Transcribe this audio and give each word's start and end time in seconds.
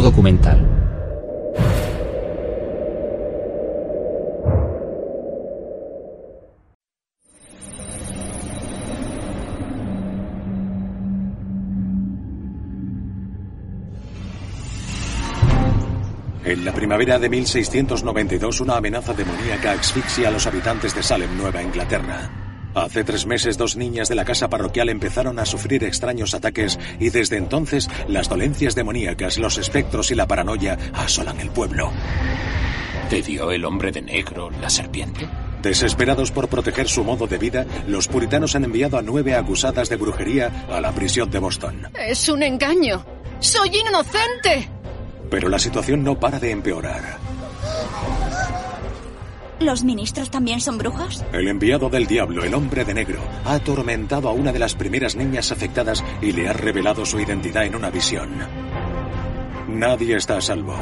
Documental. 0.00 0.58
En 16.44 16.64
la 16.64 16.72
primavera 16.72 17.18
de 17.18 17.28
1692, 17.28 18.60
una 18.60 18.76
amenaza 18.76 19.14
demoníaca 19.14 19.72
asfixia 19.72 20.28
a 20.28 20.30
los 20.30 20.46
habitantes 20.46 20.94
de 20.94 21.02
Salem, 21.02 21.36
Nueva 21.38 21.62
Inglaterra. 21.62 22.53
Hace 22.74 23.04
tres 23.04 23.24
meses, 23.26 23.56
dos 23.56 23.76
niñas 23.76 24.08
de 24.08 24.16
la 24.16 24.24
casa 24.24 24.48
parroquial 24.48 24.88
empezaron 24.88 25.38
a 25.38 25.46
sufrir 25.46 25.84
extraños 25.84 26.34
ataques 26.34 26.78
y 26.98 27.10
desde 27.10 27.36
entonces 27.36 27.88
las 28.08 28.28
dolencias 28.28 28.74
demoníacas, 28.74 29.38
los 29.38 29.58
espectros 29.58 30.10
y 30.10 30.14
la 30.14 30.26
paranoia 30.26 30.76
asolan 30.92 31.40
el 31.40 31.50
pueblo. 31.50 31.92
¿Te 33.08 33.22
dio 33.22 33.52
el 33.52 33.64
hombre 33.64 33.92
de 33.92 34.02
negro 34.02 34.50
la 34.60 34.68
serpiente? 34.68 35.28
Desesperados 35.62 36.30
por 36.30 36.48
proteger 36.48 36.88
su 36.88 37.04
modo 37.04 37.26
de 37.26 37.38
vida, 37.38 37.64
los 37.86 38.08
puritanos 38.08 38.54
han 38.56 38.64
enviado 38.64 38.98
a 38.98 39.02
nueve 39.02 39.34
acusadas 39.34 39.88
de 39.88 39.96
brujería 39.96 40.66
a 40.68 40.80
la 40.80 40.92
prisión 40.92 41.30
de 41.30 41.38
Boston. 41.38 41.88
Es 41.96 42.28
un 42.28 42.42
engaño. 42.42 43.04
Soy 43.38 43.70
inocente. 43.74 44.68
Pero 45.30 45.48
la 45.48 45.58
situación 45.58 46.02
no 46.02 46.18
para 46.18 46.38
de 46.38 46.50
empeorar. 46.50 47.18
¿Los 49.60 49.84
ministros 49.84 50.30
también 50.30 50.60
son 50.60 50.78
brujos? 50.78 51.24
El 51.32 51.48
enviado 51.48 51.88
del 51.88 52.06
diablo, 52.06 52.42
el 52.42 52.54
hombre 52.54 52.84
de 52.84 52.92
negro, 52.92 53.20
ha 53.44 53.54
atormentado 53.54 54.28
a 54.28 54.32
una 54.32 54.52
de 54.52 54.58
las 54.58 54.74
primeras 54.74 55.14
niñas 55.14 55.52
afectadas 55.52 56.02
y 56.20 56.32
le 56.32 56.48
ha 56.48 56.52
revelado 56.52 57.06
su 57.06 57.20
identidad 57.20 57.64
en 57.64 57.76
una 57.76 57.90
visión. 57.90 58.30
Nadie 59.68 60.16
está 60.16 60.38
a 60.38 60.40
salvo. 60.40 60.76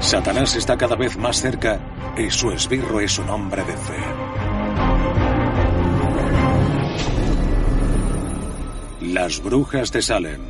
Satanás 0.00 0.54
está 0.54 0.76
cada 0.76 0.96
vez 0.96 1.16
más 1.16 1.40
cerca 1.40 1.80
y 2.16 2.30
su 2.30 2.50
esbirro 2.50 3.00
es 3.00 3.18
un 3.18 3.30
hombre 3.30 3.64
de 3.64 3.76
fe. 3.76 3.98
Las 9.12 9.42
brujas 9.42 9.90
de 9.92 10.02
Salem. 10.02 10.40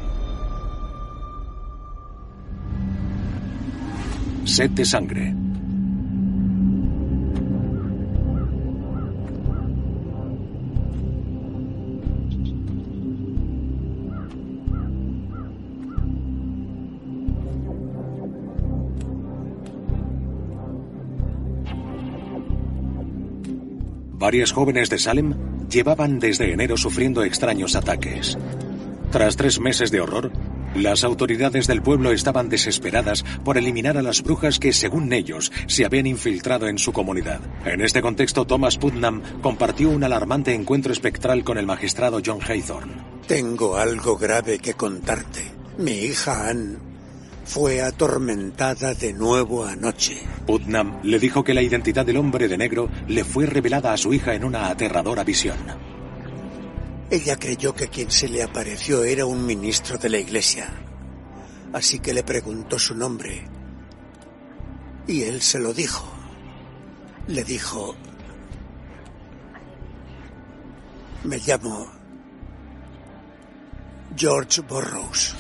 Sed 4.44 4.70
de 4.70 4.84
sangre. 4.84 5.44
Varias 24.24 24.52
jóvenes 24.52 24.88
de 24.88 24.98
Salem 24.98 25.34
llevaban 25.68 26.18
desde 26.18 26.50
enero 26.50 26.78
sufriendo 26.78 27.24
extraños 27.24 27.76
ataques. 27.76 28.38
Tras 29.10 29.36
tres 29.36 29.60
meses 29.60 29.90
de 29.90 30.00
horror, 30.00 30.32
las 30.74 31.04
autoridades 31.04 31.66
del 31.66 31.82
pueblo 31.82 32.10
estaban 32.10 32.48
desesperadas 32.48 33.22
por 33.44 33.58
eliminar 33.58 33.98
a 33.98 34.02
las 34.02 34.22
brujas 34.22 34.58
que, 34.58 34.72
según 34.72 35.12
ellos, 35.12 35.52
se 35.66 35.84
habían 35.84 36.06
infiltrado 36.06 36.68
en 36.68 36.78
su 36.78 36.90
comunidad. 36.90 37.40
En 37.66 37.82
este 37.82 38.00
contexto, 38.00 38.46
Thomas 38.46 38.78
Putnam 38.78 39.20
compartió 39.42 39.90
un 39.90 40.04
alarmante 40.04 40.54
encuentro 40.54 40.94
espectral 40.94 41.44
con 41.44 41.58
el 41.58 41.66
magistrado 41.66 42.22
John 42.24 42.40
Haythorne. 42.40 42.94
Tengo 43.28 43.76
algo 43.76 44.16
grave 44.16 44.58
que 44.58 44.72
contarte. 44.72 45.42
Mi 45.76 45.92
hija 45.92 46.48
Anne 46.48 46.94
fue 47.44 47.82
atormentada 47.82 48.94
de 48.94 49.12
nuevo 49.12 49.65
anoche. 49.65 50.22
Putnam 50.47 51.00
le 51.03 51.19
dijo 51.19 51.44
que 51.44 51.55
la 51.55 51.62
identidad 51.62 52.05
del 52.05 52.16
hombre 52.16 52.49
de 52.49 52.56
negro 52.56 52.88
le 53.09 53.25
fue 53.25 53.47
revelada 53.47 53.93
a 53.93 53.97
su 53.97 54.12
hija 54.12 54.34
en 54.34 54.44
una 54.44 54.69
aterradora 54.69 55.25
visión. 55.25 55.59
Ella 57.10 57.37
creyó 57.37 57.75
que 57.75 57.88
quien 57.88 58.10
se 58.10 58.28
le 58.28 58.43
apareció 58.43 59.05
era 59.05 59.27
un 59.27 59.44
ministro 59.44 59.99
de 59.99 60.09
la 60.09 60.19
iglesia. 60.19 60.69
Así 61.72 61.99
que 61.99 62.15
le 62.15 62.22
preguntó 62.22 62.78
su 62.78 62.94
nombre. 62.94 63.44
Y 65.06 65.22
él 65.22 65.43
se 65.43 65.59
lo 65.59 65.72
dijo. 65.75 66.06
Le 67.26 67.44
dijo, 67.44 67.94
me 71.25 71.38
llamo 71.38 71.91
George 74.16 74.61
Burroughs. 74.62 75.34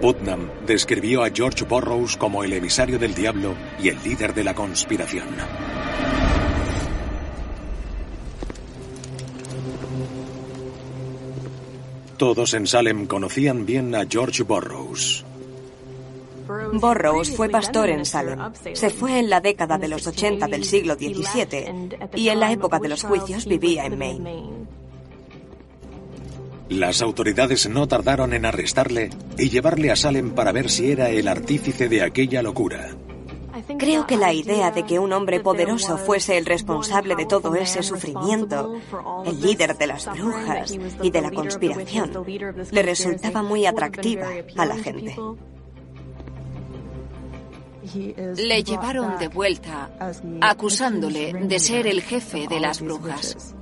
Putnam 0.00 0.48
describió 0.64 1.24
a 1.24 1.30
George 1.30 1.64
Burroughs 1.64 2.16
como 2.16 2.44
el 2.44 2.52
emisario 2.52 2.98
del 2.98 3.14
diablo 3.14 3.56
y 3.80 3.88
el 3.88 3.98
líder 4.04 4.32
de 4.32 4.44
la 4.44 4.54
conspiración. 4.54 5.26
Todos 12.16 12.54
en 12.54 12.66
Salem 12.66 13.06
conocían 13.06 13.64
bien 13.66 13.94
a 13.94 14.04
George 14.08 14.42
Burroughs. 14.42 15.24
Burroughs 16.72 17.36
fue 17.36 17.48
pastor 17.48 17.90
en 17.90 18.04
Salem. 18.04 18.38
Se 18.74 18.90
fue 18.90 19.18
en 19.18 19.30
la 19.30 19.40
década 19.40 19.78
de 19.78 19.88
los 19.88 20.06
80 20.06 20.46
del 20.46 20.64
siglo 20.64 20.94
XVII 20.94 21.98
y 22.14 22.28
en 22.28 22.40
la 22.40 22.52
época 22.52 22.78
de 22.78 22.88
los 22.88 23.02
juicios 23.02 23.46
vivía 23.46 23.86
en 23.86 23.98
Maine. 23.98 24.77
Las 26.68 27.00
autoridades 27.00 27.68
no 27.68 27.88
tardaron 27.88 28.34
en 28.34 28.44
arrestarle 28.44 29.10
y 29.38 29.48
llevarle 29.48 29.90
a 29.90 29.96
Salem 29.96 30.30
para 30.32 30.52
ver 30.52 30.70
si 30.70 30.90
era 30.90 31.08
el 31.08 31.26
artífice 31.26 31.88
de 31.88 32.02
aquella 32.02 32.42
locura. 32.42 32.90
Creo 33.78 34.06
que 34.06 34.16
la 34.16 34.32
idea 34.32 34.70
de 34.70 34.84
que 34.84 34.98
un 34.98 35.12
hombre 35.12 35.40
poderoso 35.40 35.98
fuese 35.98 36.36
el 36.36 36.46
responsable 36.46 37.16
de 37.16 37.26
todo 37.26 37.54
ese 37.54 37.82
sufrimiento, 37.82 38.74
el 39.24 39.40
líder 39.40 39.76
de 39.76 39.86
las 39.86 40.06
brujas 40.06 40.78
y 41.02 41.10
de 41.10 41.22
la 41.22 41.30
conspiración, 41.30 42.12
le 42.70 42.82
resultaba 42.82 43.42
muy 43.42 43.66
atractiva 43.66 44.28
a 44.56 44.66
la 44.66 44.76
gente. 44.76 45.16
Le 48.36 48.62
llevaron 48.62 49.18
de 49.18 49.28
vuelta, 49.28 49.90
acusándole 50.42 51.32
de 51.32 51.58
ser 51.58 51.86
el 51.86 52.02
jefe 52.02 52.46
de 52.46 52.60
las 52.60 52.82
brujas. 52.82 53.54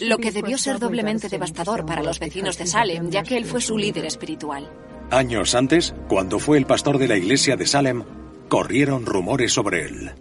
Lo 0.00 0.18
que 0.18 0.32
debió 0.32 0.58
ser 0.58 0.78
doblemente 0.78 1.28
devastador 1.28 1.84
para 1.84 2.02
los 2.02 2.18
vecinos 2.18 2.58
de 2.58 2.66
Salem, 2.66 3.10
ya 3.10 3.22
que 3.22 3.36
él 3.36 3.44
fue 3.44 3.60
su 3.60 3.76
líder 3.76 4.04
espiritual. 4.04 4.68
Años 5.10 5.54
antes, 5.54 5.94
cuando 6.08 6.38
fue 6.38 6.58
el 6.58 6.66
pastor 6.66 6.98
de 6.98 7.08
la 7.08 7.16
iglesia 7.16 7.56
de 7.56 7.66
Salem, 7.66 8.02
corrieron 8.48 9.04
rumores 9.06 9.52
sobre 9.52 9.84
él. 9.84 10.12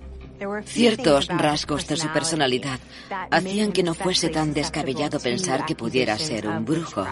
Ciertos 0.66 1.28
rasgos 1.28 1.88
de 1.88 1.98
su 1.98 2.08
personalidad 2.10 2.80
hacían 3.30 3.72
que 3.72 3.84
no 3.84 3.94
fuese 3.94 4.30
tan 4.30 4.54
descabellado 4.54 5.20
pensar 5.20 5.66
que 5.66 5.76
pudiera 5.76 6.18
ser 6.18 6.48
un 6.48 6.66
brujo. 6.66 7.06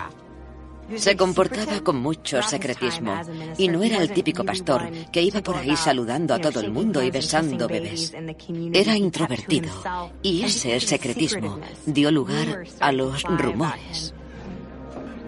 Se 0.95 1.15
comportaba 1.15 1.79
con 1.81 1.97
mucho 1.97 2.41
secretismo 2.41 3.19
y 3.57 3.67
no 3.67 3.83
era 3.83 3.97
el 3.97 4.11
típico 4.11 4.43
pastor 4.43 4.89
que 5.11 5.21
iba 5.21 5.41
por 5.41 5.57
ahí 5.57 5.75
saludando 5.75 6.33
a 6.33 6.39
todo 6.39 6.59
el 6.59 6.71
mundo 6.71 7.01
y 7.01 7.11
besando 7.11 7.67
bebés. 7.67 8.13
Era 8.73 8.95
introvertido 8.95 9.69
y 10.21 10.43
ese 10.43 10.79
secretismo 10.79 11.59
dio 11.85 12.11
lugar 12.11 12.63
a 12.79 12.91
los 12.91 13.23
rumores. 13.23 14.13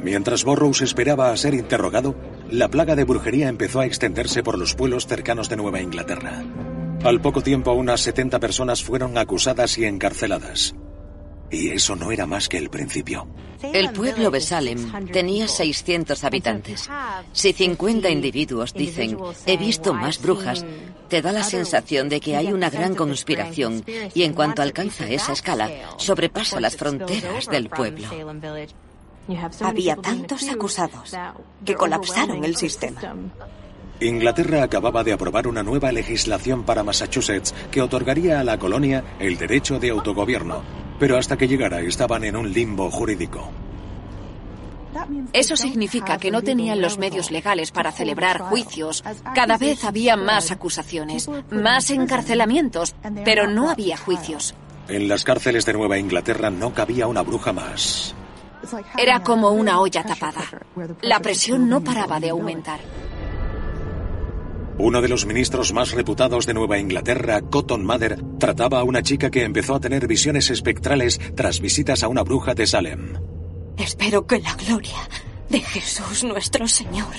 Mientras 0.04 0.44
Burroughs 0.44 0.82
esperaba 0.82 1.32
a 1.32 1.38
ser 1.38 1.54
interrogado, 1.54 2.16
la 2.50 2.70
plaga 2.70 2.96
de 2.96 3.04
brujería 3.04 3.50
empezó 3.50 3.82
a 3.82 3.86
extenderse 3.86 4.42
por 4.42 4.58
los 4.58 4.74
pueblos 4.74 5.06
cercanos 5.06 5.48
de 5.48 5.58
Nueva 5.58 5.80
Inglaterra. 5.80 6.44
Al 7.04 7.22
poco 7.22 7.42
tiempo, 7.42 7.72
unas 7.74 8.02
70 8.02 8.40
personas 8.40 8.84
fueron 8.84 9.18
acusadas 9.18 9.78
y 9.78 9.86
encarceladas. 9.86 10.76
Y 11.52 11.70
eso 11.70 11.96
no 11.96 12.12
era 12.12 12.26
más 12.26 12.48
que 12.48 12.58
el 12.58 12.70
principio. 12.70 13.28
El 13.62 13.92
pueblo 13.92 14.32
de 14.32 14.42
Salem 14.42 15.08
tenía 15.12 15.48
600 15.48 16.24
habitantes. 16.24 16.90
Si 17.34 17.54
50 17.54 18.10
individuos 18.10 18.74
dicen, 18.74 19.18
he 19.46 19.58
visto 19.58 19.94
más 19.94 20.22
brujas, 20.22 20.66
te 21.10 21.22
da 21.22 21.32
la 21.32 21.44
sensación 21.44 22.10
de 22.10 22.20
que 22.20 22.36
hay 22.38 22.54
una 22.54 22.70
gran 22.70 22.96
conspiración 22.96 23.84
y 24.14 24.24
en 24.24 24.34
cuanto 24.34 24.62
alcanza 24.62 25.08
esa 25.10 25.34
escala, 25.34 25.70
sobrepasa 25.98 26.60
las 26.60 26.76
fronteras 26.76 27.48
del 27.48 27.70
pueblo. 27.70 28.08
Había 29.62 29.96
tantos 29.98 30.50
acusados 30.50 31.16
que 31.64 31.76
colapsaron 31.76 32.44
el 32.44 32.56
sistema. 32.56 33.02
Inglaterra 34.02 34.64
acababa 34.64 35.04
de 35.04 35.14
aprobar 35.14 35.48
una 35.48 35.62
nueva 35.62 35.92
legislación 35.92 36.64
para 36.64 36.84
Massachusetts 36.84 37.54
que 37.70 37.82
otorgaría 37.82 38.40
a 38.40 38.44
la 38.44 38.58
colonia 38.58 39.04
el 39.20 39.38
derecho 39.38 39.80
de 39.80 39.92
autogobierno, 39.92 40.64
pero 41.00 41.18
hasta 41.18 41.38
que 41.38 41.48
llegara 41.48 41.82
estaban 41.82 42.24
en 42.24 42.36
un 42.36 42.52
limbo 42.52 42.90
jurídico. 42.90 43.52
Eso 45.34 45.56
significa 45.56 46.18
que 46.18 46.32
no 46.32 46.42
tenían 46.42 46.82
los 46.82 46.98
medios 46.98 47.32
legales 47.32 47.72
para 47.72 47.92
celebrar 47.92 48.40
juicios. 48.40 49.04
Cada 49.36 49.58
vez 49.58 49.86
había 49.86 50.18
más 50.18 50.52
acusaciones, 50.52 51.30
más 51.50 51.92
encarcelamientos, 51.92 52.96
pero 53.24 53.48
no 53.48 53.70
había 53.70 53.98
juicios. 53.98 54.56
En 54.88 55.08
las 55.08 55.24
cárceles 55.24 55.66
de 55.66 55.74
Nueva 55.74 55.98
Inglaterra 55.98 56.50
no 56.50 56.74
cabía 56.74 57.08
una 57.08 57.22
bruja 57.22 57.54
más. 57.54 58.16
Era 58.98 59.24
como 59.24 59.52
una 59.52 59.80
olla 59.80 60.04
tapada. 60.04 60.44
La 61.02 61.20
presión 61.20 61.70
no 61.70 61.82
paraba 61.82 62.20
de 62.20 62.30
aumentar. 62.30 62.80
Uno 64.84 65.00
de 65.00 65.10
los 65.10 65.28
ministros 65.28 65.74
más 65.74 65.92
reputados 65.92 66.48
de 66.48 66.56
Nueva 66.56 66.80
Inglaterra, 66.80 67.40
Cotton 67.40 67.86
Mather, 67.86 68.20
trataba 68.40 68.80
a 68.80 68.84
una 68.84 69.04
chica 69.04 69.30
que 69.30 69.44
empezó 69.44 69.76
a 69.76 69.80
tener 69.80 70.08
visiones 70.08 70.50
espectrales 70.50 71.20
tras 71.36 71.60
visitas 71.60 72.02
a 72.02 72.08
una 72.08 72.24
bruja 72.24 72.56
de 72.56 72.66
Salem. 72.66 73.14
Espero 73.78 74.26
que 74.26 74.40
la 74.40 74.56
gloria 74.56 74.98
de 75.50 75.60
Jesús 75.60 76.24
nuestro 76.24 76.68
Señor. 76.68 77.14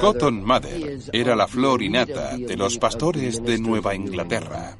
Cotton 0.00 0.42
Mather 0.42 1.00
era 1.12 1.36
la 1.36 1.46
flor 1.46 1.82
innata 1.82 2.38
de 2.38 2.56
los 2.56 2.78
pastores 2.78 3.44
de 3.44 3.58
Nueva 3.58 3.94
Inglaterra. 3.94 4.78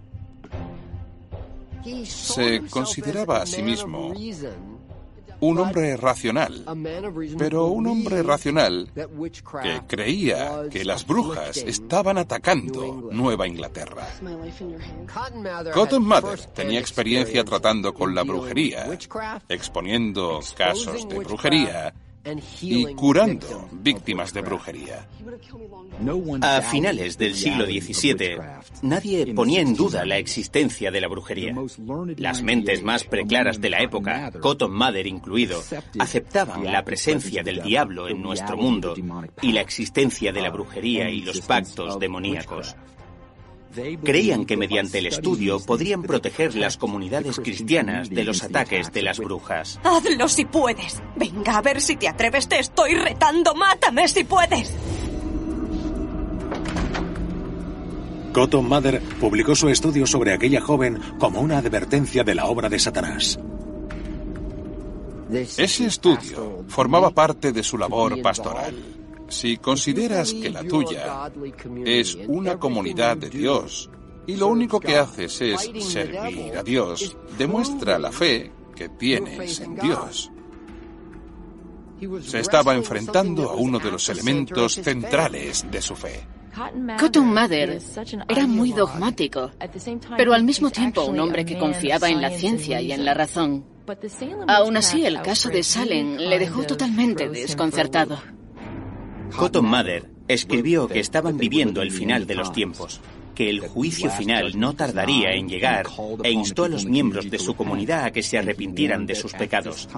Se 2.06 2.62
consideraba 2.70 3.42
a 3.42 3.46
sí 3.46 3.62
mismo 3.62 4.14
un 5.40 5.58
hombre 5.58 5.96
racional, 5.96 6.64
pero 7.38 7.66
un 7.66 7.86
hombre 7.86 8.22
racional 8.22 8.90
que 8.94 9.80
creía 9.86 10.68
que 10.70 10.84
las 10.84 11.06
brujas 11.06 11.58
estaban 11.58 12.18
atacando 12.18 13.10
Nueva 13.12 13.46
Inglaterra. 13.46 14.06
Cotton 15.72 16.04
Mather 16.04 16.40
tenía 16.54 16.80
experiencia 16.80 17.44
tratando 17.44 17.92
con 17.92 18.14
la 18.14 18.22
brujería, 18.22 18.86
exponiendo 19.48 20.40
casos 20.56 21.08
de 21.08 21.18
brujería 21.18 21.94
y 22.60 22.94
curando 22.94 23.68
víctimas 23.72 24.32
de 24.32 24.40
brujería. 24.42 25.08
A 26.42 26.60
finales 26.62 27.18
del 27.18 27.34
siglo 27.34 27.64
XVII, 27.66 28.38
nadie 28.82 29.34
ponía 29.34 29.60
en 29.60 29.74
duda 29.74 30.04
la 30.04 30.18
existencia 30.18 30.90
de 30.90 31.00
la 31.00 31.08
brujería. 31.08 31.54
Las 32.16 32.42
mentes 32.42 32.82
más 32.82 33.04
preclaras 33.04 33.60
de 33.60 33.70
la 33.70 33.82
época, 33.82 34.30
Cotton 34.40 34.72
Mather 34.72 35.06
incluido, 35.06 35.62
aceptaban 35.98 36.64
la 36.64 36.84
presencia 36.84 37.42
del 37.42 37.62
diablo 37.62 38.08
en 38.08 38.22
nuestro 38.22 38.56
mundo 38.56 38.94
y 39.42 39.52
la 39.52 39.60
existencia 39.60 40.32
de 40.32 40.40
la 40.40 40.50
brujería 40.50 41.10
y 41.10 41.22
los 41.22 41.40
pactos 41.40 41.98
demoníacos. 41.98 42.76
Creían 44.02 44.44
que 44.44 44.56
mediante 44.56 44.98
el 44.98 45.06
estudio 45.06 45.60
podrían 45.60 46.02
proteger 46.02 46.54
las 46.54 46.76
comunidades 46.76 47.36
cristianas 47.40 48.08
de 48.10 48.24
los 48.24 48.42
ataques 48.42 48.92
de 48.92 49.02
las 49.02 49.18
brujas. 49.18 49.80
Hazlo 49.84 50.28
si 50.28 50.44
puedes. 50.44 51.02
Venga 51.16 51.58
a 51.58 51.62
ver 51.62 51.80
si 51.80 51.96
te 51.96 52.08
atreves. 52.08 52.48
Te 52.48 52.58
estoy 52.58 52.94
retando. 52.94 53.54
Mátame 53.54 54.08
si 54.08 54.24
puedes. 54.24 54.72
Cotton 58.32 58.68
Mather 58.68 59.00
publicó 59.18 59.54
su 59.54 59.68
estudio 59.70 60.06
sobre 60.06 60.34
aquella 60.34 60.60
joven 60.60 61.00
como 61.18 61.40
una 61.40 61.58
advertencia 61.58 62.22
de 62.22 62.34
la 62.34 62.46
obra 62.46 62.68
de 62.68 62.78
Satanás. 62.78 63.38
Ese 65.30 65.86
estudio 65.86 66.64
formaba 66.68 67.10
parte 67.10 67.52
de 67.52 67.62
su 67.62 67.78
labor 67.78 68.20
pastoral. 68.22 68.95
Si 69.28 69.56
consideras 69.56 70.32
que 70.32 70.50
la 70.50 70.62
tuya 70.62 71.30
es 71.84 72.16
una 72.28 72.58
comunidad 72.58 73.16
de 73.16 73.30
Dios 73.30 73.90
y 74.26 74.36
lo 74.36 74.48
único 74.48 74.80
que 74.80 74.96
haces 74.96 75.40
es 75.40 75.70
servir 75.84 76.56
a 76.56 76.62
Dios, 76.62 77.16
demuestra 77.36 77.98
la 77.98 78.12
fe 78.12 78.52
que 78.74 78.88
tienes 78.90 79.60
en 79.60 79.76
Dios. 79.76 80.30
Se 82.22 82.40
estaba 82.40 82.74
enfrentando 82.74 83.50
a 83.50 83.54
uno 83.54 83.78
de 83.78 83.90
los 83.90 84.08
elementos 84.08 84.74
centrales 84.74 85.64
de 85.70 85.80
su 85.80 85.96
fe. 85.96 86.26
Cotton 86.98 87.32
Mather 87.32 87.78
era 88.28 88.46
muy 88.46 88.72
dogmático, 88.72 89.50
pero 90.16 90.32
al 90.32 90.44
mismo 90.44 90.70
tiempo 90.70 91.04
un 91.04 91.20
hombre 91.20 91.44
que 91.44 91.58
confiaba 91.58 92.08
en 92.08 92.22
la 92.22 92.30
ciencia 92.30 92.80
y 92.80 92.92
en 92.92 93.04
la 93.04 93.14
razón. 93.14 93.64
Aún 94.48 94.76
así, 94.76 95.04
el 95.04 95.20
caso 95.22 95.48
de 95.48 95.62
Salem 95.62 96.16
le 96.16 96.38
dejó 96.38 96.64
totalmente 96.64 97.28
desconcertado. 97.28 98.18
Cotton 99.34 99.66
Mather 99.68 100.04
escribió 100.28 100.88
que 100.88 101.00
estaban 101.00 101.36
viviendo 101.36 101.82
el 101.82 101.90
final 101.90 102.26
de 102.26 102.34
los 102.34 102.52
tiempos, 102.52 103.00
que 103.34 103.50
el 103.50 103.60
juicio 103.60 104.10
final 104.10 104.58
no 104.58 104.74
tardaría 104.74 105.32
en 105.34 105.48
llegar 105.48 105.86
e 106.24 106.30
instó 106.30 106.64
a 106.64 106.68
los 106.68 106.86
miembros 106.86 107.30
de 107.30 107.38
su 107.38 107.54
comunidad 107.54 108.04
a 108.04 108.10
que 108.10 108.22
se 108.22 108.38
arrepintieran 108.38 109.06
de 109.06 109.14
sus 109.14 109.34
pecados. 109.34 109.88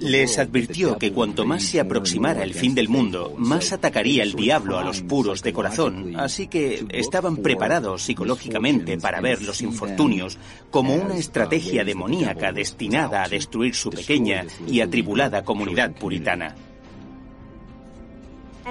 Les 0.00 0.38
advirtió 0.38 0.96
que 0.96 1.12
cuanto 1.12 1.44
más 1.44 1.62
se 1.62 1.80
aproximara 1.80 2.42
el 2.42 2.54
fin 2.54 2.74
del 2.74 2.88
mundo, 2.88 3.34
más 3.36 3.72
atacaría 3.72 4.22
el 4.22 4.32
diablo 4.32 4.78
a 4.78 4.84
los 4.84 5.02
puros 5.02 5.42
de 5.42 5.52
corazón, 5.52 6.14
así 6.16 6.46
que 6.46 6.84
estaban 6.90 7.36
preparados 7.36 8.02
psicológicamente 8.02 8.96
para 8.98 9.20
ver 9.20 9.42
los 9.42 9.60
infortunios 9.60 10.38
como 10.70 10.94
una 10.94 11.18
estrategia 11.18 11.84
demoníaca 11.84 12.52
destinada 12.52 13.22
a 13.22 13.28
destruir 13.28 13.74
su 13.74 13.90
pequeña 13.90 14.46
y 14.66 14.80
atribulada 14.80 15.44
comunidad 15.44 15.92
puritana. 15.92 16.56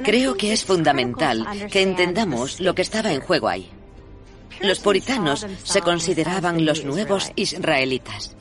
Creo 0.04 0.36
que 0.36 0.54
es 0.54 0.66
fundamental 0.66 1.46
que 1.72 1.82
entendamos 1.82 2.60
lo 2.60 2.74
que 2.76 2.82
estaba 2.82 3.12
en 3.14 3.22
juego 3.22 3.48
ahí. 3.48 3.70
Los 4.60 4.79
puritanos 4.79 5.46
se 5.63 5.81
consideraban 5.81 6.65
los 6.65 6.84
nuevos 6.84 7.31
israelitas. 7.36 8.36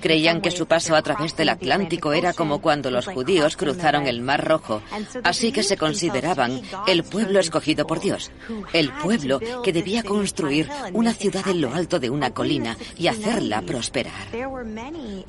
Creían 0.00 0.42
que 0.42 0.50
su 0.50 0.66
paso 0.66 0.94
a 0.94 1.02
través 1.02 1.34
del 1.36 1.48
Atlántico 1.48 2.12
era 2.12 2.34
como 2.34 2.60
cuando 2.60 2.90
los 2.90 3.06
judíos 3.06 3.56
cruzaron 3.56 4.06
el 4.06 4.20
Mar 4.20 4.46
Rojo, 4.46 4.82
así 5.24 5.52
que 5.52 5.62
se 5.62 5.78
consideraban 5.78 6.60
el 6.86 7.02
pueblo 7.02 7.40
escogido 7.40 7.86
por 7.86 8.00
Dios, 8.00 8.30
el 8.74 8.92
pueblo 8.92 9.40
que 9.64 9.72
debía 9.72 10.02
construir 10.02 10.68
una 10.92 11.14
ciudad 11.14 11.48
en 11.48 11.62
lo 11.62 11.72
alto 11.72 11.98
de 11.98 12.10
una 12.10 12.34
colina 12.34 12.76
y 12.98 13.06
hacerla 13.06 13.62
prosperar. 13.62 14.28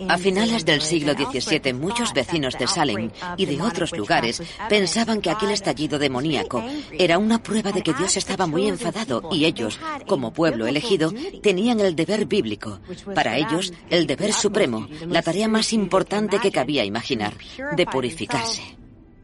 A 0.09 0.17
finales 0.17 0.65
del 0.65 0.81
siglo 0.81 1.13
XVII, 1.13 1.73
muchos 1.73 2.13
vecinos 2.13 2.57
de 2.57 2.67
Salem 2.67 3.11
y 3.37 3.45
de 3.45 3.61
otros 3.61 3.97
lugares 3.97 4.41
pensaban 4.67 5.21
que 5.21 5.29
aquel 5.29 5.51
estallido 5.51 5.97
demoníaco 5.97 6.63
era 6.91 7.17
una 7.17 7.41
prueba 7.41 7.71
de 7.71 7.81
que 7.81 7.93
Dios 7.93 8.17
estaba 8.17 8.47
muy 8.47 8.67
enfadado 8.67 9.29
y 9.31 9.45
ellos, 9.45 9.79
como 10.09 10.33
pueblo 10.33 10.65
elegido, 10.65 11.13
tenían 11.43 11.79
el 11.79 11.95
deber 11.95 12.25
bíblico. 12.25 12.79
Para 13.13 13.37
ellos, 13.37 13.71
el 13.91 14.07
deber 14.07 14.33
supremo, 14.33 14.89
la 15.07 15.21
tarea 15.21 15.47
más 15.47 15.71
importante 15.71 16.39
que 16.39 16.51
cabía 16.51 16.83
imaginar, 16.83 17.35
de 17.77 17.85
purificarse. 17.85 18.63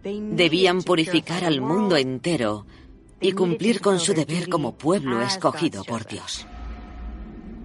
Debían 0.03 0.83
purificar 0.83 1.43
al 1.43 1.59
mundo 1.59 1.97
entero 1.97 2.67
y 3.19 3.31
cumplir 3.31 3.81
con 3.81 3.99
su 3.99 4.13
deber 4.13 4.47
como 4.47 4.77
pueblo 4.77 5.21
escogido 5.21 5.83
por 5.83 6.05
Dios. 6.05 6.45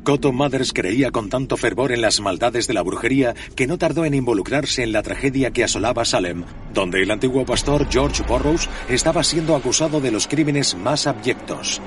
Cotton 0.03 0.35
Mothers 0.35 0.73
creía 0.73 1.11
con 1.11 1.29
tanto 1.29 1.59
fervor 1.59 1.93
en 1.93 2.01
las 2.01 2.21
maldades 2.21 2.67
de 2.67 2.73
la 2.73 2.81
brujería 2.81 3.35
que 3.55 3.67
no 3.67 3.77
tardó 3.77 4.07
en 4.07 4.15
involucrarse 4.15 4.83
en 4.83 4.93
la 4.93 5.03
tragedia 5.03 5.51
que 5.51 5.63
asolaba 5.63 6.07
Salem, 6.07 6.45
donde 6.73 7.03
el 7.03 7.11
antiguo 7.11 7.45
pastor 7.45 7.87
George 7.91 8.23
Burroughs 8.27 8.69
estaba 8.89 9.23
siendo 9.23 9.55
acusado 9.55 10.01
de 10.01 10.11
los 10.11 10.27
crímenes 10.27 10.75
más 10.75 11.07
abyectos. 11.07 11.83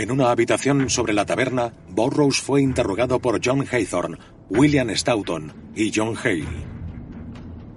En 0.00 0.10
una 0.10 0.30
habitación 0.30 0.88
sobre 0.88 1.12
la 1.12 1.26
taberna, 1.26 1.74
Burroughs 1.90 2.40
fue 2.40 2.62
interrogado 2.62 3.20
por 3.20 3.38
John 3.44 3.66
Haythorne, 3.70 4.16
William 4.48 4.88
Stoughton 4.96 5.52
y 5.76 5.92
John 5.94 6.16
Hale. 6.16 6.46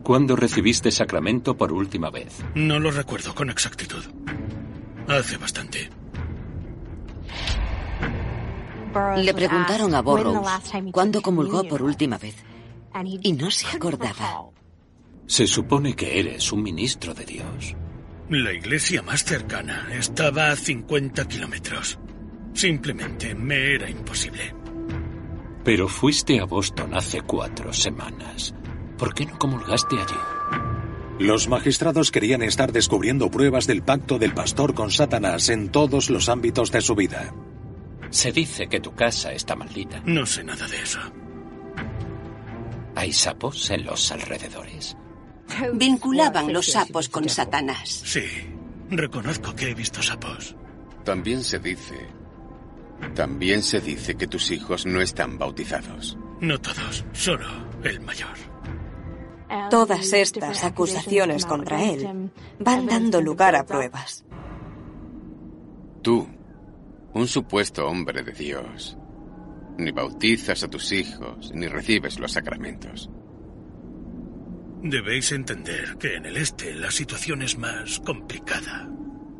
¿Cuándo 0.04 0.38
recibiste 0.38 0.90
sacramento 0.90 1.58
por 1.58 1.74
última 1.74 2.10
vez? 2.12 2.42
No 2.56 2.80
lo 2.80 2.92
recuerdo 2.92 3.36
con 3.36 3.50
exactitud. 3.50 4.06
Hace 5.10 5.36
bastante. 5.36 5.90
Le 9.18 9.34
preguntaron 9.34 9.94
a 9.94 10.02
Burroughs 10.02 10.72
cuándo 10.94 11.22
comulgó 11.22 11.66
por 11.66 11.82
última 11.82 12.18
vez 12.18 12.38
y 13.22 13.34
no 13.34 13.52
se 13.52 13.68
acordaba. 13.68 14.46
Se 15.28 15.46
supone 15.46 15.94
que 15.94 16.22
eres 16.22 16.54
un 16.54 16.64
ministro 16.64 17.14
de 17.14 17.26
Dios. 17.26 17.76
La 18.30 18.54
iglesia 18.54 19.02
más 19.02 19.26
cercana 19.26 19.90
estaba 19.92 20.52
a 20.52 20.56
50 20.56 21.28
kilómetros. 21.28 22.00
Simplemente 22.54 23.34
me 23.36 23.76
era 23.76 23.90
imposible. 23.90 24.54
Pero 25.64 25.88
fuiste 25.88 26.40
a 26.40 26.46
Boston 26.46 26.94
hace 26.94 27.22
cuatro 27.22 27.74
semanas. 27.74 28.54
¿Por 28.98 29.14
qué 29.14 29.26
no 29.26 29.38
comulgaste 29.40 29.96
allí? 29.96 30.16
Los 31.20 31.48
magistrados 31.48 32.12
querían 32.12 32.42
estar 32.42 32.72
descubriendo 32.72 33.30
pruebas 33.30 33.68
del 33.68 33.84
pacto 33.84 34.18
del 34.18 34.34
pastor 34.34 34.74
con 34.74 34.92
Satanás 34.92 35.50
en 35.50 35.70
todos 35.70 36.10
los 36.10 36.28
ámbitos 36.28 36.72
de 36.72 36.82
su 36.82 36.96
vida. 36.96 37.34
Se 38.10 38.32
dice 38.32 38.68
que 38.68 38.80
tu 38.80 38.94
casa 38.94 39.32
está 39.32 39.56
maldita. 39.56 40.02
No 40.06 40.26
sé 40.26 40.44
nada 40.44 40.68
de 40.68 40.82
eso. 40.82 41.00
¿Hay 42.96 43.12
sapos 43.12 43.70
en 43.72 43.86
los 43.86 44.12
alrededores? 44.12 44.96
Vinculaban 45.74 46.52
los 46.52 46.68
sapos 46.68 47.10
con 47.10 47.28
Satanás. 47.30 48.02
Sí, 48.06 48.26
reconozco 48.90 49.56
que 49.56 49.70
he 49.70 49.74
visto 49.74 50.02
sapos. 50.02 50.56
También 51.04 51.44
se 51.44 51.60
dice... 51.60 52.23
También 53.16 53.64
se 53.64 53.80
dice 53.80 54.16
que 54.16 54.28
tus 54.28 54.52
hijos 54.52 54.86
no 54.86 55.02
están 55.02 55.38
bautizados. 55.38 56.18
No 56.42 56.60
todos, 56.60 57.06
solo 57.14 57.48
el 57.84 58.02
mayor. 58.02 58.36
Todas 59.70 60.14
estas 60.14 60.64
acusaciones 60.64 61.46
contra 61.46 61.84
él 61.84 62.32
van 62.60 62.86
dando 62.88 63.22
lugar 63.22 63.56
a 63.56 63.66
pruebas. 63.66 64.26
Tú, 66.02 66.28
un 67.14 67.28
supuesto 67.28 67.88
hombre 67.88 68.24
de 68.24 68.32
Dios, 68.32 68.98
ni 69.78 69.92
bautizas 69.92 70.64
a 70.64 70.68
tus 70.68 70.92
hijos, 70.92 71.52
ni 71.54 71.68
recibes 71.68 72.20
los 72.20 72.34
sacramentos. 72.34 73.10
Debéis 74.82 75.32
entender 75.32 75.98
que 75.98 76.16
en 76.16 76.26
el 76.26 76.38
este 76.38 76.76
la 76.76 76.92
situación 76.92 77.42
es 77.42 77.58
más 77.58 78.00
complicada. 78.00 78.90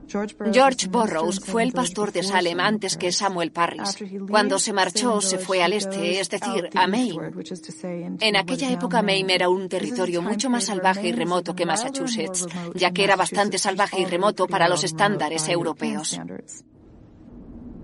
George 0.08 0.88
Burroughs 0.88 1.40
fue 1.40 1.64
el 1.64 1.72
pastor 1.72 2.12
de 2.12 2.24
Salem 2.24 2.60
antes 2.60 2.98
que 2.98 3.12
Samuel 3.12 3.52
Parris. 3.52 3.98
Cuando 4.30 4.60
se 4.60 4.74
marchó, 4.74 5.22
se 5.22 5.38
fue 5.38 5.64
al 5.64 5.74
este, 5.74 6.20
es 6.20 6.30
decir, 6.30 6.70
a 6.76 6.88
Maine. 6.88 7.32
En 8.20 8.36
aquella 8.36 8.72
época, 8.72 9.02
Maine 9.02 9.36
era 9.36 9.50
un 9.50 9.70
territorio 9.70 10.22
mucho 10.22 10.50
más 10.50 10.66
salvaje 10.66 11.08
y 11.08 11.12
remoto 11.12 11.56
que 11.56 11.66
Massachusetts, 11.66 12.48
ya 12.76 12.92
que 12.92 13.04
era 13.04 13.16
bastante 13.16 13.58
salvaje 13.58 14.02
y 14.02 14.06
remoto 14.06 14.48
para 14.48 14.68
los 14.68 14.84
estándares 14.84 15.48
europeos. 15.48 16.20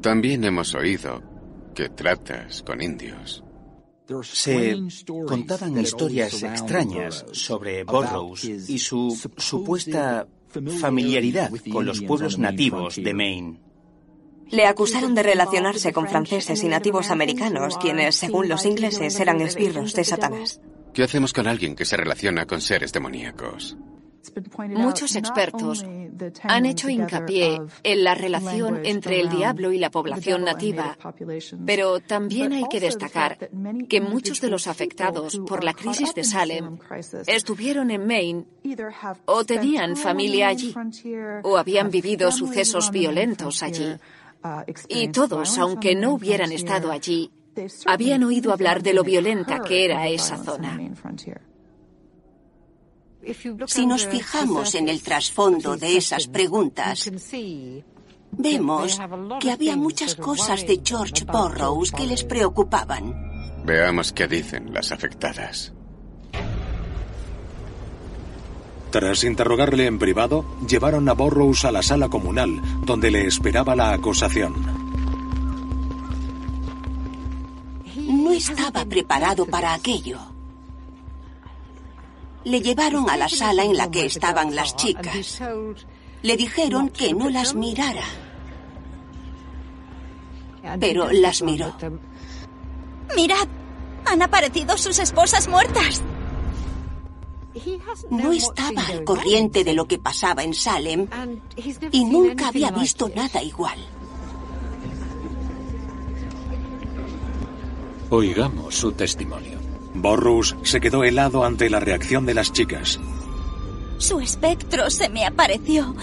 También 0.01 0.43
hemos 0.43 0.73
oído 0.75 1.21
que 1.73 1.89
tratas 1.89 2.63
con 2.63 2.81
indios. 2.81 3.43
Se 4.23 4.75
contaban 5.27 5.79
historias 5.79 6.41
extrañas 6.41 7.25
sobre 7.31 7.83
Burroughs 7.83 8.43
y 8.43 8.79
su 8.79 9.15
supuesta 9.37 10.27
familiaridad 10.79 11.51
con 11.71 11.85
los 11.85 12.01
pueblos 12.01 12.37
nativos 12.37 12.95
de 12.95 13.13
Maine. 13.13 13.59
Le 14.49 14.65
acusaron 14.65 15.13
de 15.13 15.21
relacionarse 15.21 15.93
con 15.93 16.07
franceses 16.07 16.63
y 16.63 16.67
nativos 16.67 17.11
americanos, 17.11 17.77
quienes, 17.77 18.15
según 18.15 18.49
los 18.49 18.65
ingleses, 18.65 19.19
eran 19.19 19.41
esbirros 19.41 19.93
de 19.93 20.03
Satanás. 20.03 20.59
¿Qué 20.93 21.03
hacemos 21.03 21.33
con 21.33 21.47
alguien 21.47 21.75
que 21.75 21.85
se 21.85 21.97
relaciona 21.97 22.47
con 22.47 22.59
seres 22.61 22.91
demoníacos? 22.91 23.77
Muchos 24.69 25.15
expertos 25.15 25.85
han 26.43 26.65
hecho 26.65 26.89
hincapié 26.89 27.61
en 27.83 28.03
la 28.03 28.15
relación 28.15 28.85
entre 28.85 29.19
el 29.19 29.29
diablo 29.29 29.71
y 29.71 29.77
la 29.77 29.89
población 29.89 30.43
nativa, 30.43 30.97
pero 31.65 31.99
también 31.99 32.53
hay 32.53 32.65
que 32.69 32.79
destacar 32.79 33.49
que 33.87 34.01
muchos 34.01 34.41
de 34.41 34.49
los 34.49 34.67
afectados 34.67 35.39
por 35.47 35.63
la 35.63 35.73
crisis 35.73 36.13
de 36.13 36.23
Salem 36.23 36.77
estuvieron 37.27 37.91
en 37.91 38.05
Maine 38.05 38.45
o 39.25 39.43
tenían 39.45 39.95
familia 39.95 40.49
allí 40.49 40.73
o 41.43 41.57
habían 41.57 41.89
vivido 41.89 42.31
sucesos 42.31 42.91
violentos 42.91 43.63
allí. 43.63 43.95
Y 44.87 45.09
todos, 45.09 45.57
aunque 45.57 45.95
no 45.95 46.13
hubieran 46.13 46.51
estado 46.51 46.91
allí, 46.91 47.31
habían 47.85 48.23
oído 48.23 48.53
hablar 48.53 48.81
de 48.81 48.93
lo 48.93 49.03
violenta 49.03 49.59
que 49.61 49.85
era 49.85 50.07
esa 50.07 50.37
zona. 50.37 50.79
Si 53.67 53.85
nos 53.85 54.07
fijamos 54.07 54.75
en 54.75 54.89
el 54.89 55.01
trasfondo 55.01 55.75
de 55.77 55.97
esas 55.97 56.27
preguntas, 56.27 57.11
vemos 58.31 58.99
que 59.39 59.51
había 59.51 59.75
muchas 59.75 60.15
cosas 60.15 60.65
de 60.65 60.81
George 60.83 61.25
Burroughs 61.25 61.91
que 61.91 62.07
les 62.07 62.23
preocupaban. 62.23 63.63
Veamos 63.65 64.13
qué 64.13 64.27
dicen 64.27 64.73
las 64.73 64.91
afectadas. 64.91 65.73
Tras 68.91 69.23
interrogarle 69.23 69.85
en 69.85 69.99
privado, 69.99 70.45
llevaron 70.67 71.07
a 71.09 71.13
Burroughs 71.13 71.65
a 71.65 71.71
la 71.71 71.83
sala 71.83 72.09
comunal, 72.09 72.59
donde 72.85 73.11
le 73.11 73.27
esperaba 73.27 73.75
la 73.75 73.93
acusación. 73.93 74.55
No 77.95 78.31
estaba 78.31 78.85
preparado 78.85 79.45
para 79.45 79.75
aquello. 79.75 80.38
Le 82.43 82.61
llevaron 82.61 83.09
a 83.09 83.17
la 83.17 83.29
sala 83.29 83.63
en 83.63 83.75
la 83.75 83.91
que 83.91 84.05
estaban 84.05 84.55
las 84.55 84.75
chicas. 84.75 85.41
Le 86.21 86.37
dijeron 86.37 86.89
que 86.89 87.13
no 87.13 87.29
las 87.29 87.55
mirara. 87.55 88.05
Pero 90.79 91.11
las 91.11 91.41
miró. 91.41 91.75
Mirad, 93.15 93.47
han 94.05 94.21
aparecido 94.21 94.77
sus 94.77 94.99
esposas 94.99 95.47
muertas. 95.47 96.01
No 98.09 98.31
estaba 98.31 98.85
al 98.87 99.03
corriente 99.03 99.63
de 99.63 99.73
lo 99.73 99.85
que 99.85 99.97
pasaba 99.97 100.43
en 100.43 100.53
Salem 100.53 101.07
y 101.91 102.05
nunca 102.05 102.49
había 102.49 102.71
visto 102.71 103.09
nada 103.13 103.41
igual. 103.41 103.79
Oigamos 108.11 108.75
su 108.75 108.91
testimonio. 108.91 109.58
Borrus 109.93 110.55
se 110.63 110.79
quedó 110.79 111.03
helado 111.03 111.43
ante 111.43 111.69
la 111.69 111.79
reacción 111.79 112.25
de 112.25 112.33
las 112.33 112.51
chicas. 112.51 112.99
Su 113.97 114.19
espectro 114.19 114.89
se 114.89 115.09
me 115.09 115.25
apareció 115.25 115.95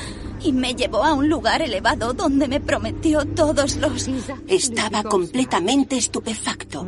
y 0.43 0.53
me 0.53 0.75
llevó 0.75 1.03
a 1.05 1.15
un 1.15 1.29
lugar 1.29 1.63
elevado 1.63 2.13
donde 2.13 2.47
me 2.47 2.61
prometió 2.61 3.25
todos 3.25 3.77
los... 3.77 4.09
Estaba 4.47 5.03
completamente 5.03 5.97
estupefacto. 5.97 6.87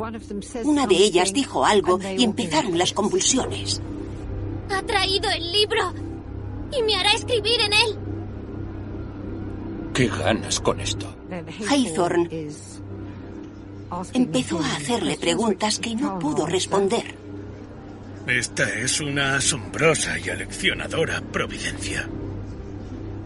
Una 0.64 0.86
de 0.86 0.96
ellas 0.96 1.32
dijo 1.32 1.64
algo 1.64 1.98
y 2.16 2.24
empezaron 2.24 2.76
las 2.76 2.92
convulsiones. 2.92 3.80
Ha 4.70 4.82
traído 4.82 5.30
el 5.30 5.50
libro 5.50 5.92
y 6.78 6.82
me 6.82 6.94
hará 6.94 7.12
escribir 7.12 7.60
en 7.60 7.72
él. 7.72 7.98
¿Qué 9.94 10.08
ganas 10.08 10.60
con 10.60 10.80
esto? 10.80 11.06
Haythorne 11.68 12.48
empezó 14.12 14.58
a 14.58 14.76
hacerle 14.76 15.16
preguntas 15.16 15.78
que 15.78 15.94
no 15.94 16.18
pudo 16.18 16.46
responder. 16.46 17.14
Esta 18.26 18.64
es 18.64 19.00
una 19.00 19.36
asombrosa 19.36 20.18
y 20.18 20.28
aleccionadora 20.28 21.22
providencia. 21.22 22.08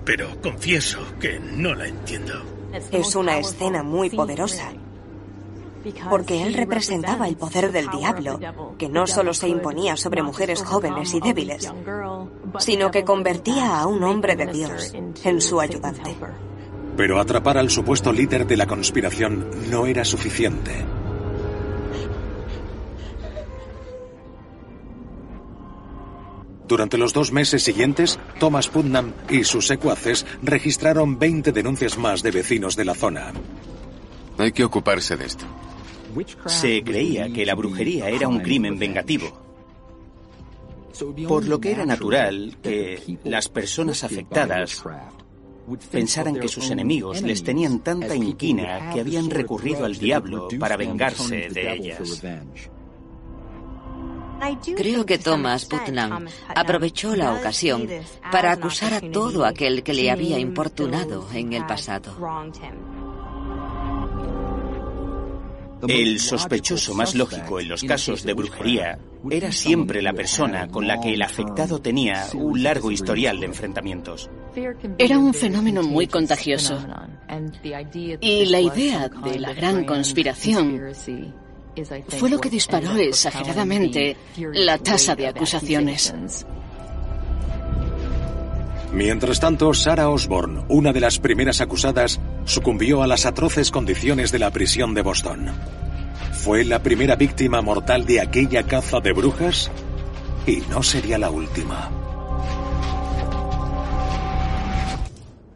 Pero 0.05 0.41
confieso 0.41 1.01
que 1.21 1.41
no 1.41 1.75
la 1.75 1.89
entiendo. 1.89 2.35
Es 2.91 3.15
una 3.17 3.39
escena 3.39 3.83
muy 3.83 4.11
poderosa. 4.11 4.73
Porque 6.09 6.45
él 6.45 6.55
representaba 6.55 7.27
el 7.27 7.37
poder 7.37 7.73
del 7.73 7.89
diablo, 7.89 8.39
que 8.79 8.89
no 8.89 9.07
solo 9.09 9.35
se 9.35 9.49
imponía 9.49 9.97
sobre 9.97 10.23
mujeres 10.23 10.63
jóvenes 10.63 11.13
y 11.15 11.21
débiles, 11.21 11.73
sino 12.59 12.91
que 12.91 13.05
convertía 13.05 13.81
a 13.81 13.87
un 13.87 14.05
hombre 14.05 14.37
de 14.37 14.47
Dios 14.47 14.93
en 15.25 15.41
su 15.41 15.61
ayudante. 15.61 16.17
Pero 16.97 17.21
atrapar 17.21 17.59
al 17.59 17.71
supuesto 17.71 18.13
líder 18.13 18.47
de 18.47 18.57
la 18.57 18.67
conspiración 18.67 19.49
no 19.71 19.87
era 19.87 20.05
Durante 26.69 26.97
los 26.97 27.13
dos 27.13 27.33
meses 27.33 27.63
siguientes, 27.63 28.19
Thomas 28.39 28.69
Putnam 28.69 29.13
y 29.29 29.45
sus 29.45 29.67
secuaces 29.67 30.25
registraron 30.43 31.19
20 31.19 31.53
denuncias 31.53 31.99
más 31.99 32.23
de 32.23 32.31
vecinos 32.31 32.77
de 32.77 32.87
la 32.87 32.95
zona. 32.95 33.33
Hay 34.39 34.53
que 34.53 34.65
ocuparse 34.65 35.17
de 35.19 35.27
esto. 35.27 35.45
Se 36.47 36.83
creía 36.83 37.31
que 37.31 37.45
la 37.45 37.55
brujería 37.55 38.09
era 38.09 38.27
un 38.27 38.41
crimen 38.41 38.79
vengativo. 38.79 39.39
Por 41.29 41.47
lo 41.47 41.61
que 41.61 41.73
era 41.73 41.85
natural 41.85 42.57
que 42.63 43.19
las 43.25 43.49
personas 43.49 44.05
afectadas 44.05 44.83
pensaran 45.91 46.37
que 46.37 46.49
sus 46.49 46.71
enemigos 46.71 47.23
les 47.23 47.43
tenían 47.43 47.81
tanta 47.81 48.15
inquina 48.15 48.91
que 48.93 49.01
habían 49.01 49.31
recurrido 49.31 49.85
al 49.85 49.97
diablo 49.97 50.49
para 50.59 50.77
vengarse 50.77 51.49
de 51.51 51.73
ellas. 51.73 52.23
Creo 54.77 55.07
que 55.07 55.19
Thomas 55.19 55.67
Putnam 55.67 56.27
aprovechó 56.55 57.15
la 57.15 57.33
ocasión 57.33 57.89
para 58.33 58.53
acusar 58.53 58.95
a 58.95 59.01
todo 59.01 59.45
aquel 59.45 59.83
que 59.83 59.95
le 59.95 60.11
había 60.11 60.39
importunado 60.39 61.29
en 61.33 61.53
el 61.53 61.65
pasado. 61.65 62.13
El 65.89 66.21
sospechoso 66.21 66.95
más 66.95 67.15
lógico 67.15 67.59
en 67.59 67.69
los 67.69 67.83
casos 67.83 68.23
de 68.23 68.35
brujería 68.35 68.99
era 69.31 69.51
siempre 69.51 70.03
la 70.03 70.13
persona 70.13 70.69
con 70.69 70.87
la 70.87 71.01
que 71.01 71.15
el 71.15 71.23
afectado 71.23 71.81
tenía 71.81 72.27
un 72.35 72.63
largo 72.63 72.91
historial 72.91 73.41
de 73.41 73.47
enfrentamientos. 73.47 74.31
Era 74.99 75.19
un 75.19 75.35
fenómeno 75.35 75.83
muy 75.83 76.07
contagioso. 76.07 76.79
Y 78.21 78.47
la 78.47 78.61
idea 78.61 79.09
de 79.09 79.39
la 79.39 79.53
gran 79.53 79.85
conspiración 79.85 80.81
fue 82.09 82.31
lo 82.31 82.39
que 82.39 82.51
disparó 82.51 82.97
exageradamente 82.97 84.17
la 84.37 84.79
tasa 84.79 85.17
de 85.17 85.27
acusaciones. 85.27 86.15
Mientras 88.93 89.41
tanto, 89.41 89.73
Sarah 89.73 90.11
Osborne, 90.11 90.65
una 90.69 90.93
de 90.93 91.01
las 91.01 91.19
primeras 91.19 91.63
acusadas, 91.63 92.21
sucumbió 92.45 93.03
a 93.03 93.07
las 93.07 93.25
atroces 93.25 93.71
condiciones 93.71 94.33
de 94.33 94.39
la 94.39 94.51
prisión 94.51 94.93
de 94.93 95.01
Boston. 95.01 95.51
¿Fue 96.33 96.65
la 96.65 96.83
primera 96.83 97.17
víctima 97.17 97.63
mortal 97.63 98.05
de 98.05 98.21
aquella 98.21 98.65
caza 98.65 99.01
de 99.01 99.13
brujas? 99.13 99.71
Y 100.47 100.57
no 100.69 100.83
sería 100.83 101.17
la 101.17 101.31
última. 101.31 101.91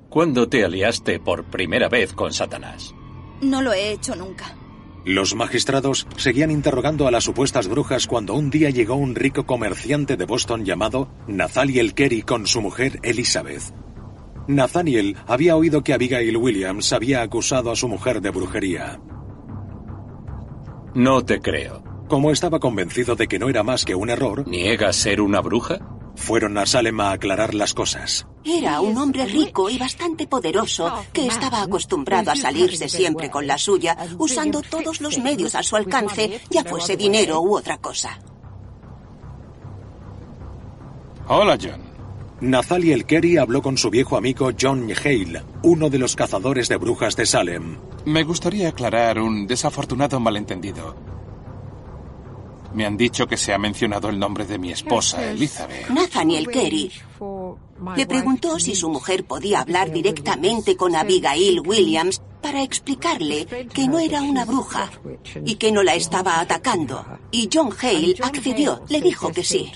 ¿Cuándo 0.08 0.48
te 0.48 0.64
aliaste 0.64 1.20
por 1.20 1.44
primera 1.44 1.90
vez 1.90 2.14
con 2.14 2.32
Satanás? 2.32 2.94
No 3.42 3.60
lo 3.60 3.74
he 3.74 3.92
hecho 3.92 4.16
nunca. 4.16 4.56
Los 5.06 5.36
magistrados 5.36 6.04
seguían 6.16 6.50
interrogando 6.50 7.06
a 7.06 7.12
las 7.12 7.22
supuestas 7.22 7.68
brujas 7.68 8.08
cuando 8.08 8.34
un 8.34 8.50
día 8.50 8.70
llegó 8.70 8.96
un 8.96 9.14
rico 9.14 9.46
comerciante 9.46 10.16
de 10.16 10.24
Boston 10.24 10.64
llamado 10.64 11.08
Nathaniel 11.28 11.94
Kerry 11.94 12.22
con 12.22 12.48
su 12.48 12.60
mujer 12.60 12.98
Elizabeth. 13.04 13.72
Nathaniel 14.48 15.16
había 15.28 15.54
oído 15.54 15.84
que 15.84 15.94
Abigail 15.94 16.36
Williams 16.36 16.92
había 16.92 17.22
acusado 17.22 17.70
a 17.70 17.76
su 17.76 17.86
mujer 17.86 18.20
de 18.20 18.30
brujería. 18.30 19.00
No 20.96 21.24
te 21.24 21.40
creo. 21.40 21.84
Como 22.08 22.32
estaba 22.32 22.58
convencido 22.58 23.14
de 23.14 23.28
que 23.28 23.38
no 23.38 23.48
era 23.48 23.62
más 23.62 23.84
que 23.84 23.94
un 23.94 24.10
error, 24.10 24.44
¿niega 24.48 24.92
ser 24.92 25.20
una 25.20 25.40
bruja? 25.40 25.95
Fueron 26.16 26.58
a 26.58 26.66
Salem 26.66 26.98
a 27.00 27.12
aclarar 27.12 27.54
las 27.54 27.74
cosas. 27.74 28.26
Era 28.44 28.80
un 28.80 28.96
hombre 28.96 29.26
rico 29.26 29.70
y 29.70 29.78
bastante 29.78 30.26
poderoso 30.26 30.92
que 31.12 31.26
estaba 31.26 31.62
acostumbrado 31.62 32.30
a 32.30 32.36
salirse 32.36 32.88
siempre 32.88 33.30
con 33.30 33.46
la 33.46 33.58
suya, 33.58 33.96
usando 34.18 34.62
todos 34.62 35.00
los 35.00 35.18
medios 35.18 35.54
a 35.54 35.62
su 35.62 35.76
alcance, 35.76 36.40
ya 36.50 36.64
fuese 36.64 36.96
dinero 36.96 37.40
u 37.40 37.56
otra 37.56 37.78
cosa. 37.78 38.18
Hola, 41.28 41.58
John. 41.60 41.82
Nathaniel 42.40 43.06
Kerry 43.06 43.38
habló 43.38 43.62
con 43.62 43.78
su 43.78 43.90
viejo 43.90 44.16
amigo 44.16 44.50
John 44.60 44.88
Hale, 44.92 45.42
uno 45.62 45.88
de 45.88 45.98
los 45.98 46.14
cazadores 46.14 46.68
de 46.68 46.76
brujas 46.76 47.16
de 47.16 47.24
Salem. 47.24 47.78
Me 48.04 48.24
gustaría 48.24 48.68
aclarar 48.68 49.18
un 49.18 49.46
desafortunado 49.46 50.20
malentendido. 50.20 51.15
Me 52.76 52.84
han 52.84 52.98
dicho 52.98 53.26
que 53.26 53.38
se 53.38 53.54
ha 53.54 53.58
mencionado 53.58 54.10
el 54.10 54.18
nombre 54.18 54.44
de 54.44 54.58
mi 54.58 54.70
esposa, 54.70 55.30
Elizabeth. 55.30 55.88
Nathaniel 55.88 56.46
Kerry 56.46 56.92
le 57.96 58.06
preguntó 58.06 58.58
si 58.58 58.74
su 58.74 58.90
mujer 58.90 59.24
podía 59.24 59.60
hablar 59.60 59.90
directamente 59.90 60.76
con 60.76 60.94
Abigail 60.94 61.60
Williams 61.60 62.20
para 62.42 62.62
explicarle 62.62 63.46
que 63.72 63.88
no 63.88 63.98
era 63.98 64.20
una 64.20 64.44
bruja 64.44 64.90
y 65.42 65.54
que 65.54 65.72
no 65.72 65.82
la 65.82 65.94
estaba 65.94 66.38
atacando. 66.38 67.02
Y 67.30 67.48
John 67.50 67.70
Hale 67.80 68.14
accedió, 68.22 68.84
le 68.90 69.00
dijo 69.00 69.32
que 69.32 69.42
sí. 69.42 69.72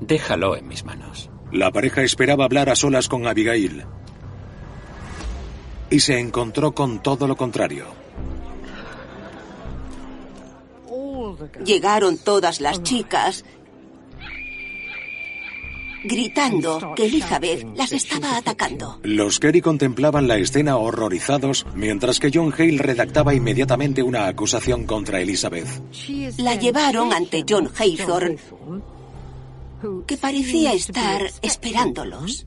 Déjalo 0.00 0.56
en 0.56 0.66
mis 0.66 0.86
manos. 0.86 1.28
La 1.52 1.70
pareja 1.70 2.02
esperaba 2.02 2.46
hablar 2.46 2.70
a 2.70 2.76
solas 2.76 3.10
con 3.10 3.26
Abigail. 3.26 3.84
Y 5.90 6.00
se 6.00 6.18
encontró 6.18 6.74
con 6.74 7.02
todo 7.02 7.28
lo 7.28 7.36
contrario. 7.36 8.03
Llegaron 11.64 12.18
todas 12.18 12.60
las 12.60 12.82
chicas 12.82 13.44
gritando 16.04 16.92
que 16.94 17.06
Elizabeth 17.06 17.66
las 17.76 17.92
estaba 17.92 18.36
atacando. 18.36 19.00
Los 19.02 19.40
Kerry 19.40 19.60
contemplaban 19.60 20.28
la 20.28 20.36
escena 20.36 20.76
horrorizados, 20.76 21.66
mientras 21.74 22.20
que 22.20 22.30
John 22.32 22.52
Hale 22.56 22.78
redactaba 22.78 23.34
inmediatamente 23.34 24.02
una 24.02 24.26
acusación 24.26 24.84
contra 24.84 25.20
Elizabeth. 25.20 25.66
La 26.38 26.54
llevaron 26.54 27.12
ante 27.12 27.44
John 27.48 27.70
Haythorne, 27.76 28.38
que 30.06 30.16
parecía 30.16 30.72
estar 30.72 31.22
esperándolos. 31.42 32.46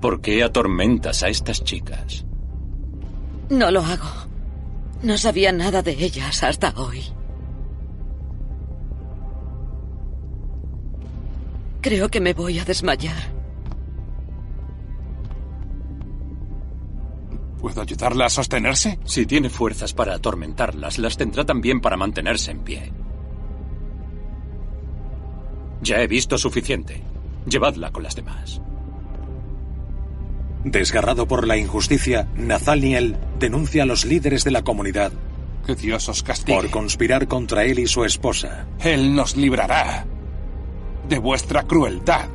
¿Por 0.00 0.20
qué 0.20 0.42
atormentas 0.42 1.22
a 1.22 1.28
estas 1.28 1.62
chicas? 1.62 2.24
No 3.48 3.70
lo 3.70 3.80
hago. 3.80 4.35
No 5.02 5.18
sabía 5.18 5.52
nada 5.52 5.82
de 5.82 5.92
ellas 5.92 6.42
hasta 6.42 6.72
hoy. 6.76 7.02
Creo 11.80 12.08
que 12.08 12.20
me 12.20 12.32
voy 12.32 12.58
a 12.58 12.64
desmayar. 12.64 13.36
¿Puedo 17.60 17.80
ayudarla 17.80 18.26
a 18.26 18.30
sostenerse? 18.30 18.98
Si 19.04 19.26
tiene 19.26 19.50
fuerzas 19.50 19.92
para 19.92 20.14
atormentarlas, 20.14 20.98
las 20.98 21.16
tendrá 21.16 21.44
también 21.44 21.80
para 21.80 21.96
mantenerse 21.96 22.50
en 22.50 22.60
pie. 22.60 22.92
Ya 25.82 26.00
he 26.00 26.06
visto 26.06 26.38
suficiente. 26.38 27.02
Llevadla 27.46 27.92
con 27.92 28.02
las 28.02 28.16
demás. 28.16 28.60
Desgarrado 30.64 31.28
por 31.28 31.46
la 31.46 31.56
injusticia, 31.56 32.28
Nathaniel 32.34 33.16
denuncia 33.38 33.82
a 33.82 33.86
los 33.86 34.04
líderes 34.04 34.44
de 34.44 34.50
la 34.50 34.62
comunidad 34.62 35.12
Que 35.66 35.74
Dios 35.74 36.08
os 36.08 36.22
castigue. 36.22 36.56
por 36.56 36.70
conspirar 36.70 37.26
contra 37.28 37.64
él 37.64 37.78
y 37.78 37.86
su 37.86 38.04
esposa. 38.04 38.66
Él 38.80 39.14
nos 39.14 39.36
librará 39.36 40.06
de 41.08 41.18
vuestra 41.18 41.62
crueldad. 41.64 42.28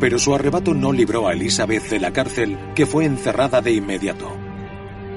Pero 0.00 0.18
su 0.18 0.34
arrebato 0.34 0.74
no 0.74 0.92
libró 0.92 1.26
a 1.26 1.32
Elizabeth 1.32 1.88
de 1.88 2.00
la 2.00 2.12
cárcel, 2.12 2.58
que 2.74 2.86
fue 2.86 3.06
encerrada 3.06 3.62
de 3.62 3.72
inmediato. 3.72 4.30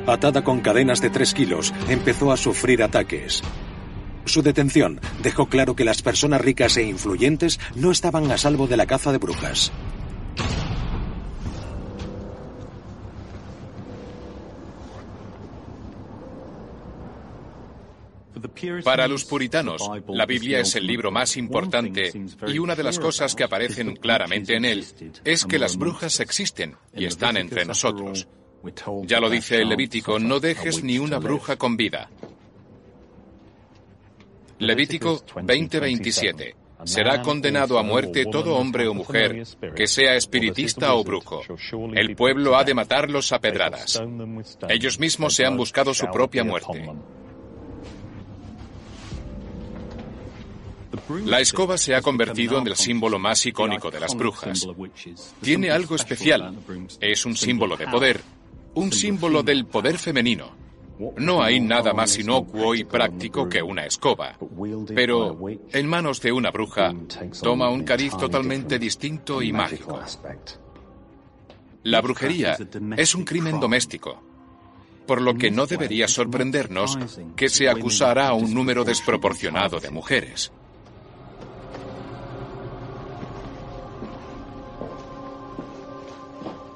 Atada 0.07 0.43
con 0.43 0.61
cadenas 0.61 1.01
de 1.01 1.09
tres 1.09 1.33
kilos, 1.33 1.73
empezó 1.89 2.31
a 2.31 2.37
sufrir 2.37 2.81
ataques. 2.81 3.43
Su 4.29 4.43
detención 4.43 5.01
dejó 5.23 5.47
claro 5.47 5.75
que 5.75 5.83
las 5.83 6.03
personas 6.03 6.39
ricas 6.39 6.77
e 6.77 6.83
influyentes 6.83 7.59
no 7.73 7.89
estaban 7.89 8.29
a 8.31 8.37
salvo 8.37 8.67
de 8.67 8.77
la 8.77 8.85
caza 8.85 9.11
de 9.11 9.17
brujas. 9.17 9.71
Para 18.83 19.07
los 19.07 19.25
puritanos, 19.25 19.81
la 20.07 20.27
Biblia 20.27 20.59
es 20.59 20.75
el 20.75 20.85
libro 20.85 21.09
más 21.09 21.35
importante 21.35 22.11
y 22.45 22.59
una 22.59 22.75
de 22.75 22.83
las 22.83 22.99
cosas 22.99 23.33
que 23.33 23.45
aparecen 23.45 23.95
claramente 23.95 24.55
en 24.55 24.65
él 24.65 24.85
es 25.25 25.43
que 25.45 25.57
las 25.57 25.75
brujas 25.75 26.19
existen 26.19 26.75
y 26.95 27.05
están 27.05 27.35
entre 27.35 27.65
nosotros. 27.65 28.27
Ya 29.05 29.19
lo 29.19 29.29
dice 29.31 29.55
el 29.63 29.69
Levítico, 29.69 30.19
no 30.19 30.39
dejes 30.39 30.83
ni 30.83 30.99
una 30.99 31.17
bruja 31.17 31.55
con 31.55 31.77
vida. 31.77 32.11
Levítico 34.59 35.23
20:27. 35.35 36.55
Será 36.85 37.21
condenado 37.21 37.77
a 37.77 37.83
muerte 37.83 38.25
todo 38.25 38.55
hombre 38.55 38.87
o 38.87 38.93
mujer 38.93 39.43
que 39.75 39.87
sea 39.87 40.15
espiritista 40.15 40.93
o 40.93 41.03
brujo. 41.03 41.41
El 41.93 42.15
pueblo 42.15 42.55
ha 42.57 42.63
de 42.63 42.73
matarlos 42.73 43.33
a 43.33 43.39
pedradas. 43.39 44.01
Ellos 44.69 44.99
mismos 44.99 45.35
se 45.35 45.45
han 45.45 45.57
buscado 45.57 45.93
su 45.93 46.07
propia 46.07 46.43
muerte. 46.43 46.89
La 51.25 51.39
escoba 51.39 51.77
se 51.77 51.95
ha 51.95 52.01
convertido 52.01 52.59
en 52.59 52.67
el 52.67 52.75
símbolo 52.75 53.19
más 53.19 53.45
icónico 53.45 53.91
de 53.91 53.99
las 53.99 54.15
brujas. 54.15 54.67
Tiene 55.41 55.71
algo 55.71 55.95
especial. 55.95 56.55
Es 57.01 57.25
un 57.25 57.35
símbolo 57.35 57.75
de 57.75 57.87
poder, 57.87 58.21
un 58.75 58.91
símbolo 58.91 59.43
del 59.43 59.65
poder 59.65 59.97
femenino. 59.97 60.68
No 61.17 61.41
hay 61.41 61.61
nada 61.61 61.93
más 61.93 62.19
inocuo 62.19 62.75
y 62.75 62.83
práctico 62.83 63.47
que 63.47 63.61
una 63.61 63.85
escoba, 63.85 64.37
pero 64.93 65.37
en 65.71 65.87
manos 65.87 66.21
de 66.21 66.33
una 66.33 66.51
bruja 66.51 66.93
toma 67.41 67.69
un 67.69 67.83
cariz 67.83 68.17
totalmente 68.17 68.77
distinto 68.77 69.41
y 69.41 69.53
mágico. 69.53 70.01
La 71.83 72.01
brujería 72.01 72.57
es 72.97 73.15
un 73.15 73.23
crimen 73.23 73.61
doméstico, 73.61 74.21
por 75.07 75.21
lo 75.21 75.35
que 75.35 75.49
no 75.49 75.65
debería 75.65 76.09
sorprendernos 76.09 76.99
que 77.37 77.47
se 77.47 77.69
acusara 77.69 78.27
a 78.27 78.33
un 78.33 78.53
número 78.53 78.83
desproporcionado 78.83 79.79
de 79.79 79.91
mujeres. 79.91 80.51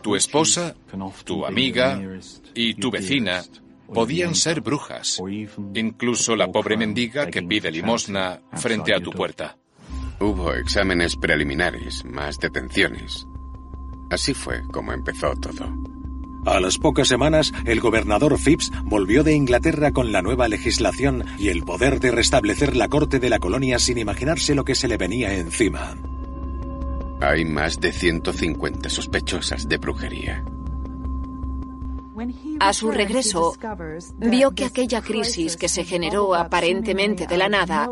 Tu 0.01 0.15
esposa, 0.15 0.75
tu 1.25 1.45
amiga 1.45 1.99
y 2.53 2.75
tu 2.75 2.89
vecina 2.89 3.43
podían 3.93 4.35
ser 4.35 4.61
brujas, 4.61 5.21
incluso 5.73 6.35
la 6.35 6.51
pobre 6.51 6.77
mendiga 6.77 7.27
que 7.27 7.43
pide 7.43 7.71
limosna 7.71 8.41
frente 8.53 8.93
a 8.93 8.99
tu 8.99 9.11
puerta. 9.11 9.57
Hubo 10.19 10.53
exámenes 10.53 11.15
preliminares, 11.15 12.05
más 12.05 12.39
detenciones. 12.39 13.27
Así 14.09 14.33
fue 14.33 14.61
como 14.71 14.93
empezó 14.93 15.33
todo. 15.35 15.73
A 16.45 16.59
las 16.59 16.77
pocas 16.77 17.07
semanas, 17.07 17.53
el 17.65 17.79
gobernador 17.79 18.37
Phipps 18.37 18.71
volvió 18.83 19.23
de 19.23 19.33
Inglaterra 19.33 19.91
con 19.91 20.11
la 20.11 20.21
nueva 20.21 20.49
legislación 20.49 21.23
y 21.39 21.47
el 21.47 21.63
poder 21.63 22.01
de 22.01 22.11
restablecer 22.11 22.75
la 22.75 22.89
corte 22.89 23.19
de 23.19 23.29
la 23.29 23.39
colonia 23.39 23.79
sin 23.79 23.97
imaginarse 23.97 24.53
lo 24.53 24.65
que 24.65 24.75
se 24.75 24.89
le 24.89 24.97
venía 24.97 25.33
encima. 25.35 25.95
Hay 27.21 27.45
más 27.45 27.79
de 27.79 27.93
150 27.93 28.89
sospechosas 28.89 29.69
de 29.69 29.77
brujería. 29.77 30.43
A 32.59 32.73
su 32.73 32.91
regreso, 32.91 33.53
vio 34.17 34.51
que 34.51 34.65
aquella 34.65 35.01
crisis 35.01 35.57
que 35.57 35.67
se 35.67 35.83
generó 35.83 36.35
aparentemente 36.35 37.27
de 37.27 37.37
la 37.37 37.49
nada 37.49 37.89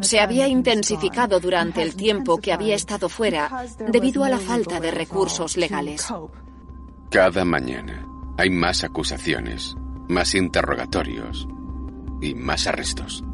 se 0.00 0.20
había 0.20 0.48
intensificado 0.48 1.40
durante 1.40 1.82
el 1.82 1.94
tiempo 1.96 2.38
que 2.38 2.52
había 2.52 2.74
estado 2.74 3.08
fuera 3.08 3.66
debido 3.90 4.24
a 4.24 4.28
la 4.28 4.38
falta 4.38 4.80
de 4.80 4.90
recursos 4.90 5.56
legales. 5.56 6.06
Cada 7.10 7.44
mañana 7.44 8.06
hay 8.36 8.50
más 8.50 8.84
acusaciones, 8.84 9.76
más 10.08 10.34
interrogatorios 10.34 11.46
y 12.20 12.34
más 12.34 12.66
arrestos. 12.66 13.24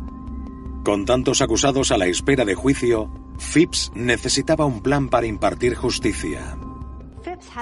Con 0.84 1.04
tantos 1.04 1.42
acusados 1.42 1.92
a 1.92 1.98
la 1.98 2.06
espera 2.06 2.44
de 2.44 2.54
juicio, 2.54 3.10
Phipps 3.38 3.92
necesitaba 3.94 4.66
un 4.66 4.80
plan 4.80 5.08
para 5.08 5.26
impartir 5.26 5.74
justicia. 5.74 6.56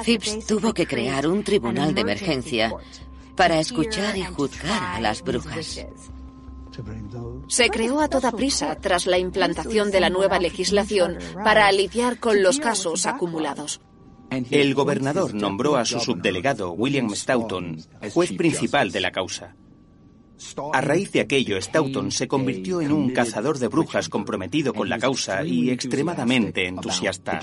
Phipps 0.04 0.46
tuvo 0.46 0.72
que 0.72 0.86
crear 0.86 1.26
un 1.26 1.42
tribunal 1.44 1.94
de 1.94 2.00
emergencia 2.02 2.72
para 3.36 3.58
escuchar 3.58 4.16
y 4.16 4.24
juzgar 4.24 4.96
a 4.96 5.00
las 5.00 5.22
brujas. 5.22 5.86
Se 7.48 7.68
creó 7.68 8.00
a 8.00 8.08
toda 8.08 8.32
prisa 8.32 8.76
tras 8.76 9.06
la 9.06 9.18
implantación 9.18 9.90
de 9.90 10.00
la 10.00 10.10
nueva 10.10 10.38
legislación 10.38 11.18
para 11.44 11.66
aliviar 11.66 12.18
con 12.18 12.42
los 12.42 12.58
casos 12.58 13.06
acumulados. 13.06 13.80
El 14.30 14.74
gobernador 14.74 15.34
nombró 15.34 15.76
a 15.76 15.84
su 15.84 15.98
subdelegado, 15.98 16.72
William 16.72 17.10
Stoughton, 17.14 17.78
juez 18.12 18.32
principal 18.32 18.92
de 18.92 19.00
la 19.00 19.10
causa. 19.10 19.56
A 20.72 20.80
raíz 20.80 21.12
de 21.12 21.20
aquello, 21.20 21.60
Stoughton 21.60 22.10
se 22.10 22.28
convirtió 22.28 22.80
en 22.80 22.92
un 22.92 23.10
cazador 23.10 23.58
de 23.58 23.68
brujas 23.68 24.08
comprometido 24.08 24.72
con 24.72 24.88
la 24.88 24.98
causa 24.98 25.44
y 25.44 25.70
extremadamente 25.70 26.66
entusiasta. 26.66 27.40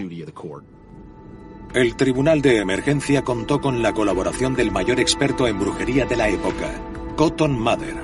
El 1.74 1.96
Tribunal 1.96 2.42
de 2.42 2.58
Emergencia 2.58 3.24
contó 3.24 3.60
con 3.60 3.82
la 3.82 3.94
colaboración 3.94 4.56
del 4.56 4.72
mayor 4.72 5.00
experto 5.00 5.48
en 5.48 5.60
brujería 5.60 6.06
de 6.06 6.16
la 6.16 6.30
época, 6.30 6.72
Cotton 7.16 7.60
Mather. 7.60 7.96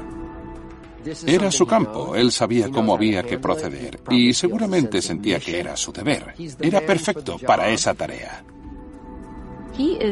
Era 1.26 1.52
su 1.52 1.66
campo, 1.66 2.16
él 2.16 2.32
sabía 2.32 2.70
cómo 2.70 2.94
había 2.94 3.24
que 3.24 3.38
proceder 3.38 4.00
y 4.10 4.34
seguramente 4.34 5.02
sentía 5.02 5.40
que 5.40 5.60
era 5.60 5.76
su 5.76 5.92
deber. 5.92 6.34
Era 6.60 6.82
perfecto 6.82 7.38
para 7.40 7.70
esa 7.70 7.94
tarea. 7.94 8.44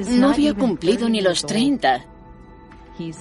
No 0.09 0.29
había 0.29 0.53
cumplido 0.53 1.07
ni 1.07 1.21
los 1.21 1.45
30. 1.45 2.05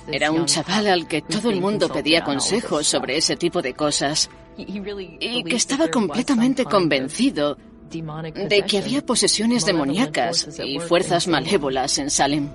Era 0.09 0.31
un 0.31 0.47
chaval 0.47 0.89
al 0.89 1.07
que 1.07 1.23
todo 1.23 1.51
el 1.51 1.61
mundo 1.61 1.89
pedía 1.89 2.25
consejos 2.25 2.87
sobre 2.87 3.17
ese 3.17 3.37
tipo 3.37 3.63
de 3.63 3.75
cosas 3.75 4.31
y 4.57 5.45
que 5.45 5.57
estaba 5.57 5.89
completamente 5.89 6.65
convencido 6.65 7.57
de 7.91 8.65
que 8.69 8.79
había 8.79 9.03
posesiones 9.03 9.67
demoníacas 9.67 10.49
y 10.65 10.79
fuerzas 10.79 11.27
malévolas 11.27 11.99
en 11.99 12.11
Salem. 12.11 12.49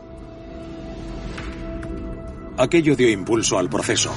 Aquello 2.58 2.96
dio 2.96 3.10
impulso 3.10 3.58
al 3.58 3.70
proceso. 3.70 4.14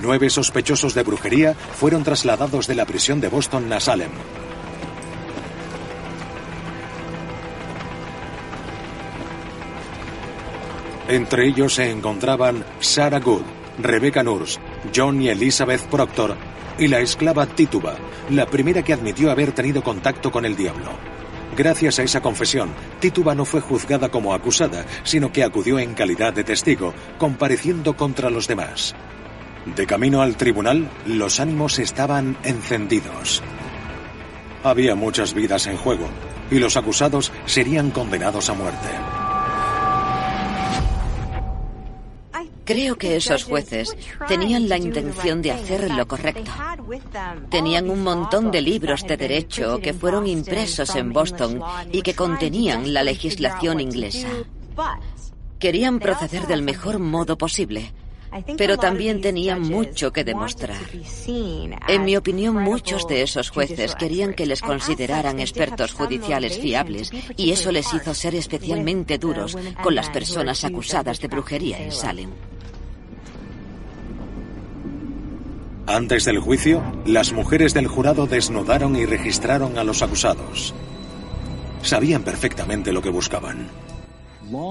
Nueve 0.00 0.30
sospechosos 0.30 0.94
de 0.94 1.02
brujería 1.02 1.52
fueron 1.52 2.04
trasladados 2.04 2.66
de 2.66 2.74
la 2.74 2.86
prisión 2.86 3.20
de 3.20 3.28
Boston 3.28 3.70
a 3.70 3.80
Salem. 3.80 4.10
Entre 11.08 11.48
ellos 11.48 11.74
se 11.74 11.90
encontraban 11.90 12.64
Sarah 12.78 13.20
Good, 13.20 13.42
Rebecca 13.78 14.22
Nurse, 14.22 14.58
John 14.94 15.20
y 15.20 15.28
Elizabeth 15.28 15.82
Proctor 15.82 16.36
y 16.80 16.88
la 16.88 16.98
esclava 16.98 17.46
Tituba, 17.46 17.94
la 18.30 18.46
primera 18.46 18.82
que 18.82 18.94
admitió 18.94 19.30
haber 19.30 19.52
tenido 19.52 19.84
contacto 19.84 20.32
con 20.32 20.44
el 20.46 20.56
diablo. 20.56 20.90
Gracias 21.56 21.98
a 21.98 22.02
esa 22.02 22.22
confesión, 22.22 22.70
Tituba 23.00 23.34
no 23.34 23.44
fue 23.44 23.60
juzgada 23.60 24.08
como 24.08 24.32
acusada, 24.32 24.86
sino 25.04 25.30
que 25.30 25.44
acudió 25.44 25.78
en 25.78 25.94
calidad 25.94 26.32
de 26.32 26.42
testigo, 26.42 26.94
compareciendo 27.18 27.94
contra 27.94 28.30
los 28.30 28.48
demás. 28.48 28.94
De 29.76 29.86
camino 29.86 30.22
al 30.22 30.36
tribunal, 30.36 30.88
los 31.06 31.38
ánimos 31.38 31.78
estaban 31.78 32.38
encendidos. 32.44 33.42
Había 34.64 34.94
muchas 34.94 35.34
vidas 35.34 35.66
en 35.66 35.76
juego, 35.76 36.08
y 36.50 36.58
los 36.58 36.78
acusados 36.78 37.30
serían 37.44 37.90
condenados 37.90 38.48
a 38.48 38.54
muerte. 38.54 38.88
Creo 42.64 42.96
que 42.96 43.16
esos 43.16 43.44
jueces 43.44 43.96
tenían 44.28 44.68
la 44.68 44.76
intención 44.76 45.42
de 45.42 45.52
hacer 45.52 45.90
lo 45.90 46.06
correcto. 46.06 46.50
Tenían 47.50 47.90
un 47.90 48.02
montón 48.02 48.50
de 48.50 48.60
libros 48.60 49.02
de 49.06 49.16
derecho 49.16 49.78
que 49.80 49.92
fueron 49.92 50.26
impresos 50.26 50.94
en 50.96 51.12
Boston 51.12 51.60
y 51.92 52.02
que 52.02 52.14
contenían 52.14 52.92
la 52.92 53.02
legislación 53.02 53.80
inglesa. 53.80 54.28
Querían 55.58 55.98
proceder 55.98 56.46
del 56.46 56.62
mejor 56.62 56.98
modo 56.98 57.36
posible, 57.36 57.92
pero 58.56 58.76
también 58.76 59.20
tenían 59.20 59.62
mucho 59.62 60.12
que 60.12 60.24
demostrar. 60.24 60.80
En 61.88 62.04
mi 62.04 62.16
opinión, 62.16 62.56
muchos 62.56 63.06
de 63.06 63.22
esos 63.22 63.50
jueces 63.50 63.94
querían 63.94 64.34
que 64.34 64.46
les 64.46 64.60
consideraran 64.60 65.40
expertos 65.40 65.92
judiciales 65.92 66.58
fiables 66.58 67.10
y 67.36 67.50
eso 67.50 67.72
les 67.72 67.92
hizo 67.92 68.14
ser 68.14 68.34
especialmente 68.34 69.18
duros 69.18 69.56
con 69.82 69.94
las 69.94 70.10
personas 70.10 70.64
acusadas 70.64 71.20
de 71.20 71.28
brujería 71.28 71.78
en 71.82 71.92
Salem. 71.92 72.30
Antes 75.86 76.24
del 76.24 76.38
juicio, 76.38 76.82
las 77.04 77.32
mujeres 77.32 77.74
del 77.74 77.88
jurado 77.88 78.26
desnudaron 78.26 78.94
y 78.94 79.06
registraron 79.06 79.76
a 79.76 79.82
los 79.82 80.02
acusados. 80.02 80.72
Sabían 81.82 82.22
perfectamente 82.22 82.92
lo 82.92 83.02
que 83.02 83.10
buscaban. 83.10 83.66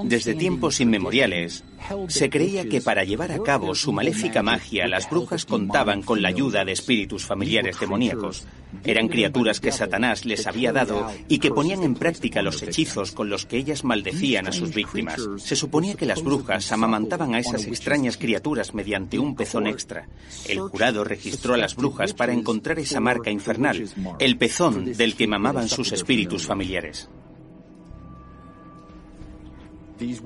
Desde 0.03 0.35
tiempos 0.35 0.79
inmemoriales, 0.79 1.63
se 2.07 2.29
creía 2.29 2.67
que 2.67 2.81
para 2.81 3.03
llevar 3.03 3.31
a 3.31 3.41
cabo 3.41 3.73
su 3.75 3.91
maléfica 3.91 4.43
magia, 4.43 4.87
las 4.87 5.09
brujas 5.09 5.45
contaban 5.45 6.01
con 6.01 6.21
la 6.21 6.29
ayuda 6.29 6.65
de 6.65 6.73
espíritus 6.73 7.25
familiares 7.25 7.79
demoníacos. 7.79 8.45
Eran 8.83 9.07
criaturas 9.07 9.59
que 9.59 9.71
Satanás 9.71 10.25
les 10.25 10.45
había 10.47 10.71
dado 10.71 11.09
y 11.27 11.39
que 11.39 11.51
ponían 11.51 11.83
en 11.83 11.95
práctica 11.95 12.41
los 12.41 12.61
hechizos 12.61 13.11
con 13.11 13.29
los 13.29 13.45
que 13.45 13.57
ellas 13.57 13.83
maldecían 13.83 14.47
a 14.47 14.51
sus 14.51 14.73
víctimas. 14.73 15.27
Se 15.37 15.55
suponía 15.55 15.95
que 15.95 16.05
las 16.05 16.23
brujas 16.23 16.71
amamantaban 16.71 17.33
a 17.33 17.39
esas 17.39 17.65
extrañas 17.65 18.17
criaturas 18.17 18.73
mediante 18.73 19.17
un 19.17 19.35
pezón 19.35 19.67
extra. 19.67 20.07
El 20.47 20.59
jurado 20.59 21.03
registró 21.03 21.53
a 21.53 21.57
las 21.57 21.75
brujas 21.75 22.13
para 22.13 22.33
encontrar 22.33 22.79
esa 22.79 22.99
marca 22.99 23.31
infernal, 23.31 23.89
el 24.19 24.37
pezón 24.37 24.93
del 24.93 25.15
que 25.15 25.27
mamaban 25.27 25.69
sus 25.69 25.91
espíritus 25.91 26.45
familiares. 26.45 27.09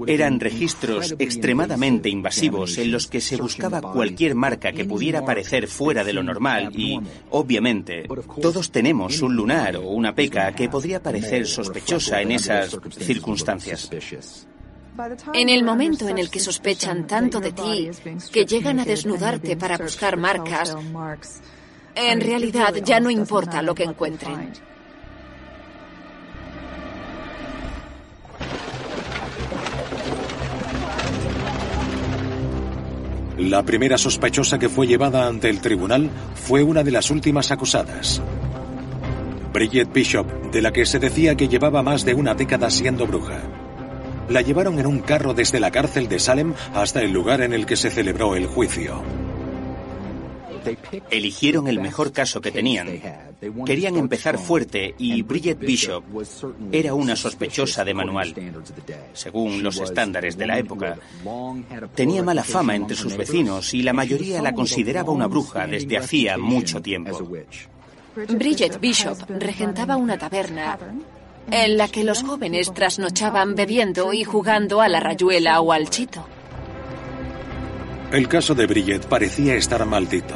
Eran 0.07 0.39
registros 0.39 1.15
extremadamente 1.19 2.09
invasivos 2.09 2.77
en 2.77 2.91
los 2.91 3.07
que 3.07 3.21
se 3.21 3.37
buscaba 3.37 3.81
cualquier 3.81 4.35
marca 4.35 4.71
que 4.71 4.85
pudiera 4.85 5.25
parecer 5.25 5.67
fuera 5.67 6.03
de 6.03 6.13
lo 6.13 6.23
normal 6.23 6.71
y, 6.75 6.99
obviamente, 7.31 8.07
todos 8.41 8.71
tenemos 8.71 9.21
un 9.21 9.35
lunar 9.35 9.77
o 9.77 9.89
una 9.89 10.13
peca 10.13 10.51
que 10.53 10.69
podría 10.69 11.01
parecer 11.01 11.47
sospechosa 11.47 12.21
en 12.21 12.31
esas 12.31 12.77
circunstancias. 12.99 13.89
En 15.33 15.49
el 15.49 15.63
momento 15.63 16.07
en 16.07 16.19
el 16.19 16.29
que 16.29 16.39
sospechan 16.39 17.07
tanto 17.07 17.39
de 17.39 17.51
ti 17.51 17.89
que 18.31 18.45
llegan 18.45 18.79
a 18.79 18.85
desnudarte 18.85 19.57
para 19.57 19.77
buscar 19.77 20.17
marcas, 20.17 20.75
en 21.95 22.21
realidad 22.21 22.75
ya 22.83 22.99
no 22.99 23.09
importa 23.09 23.61
lo 23.61 23.73
que 23.73 23.83
encuentren. 23.83 24.51
La 33.37 33.63
primera 33.63 33.97
sospechosa 33.97 34.59
que 34.59 34.69
fue 34.69 34.85
llevada 34.85 35.27
ante 35.27 35.49
el 35.49 35.59
tribunal 35.59 36.09
fue 36.35 36.61
una 36.61 36.83
de 36.83 36.91
las 36.91 37.09
últimas 37.09 37.49
acusadas. 37.51 38.21
Bridget 39.51 39.91
Bishop, 39.91 40.51
de 40.51 40.61
la 40.61 40.71
que 40.71 40.85
se 40.85 40.99
decía 40.99 41.35
que 41.35 41.47
llevaba 41.47 41.81
más 41.81 42.05
de 42.05 42.13
una 42.13 42.35
década 42.35 42.69
siendo 42.69 43.07
bruja. 43.07 43.41
La 44.29 44.41
llevaron 44.41 44.79
en 44.79 44.85
un 44.85 44.99
carro 44.99 45.33
desde 45.33 45.59
la 45.59 45.71
cárcel 45.71 46.07
de 46.07 46.19
Salem 46.19 46.53
hasta 46.73 47.01
el 47.01 47.11
lugar 47.11 47.41
en 47.41 47.53
el 47.53 47.65
que 47.65 47.75
se 47.75 47.89
celebró 47.89 48.35
el 48.35 48.45
juicio. 48.45 49.01
Eligieron 51.09 51.67
el 51.67 51.79
mejor 51.79 52.11
caso 52.11 52.41
que 52.41 52.51
tenían. 52.51 52.87
Querían 53.65 53.97
empezar 53.97 54.37
fuerte 54.37 54.95
y 54.97 55.21
Bridget 55.21 55.59
Bishop 55.59 56.03
era 56.71 56.93
una 56.93 57.15
sospechosa 57.15 57.83
de 57.83 57.93
manual. 57.93 58.33
Según 59.13 59.63
los 59.63 59.79
estándares 59.79 60.37
de 60.37 60.47
la 60.47 60.59
época, 60.59 60.97
tenía 61.95 62.23
mala 62.23 62.43
fama 62.43 62.75
entre 62.75 62.95
sus 62.95 63.17
vecinos 63.17 63.73
y 63.73 63.83
la 63.83 63.93
mayoría 63.93 64.41
la 64.41 64.53
consideraba 64.53 65.11
una 65.11 65.27
bruja 65.27 65.67
desde 65.67 65.97
hacía 65.97 66.37
mucho 66.37 66.81
tiempo. 66.81 67.27
Bridget 68.15 68.79
Bishop 68.79 69.17
regentaba 69.27 69.97
una 69.97 70.17
taberna 70.17 70.77
en 71.51 71.77
la 71.77 71.87
que 71.87 72.03
los 72.03 72.23
jóvenes 72.23 72.73
trasnochaban 72.73 73.55
bebiendo 73.55 74.13
y 74.13 74.23
jugando 74.23 74.81
a 74.81 74.87
la 74.87 74.99
rayuela 74.99 75.59
o 75.61 75.71
al 75.71 75.89
chito. 75.89 76.25
El 78.11 78.27
caso 78.27 78.53
de 78.53 78.67
Bridget 78.67 79.07
parecía 79.07 79.55
estar 79.55 79.83
maldito. 79.85 80.35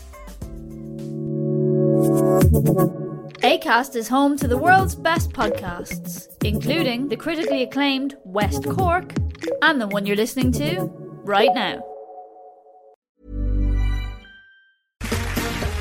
ACAST 3.41 3.95
is 3.95 4.07
home 4.07 4.37
to 4.37 4.47
the 4.47 4.57
world's 4.57 4.95
best 4.95 5.31
podcasts, 5.31 6.27
including 6.43 7.09
the 7.09 7.17
critically 7.17 7.63
acclaimed 7.63 8.15
West 8.23 8.63
Cork 8.69 9.13
and 9.61 9.81
the 9.81 9.87
one 9.87 10.05
you're 10.05 10.15
listening 10.15 10.51
to 10.53 10.89
right 11.23 11.49
now. 11.53 11.83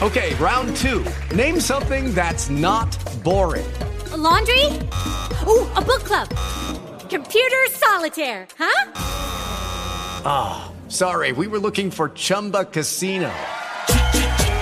Okay, 0.03 0.35
round 0.37 0.75
two. 0.77 1.05
Name 1.35 1.61
something 1.61 2.15
that's 2.15 2.51
not 2.51 2.91
boring. 3.23 3.71
A 4.13 4.17
laundry? 4.17 4.65
Ooh, 5.47 5.69
a 5.77 5.83
book 5.83 6.03
club. 6.05 6.29
Computer 7.09 7.67
solitaire, 7.71 8.49
huh? 8.59 8.93
Ah, 10.25 10.73
oh, 10.73 10.89
sorry, 10.91 11.33
we 11.33 11.47
were 11.47 11.59
looking 11.61 11.91
for 11.91 12.09
Chumba 12.09 12.65
Casino. 12.65 13.33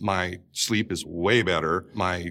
My 0.00 0.38
sleep 0.52 0.90
is 0.90 1.04
way 1.04 1.42
better. 1.42 1.86
My 1.94 2.30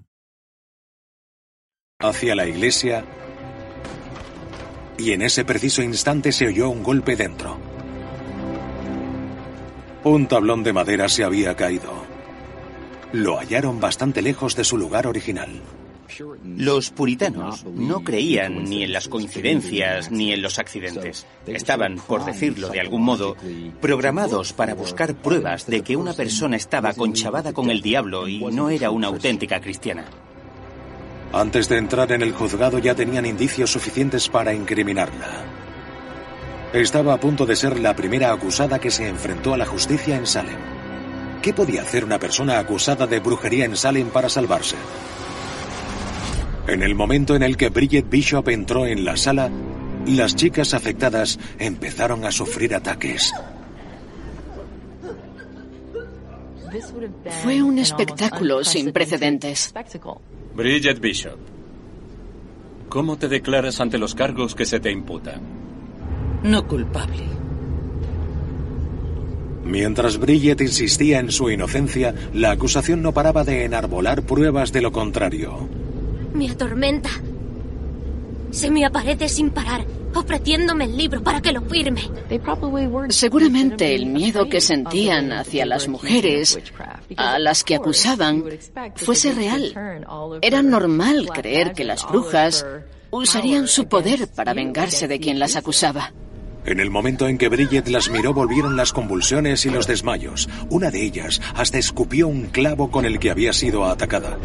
Hacia 2.01 2.35
la 2.35 2.47
iglesia 2.47 3.05
y 4.97 5.13
en 5.13 5.21
ese 5.21 5.45
preciso 5.45 5.81
instante 5.81 6.31
se 6.31 6.47
oyó 6.47 6.69
un 6.69 6.83
golpe 6.83 7.15
dentro. 7.15 7.57
Un 10.03 10.27
tablón 10.27 10.63
de 10.63 10.73
madera 10.73 11.09
se 11.09 11.23
había 11.23 11.55
caído. 11.55 11.91
Lo 13.11 13.37
hallaron 13.37 13.79
bastante 13.79 14.21
lejos 14.21 14.55
de 14.55 14.63
su 14.63 14.77
lugar 14.77 15.07
original. 15.07 15.61
Los 16.43 16.91
puritanos 16.91 17.65
no 17.65 18.03
creían 18.03 18.65
ni 18.65 18.83
en 18.83 18.93
las 18.93 19.07
coincidencias 19.07 20.11
ni 20.11 20.33
en 20.33 20.41
los 20.41 20.59
accidentes. 20.59 21.25
Estaban, 21.47 21.95
por 21.95 22.25
decirlo 22.25 22.69
de 22.69 22.79
algún 22.79 23.03
modo, 23.03 23.35
programados 23.79 24.53
para 24.53 24.75
buscar 24.75 25.15
pruebas 25.15 25.65
de 25.67 25.81
que 25.81 25.95
una 25.95 26.13
persona 26.13 26.57
estaba 26.57 26.93
conchavada 26.93 27.53
con 27.53 27.69
el 27.69 27.81
diablo 27.81 28.27
y 28.27 28.39
no 28.39 28.69
era 28.69 28.91
una 28.91 29.07
auténtica 29.07 29.61
cristiana. 29.61 30.05
Antes 31.33 31.69
de 31.69 31.77
entrar 31.77 32.11
en 32.11 32.21
el 32.21 32.33
juzgado 32.33 32.77
ya 32.79 32.93
tenían 32.93 33.25
indicios 33.25 33.71
suficientes 33.71 34.27
para 34.27 34.53
incriminarla. 34.53 35.45
Estaba 36.73 37.13
a 37.13 37.19
punto 37.19 37.45
de 37.45 37.55
ser 37.55 37.79
la 37.79 37.95
primera 37.95 38.31
acusada 38.33 38.79
que 38.79 38.91
se 38.91 39.07
enfrentó 39.07 39.53
a 39.53 39.57
la 39.57 39.65
justicia 39.65 40.17
en 40.17 40.25
Salem. 40.25 40.59
¿Qué 41.41 41.53
podía 41.53 41.81
hacer 41.81 42.03
una 42.03 42.19
persona 42.19 42.59
acusada 42.59 43.07
de 43.07 43.19
brujería 43.19 43.65
en 43.65 43.75
Salem 43.75 44.09
para 44.09 44.29
salvarse? 44.29 44.75
En 46.67 46.83
el 46.83 46.95
momento 46.95 47.35
en 47.35 47.43
el 47.43 47.57
que 47.57 47.69
Bridget 47.69 48.09
Bishop 48.09 48.47
entró 48.49 48.85
en 48.85 49.03
la 49.03 49.17
sala, 49.17 49.49
las 50.05 50.35
chicas 50.35 50.73
afectadas 50.73 51.39
empezaron 51.59 52.25
a 52.25 52.31
sufrir 52.31 52.75
ataques. 52.75 53.33
Fue 57.43 57.61
un 57.61 57.79
espectáculo 57.79 58.63
sin 58.63 58.93
precedentes. 58.93 59.73
Bridget 60.55 60.99
Bishop, 60.99 61.37
¿cómo 62.89 63.17
te 63.17 63.29
declaras 63.29 63.79
ante 63.79 63.97
los 63.97 64.13
cargos 64.13 64.53
que 64.53 64.65
se 64.65 64.81
te 64.81 64.91
imputan? 64.91 65.41
No 66.43 66.67
culpable. 66.67 67.23
Mientras 69.63 70.17
Bridget 70.17 70.59
insistía 70.59 71.19
en 71.19 71.31
su 71.31 71.49
inocencia, 71.49 72.13
la 72.33 72.51
acusación 72.51 73.01
no 73.01 73.13
paraba 73.13 73.45
de 73.45 73.63
enarbolar 73.63 74.23
pruebas 74.23 74.73
de 74.73 74.81
lo 74.81 74.91
contrario. 74.91 75.69
Me 76.33 76.49
atormenta. 76.49 77.09
Se 78.51 78.69
me 78.69 78.85
aparece 78.85 79.29
sin 79.29 79.49
parar, 79.49 79.85
ofreciéndome 80.13 80.85
el 80.85 80.97
libro 80.97 81.23
para 81.23 81.41
que 81.41 81.51
lo 81.51 81.61
firme. 81.61 82.01
Seguramente 83.09 83.95
el 83.95 84.05
miedo 84.05 84.47
que 84.49 84.61
sentían 84.61 85.31
hacia 85.31 85.65
las 85.65 85.87
mujeres, 85.87 86.59
a 87.17 87.39
las 87.39 87.63
que 87.63 87.75
acusaban, 87.75 88.43
fuese 88.95 89.33
real. 89.33 89.73
Era 90.41 90.61
normal 90.61 91.29
creer 91.33 91.73
que 91.73 91.83
las 91.83 92.07
brujas 92.07 92.65
usarían 93.09 93.67
su 93.67 93.87
poder 93.87 94.27
para 94.27 94.53
vengarse 94.53 95.07
de 95.07 95.19
quien 95.19 95.39
las 95.39 95.55
acusaba. 95.55 96.13
En 96.63 96.79
el 96.79 96.91
momento 96.91 97.27
en 97.27 97.39
que 97.39 97.49
Bridget 97.49 97.87
las 97.87 98.11
miró 98.11 98.33
volvieron 98.33 98.75
las 98.75 98.93
convulsiones 98.93 99.65
y 99.65 99.71
los 99.71 99.87
desmayos. 99.87 100.47
Una 100.69 100.91
de 100.91 101.03
ellas 101.03 101.41
hasta 101.55 101.79
escupió 101.79 102.27
un 102.27 102.47
clavo 102.47 102.91
con 102.91 103.05
el 103.05 103.17
que 103.17 103.31
había 103.31 103.51
sido 103.51 103.85
atacada. 103.85 104.37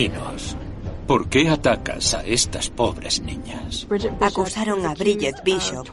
Dinos, 0.00 0.56
¿por 1.06 1.28
qué 1.28 1.50
atacas 1.50 2.14
a 2.14 2.24
estas 2.24 2.70
pobres 2.70 3.20
niñas? 3.20 3.86
Acusaron 4.18 4.86
a 4.86 4.94
Bridget 4.94 5.44
Bishop 5.44 5.86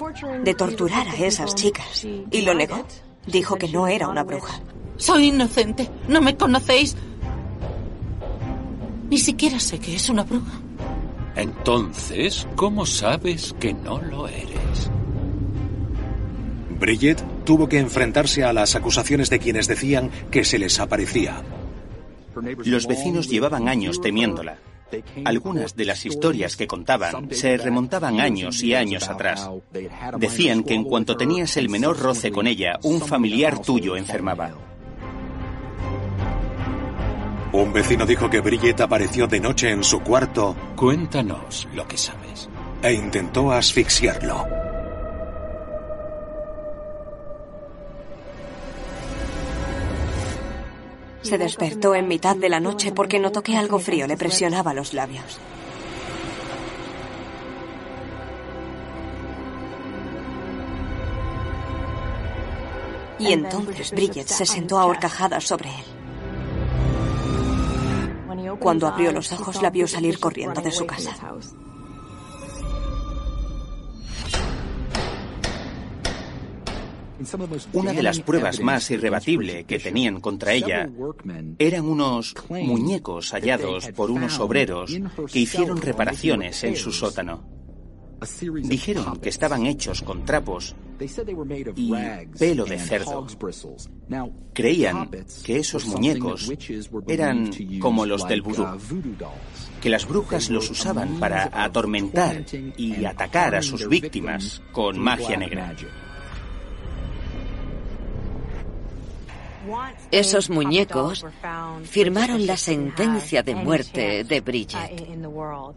de 0.46 0.54
torturar 0.54 1.10
a 1.10 1.16
esas 1.18 1.54
chicas 1.56 2.08
y 2.32 2.42
lo 2.44 2.54
negó. 2.54 2.86
Dijo 3.26 3.58
que 3.58 3.68
no 3.68 3.86
era 3.86 4.08
una 4.08 4.24
bruja. 4.24 4.62
Soy 4.96 5.28
inocente. 5.28 5.90
No 6.08 6.22
me 6.22 6.38
conocéis. 6.38 6.96
Ni 9.10 9.18
siquiera 9.18 9.60
sé 9.60 9.78
que 9.78 9.96
es 9.96 10.10
una 10.10 10.24
bruja. 10.24 10.54
Entonces, 11.36 12.48
¿cómo 12.56 12.86
sabes 12.86 13.54
que 13.60 13.74
no 13.74 14.02
lo 14.02 14.30
eres? 14.30 14.90
Bridget 16.80 17.22
tuvo 17.44 17.68
que 17.68 17.80
enfrentarse 17.80 18.46
a 18.46 18.54
las 18.54 18.74
acusaciones 18.76 19.30
de 19.30 19.40
quienes 19.40 19.68
decían 19.68 20.12
que 20.32 20.46
se 20.46 20.60
les 20.60 20.80
aparecía. 20.80 21.44
Los 22.66 22.88
vecinos 22.88 23.30
llevaban 23.30 23.68
años 23.68 24.02
temiéndola. 24.02 24.58
Algunas 25.26 25.76
de 25.76 25.86
las 25.86 26.06
historias 26.06 26.56
que 26.56 26.68
contaban 26.68 27.30
se 27.32 27.58
remontaban 27.58 28.20
años 28.20 28.64
y 28.64 28.74
años 28.74 29.10
atrás. 29.10 29.50
Decían 30.18 30.64
que 30.64 30.74
en 30.74 30.86
cuanto 30.86 31.18
tenías 31.18 31.58
el 31.58 31.70
menor 31.70 32.00
roce 32.00 32.32
con 32.32 32.48
ella, 32.48 32.80
un 32.84 33.02
familiar 33.02 33.62
tuyo 33.62 33.98
enfermaba. 33.98 34.52
Un 37.52 37.74
vecino 37.74 38.06
dijo 38.06 38.30
que 38.30 38.42
Bridget 38.42 38.82
apareció 38.82 39.28
de 39.28 39.40
noche 39.40 39.72
en 39.72 39.84
su 39.84 40.02
cuarto. 40.02 40.56
Cuéntanos 40.76 41.68
lo 41.74 41.88
que 41.88 41.98
sabes. 41.98 42.50
E 42.82 42.94
intentó 42.94 43.52
asfixiarlo. 43.52 44.67
Se 51.28 51.38
despertó 51.38 51.94
en 51.94 52.08
mitad 52.08 52.38
de 52.38 52.48
la 52.48 52.62
noche 52.62 52.94
porque 52.94 53.20
notó 53.20 53.44
que 53.44 53.58
algo 53.58 53.80
frío 53.80 54.08
le 54.08 54.16
presionaba 54.16 54.74
los 54.74 54.94
labios. 54.94 55.40
Y 63.20 63.34
entonces 63.34 63.92
Bridget 63.92 64.28
se 64.28 64.46
sentó 64.46 64.80
ahorcajada 64.80 65.42
sobre 65.42 65.68
él. 65.68 65.84
Cuando 68.62 68.88
abrió 68.88 69.12
los 69.12 69.30
ojos 69.34 69.62
la 69.62 69.70
vio 69.70 69.86
salir 69.86 70.20
corriendo 70.20 70.62
de 70.62 70.72
su 70.72 70.86
casa. 70.86 71.14
Una 77.74 77.94
de 77.94 78.04
las 78.04 78.20
pruebas 78.20 78.60
más 78.60 78.92
irrebatible 78.92 79.64
que 79.64 79.80
tenían 79.80 80.20
contra 80.20 80.54
ella 80.54 80.90
eran 81.58 81.86
unos 81.86 82.36
muñecos 82.50 83.32
hallados 83.32 83.88
por 83.90 84.12
unos 84.12 84.40
obreros 84.40 84.92
que 85.32 85.40
hicieron 85.40 85.82
reparaciones 85.82 86.64
en 86.64 86.76
su 86.76 86.92
sótano. 86.92 87.58
Dijeron 88.64 89.18
que 89.18 89.30
estaban 89.30 89.66
hechos 89.68 90.02
con 90.02 90.26
trapos 90.26 90.76
y 91.76 91.94
pelo 92.38 92.66
de 92.66 92.80
cerdo. 92.80 93.28
Creían 94.54 95.10
que 95.44 95.58
esos 95.58 95.86
muñecos 95.86 96.52
eran 97.08 97.52
como 97.80 98.06
los 98.06 98.28
del 98.28 98.42
vudú, 98.42 98.66
que 99.82 99.90
las 99.90 100.08
brujas 100.08 100.50
los 100.50 100.70
usaban 100.72 101.20
para 101.20 101.50
atormentar 101.64 102.44
y 102.76 103.06
atacar 103.06 103.56
a 103.56 103.62
sus 103.62 103.88
víctimas 103.88 104.64
con 104.72 104.98
magia 104.98 105.38
negra. 105.38 105.76
Esos 110.12 110.50
muñecos 110.50 111.26
firmaron 111.84 112.46
la 112.46 112.58
sentencia 112.58 113.44
de 113.44 113.56
muerte 113.56 114.24
de 114.24 114.42
Bridget. 114.42 115.08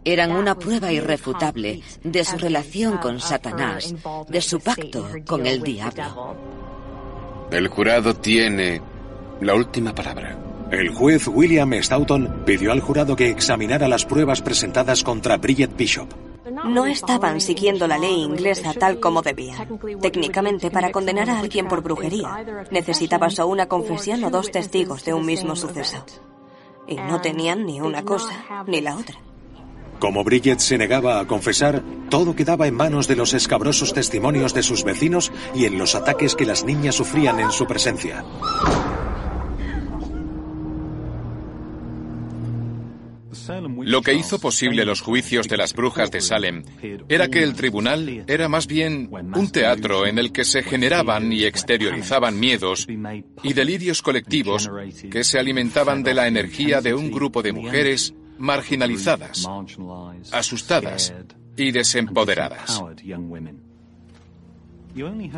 Eran 0.03 0.31
una 0.31 0.55
prueba 0.55 0.91
irrefutable 0.91 1.81
de 2.03 2.23
su 2.23 2.37
relación 2.37 2.97
con 2.97 3.19
Satanás, 3.19 3.93
de 4.27 4.41
su 4.41 4.59
pacto 4.59 5.07
con 5.25 5.45
el 5.45 5.61
diablo. 5.61 6.35
El 7.51 7.67
jurado 7.67 8.15
tiene 8.15 8.81
la 9.41 9.53
última 9.55 9.93
palabra. 9.93 10.50
El 10.71 10.89
juez 10.89 11.27
William 11.27 11.73
Stoughton 11.73 12.43
pidió 12.45 12.71
al 12.71 12.79
jurado 12.79 13.17
que 13.17 13.29
examinara 13.29 13.89
las 13.89 14.05
pruebas 14.05 14.41
presentadas 14.41 15.03
contra 15.03 15.35
Bridget 15.35 15.75
Bishop. 15.75 16.07
No 16.65 16.85
estaban 16.85 17.41
siguiendo 17.41 17.87
la 17.87 17.97
ley 17.97 18.23
inglesa 18.23 18.73
tal 18.73 19.01
como 19.01 19.21
debían. 19.21 19.79
Técnicamente, 20.01 20.71
para 20.71 20.91
condenar 20.91 21.29
a 21.29 21.39
alguien 21.39 21.67
por 21.67 21.83
brujería, 21.83 22.45
necesitabas 22.71 23.37
o 23.39 23.47
una 23.47 23.67
confesión 23.67 24.23
o 24.23 24.29
dos 24.29 24.49
testigos 24.49 25.03
de 25.03 25.13
un 25.13 25.25
mismo 25.25 25.57
suceso. 25.57 26.05
Y 26.87 26.95
no 26.95 27.19
tenían 27.19 27.65
ni 27.65 27.81
una 27.81 28.03
cosa 28.03 28.63
ni 28.65 28.79
la 28.79 28.95
otra. 28.95 29.17
Como 29.99 30.23
Bridget 30.23 30.59
se 30.59 30.77
negaba 30.77 31.19
a 31.19 31.27
confesar, 31.27 31.83
todo 32.09 32.33
quedaba 32.33 32.65
en 32.67 32.75
manos 32.75 33.07
de 33.07 33.17
los 33.17 33.33
escabrosos 33.33 33.93
testimonios 33.93 34.53
de 34.53 34.63
sus 34.63 34.83
vecinos 34.85 35.33
y 35.53 35.65
en 35.65 35.77
los 35.77 35.95
ataques 35.95 36.35
que 36.35 36.45
las 36.45 36.63
niñas 36.63 36.95
sufrían 36.95 37.39
en 37.39 37.51
su 37.51 37.67
presencia. 37.67 38.23
Lo 43.83 44.01
que 44.01 44.13
hizo 44.13 44.39
posible 44.39 44.85
los 44.85 45.01
juicios 45.01 45.47
de 45.47 45.57
las 45.57 45.73
brujas 45.73 46.11
de 46.11 46.21
Salem 46.21 46.63
era 47.09 47.27
que 47.27 47.43
el 47.43 47.53
tribunal 47.53 48.23
era 48.27 48.47
más 48.49 48.67
bien 48.67 49.09
un 49.11 49.51
teatro 49.51 50.05
en 50.05 50.17
el 50.17 50.31
que 50.31 50.45
se 50.45 50.63
generaban 50.63 51.31
y 51.31 51.43
exteriorizaban 51.43 52.39
miedos 52.39 52.87
y 53.43 53.53
delirios 53.53 54.01
colectivos 54.01 54.69
que 55.09 55.23
se 55.23 55.39
alimentaban 55.39 56.03
de 56.03 56.13
la 56.13 56.27
energía 56.27 56.81
de 56.81 56.93
un 56.93 57.11
grupo 57.11 57.41
de 57.41 57.53
mujeres 57.53 58.13
marginalizadas, 58.37 59.47
asustadas 60.31 61.13
y 61.55 61.71
desempoderadas. 61.71 62.81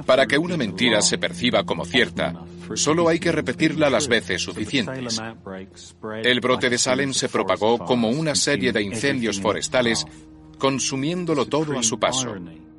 Para 0.06 0.26
que 0.26 0.38
una 0.38 0.58
mentira 0.58 1.02
se 1.02 1.18
perciba 1.18 1.64
como 1.64 1.86
cierta, 1.86 2.34
solo 2.76 3.08
hay 3.10 3.20
que 3.20 3.32
repetirla 3.32 3.90
las 3.90 4.08
veces 4.08 4.42
suficientes. 4.42 5.22
El 6.24 6.40
brote 6.40 6.70
de 6.70 6.78
Salem 6.78 7.14
se 7.14 7.30
propagó 7.30 7.80
como 7.80 8.10
una 8.10 8.36
serie 8.36 8.72
de 8.72 8.82
incendios 8.82 9.40
forestales, 9.40 10.06
consumiéndolo 10.58 11.46
todo 11.46 11.78
a 11.78 11.84
su 11.84 12.00
paso. 12.00 12.36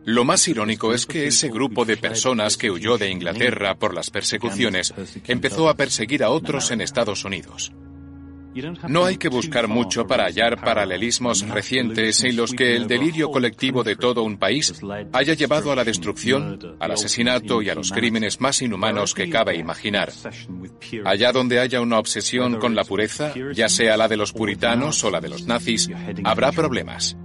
Lo 0.07 0.25
más 0.25 0.47
irónico 0.49 0.93
es 0.93 1.07
que 1.07 1.27
ese 1.27 1.49
grupo 1.49 1.87
de 1.87 1.97
personas 1.97 2.59
que 2.59 2.71
huyó 2.71 2.99
de 2.99 3.11
Inglaterra 3.11 3.75
por 3.79 3.95
las 3.95 4.11
persecuciones 4.11 4.93
empezó 5.27 5.69
a 5.69 5.75
perseguir 5.75 6.23
a 6.23 6.31
otros 6.31 6.71
en 6.71 6.83
Estados 6.83 7.25
Unidos. 7.25 7.73
No 8.89 9.05
hay 9.05 9.17
que 9.17 9.29
buscar 9.29 9.69
mucho 9.69 10.07
para 10.07 10.25
hallar 10.25 10.61
paralelismos 10.63 11.49
recientes 11.49 12.23
en 12.25 12.37
los 12.37 12.53
que 12.53 12.77
el 12.77 12.87
delirio 12.87 13.31
colectivo 13.31 13.83
de 13.83 13.97
todo 13.97 14.23
un 14.23 14.39
país 14.39 14.75
haya 15.13 15.35
llevado 15.35 15.73
a 15.73 15.77
la 15.77 15.85
destrucción, 15.85 16.77
al 16.79 16.91
asesinato 16.93 17.63
y 17.63 17.71
a 17.71 17.75
los 17.75 17.91
crímenes 17.91 18.41
más 18.41 18.63
inhumanos 18.63 19.15
que 19.15 19.29
cabe 19.29 19.57
imaginar. 19.57 20.13
Allá 21.05 21.33
donde 21.33 21.59
haya 21.59 21.81
una 21.81 21.99
obsesión 21.99 22.59
con 22.59 22.75
la 22.75 22.85
pureza, 22.85 23.33
ya 23.53 23.69
sea 23.69 23.97
la 23.97 24.09
de 24.09 24.17
los 24.17 24.33
puritanos 24.33 25.03
o 25.05 25.11
la 25.11 25.21
de 25.21 25.29
los 25.29 25.47
nazis, 25.47 25.91
habrá 26.25 26.53
problemas. 26.53 27.17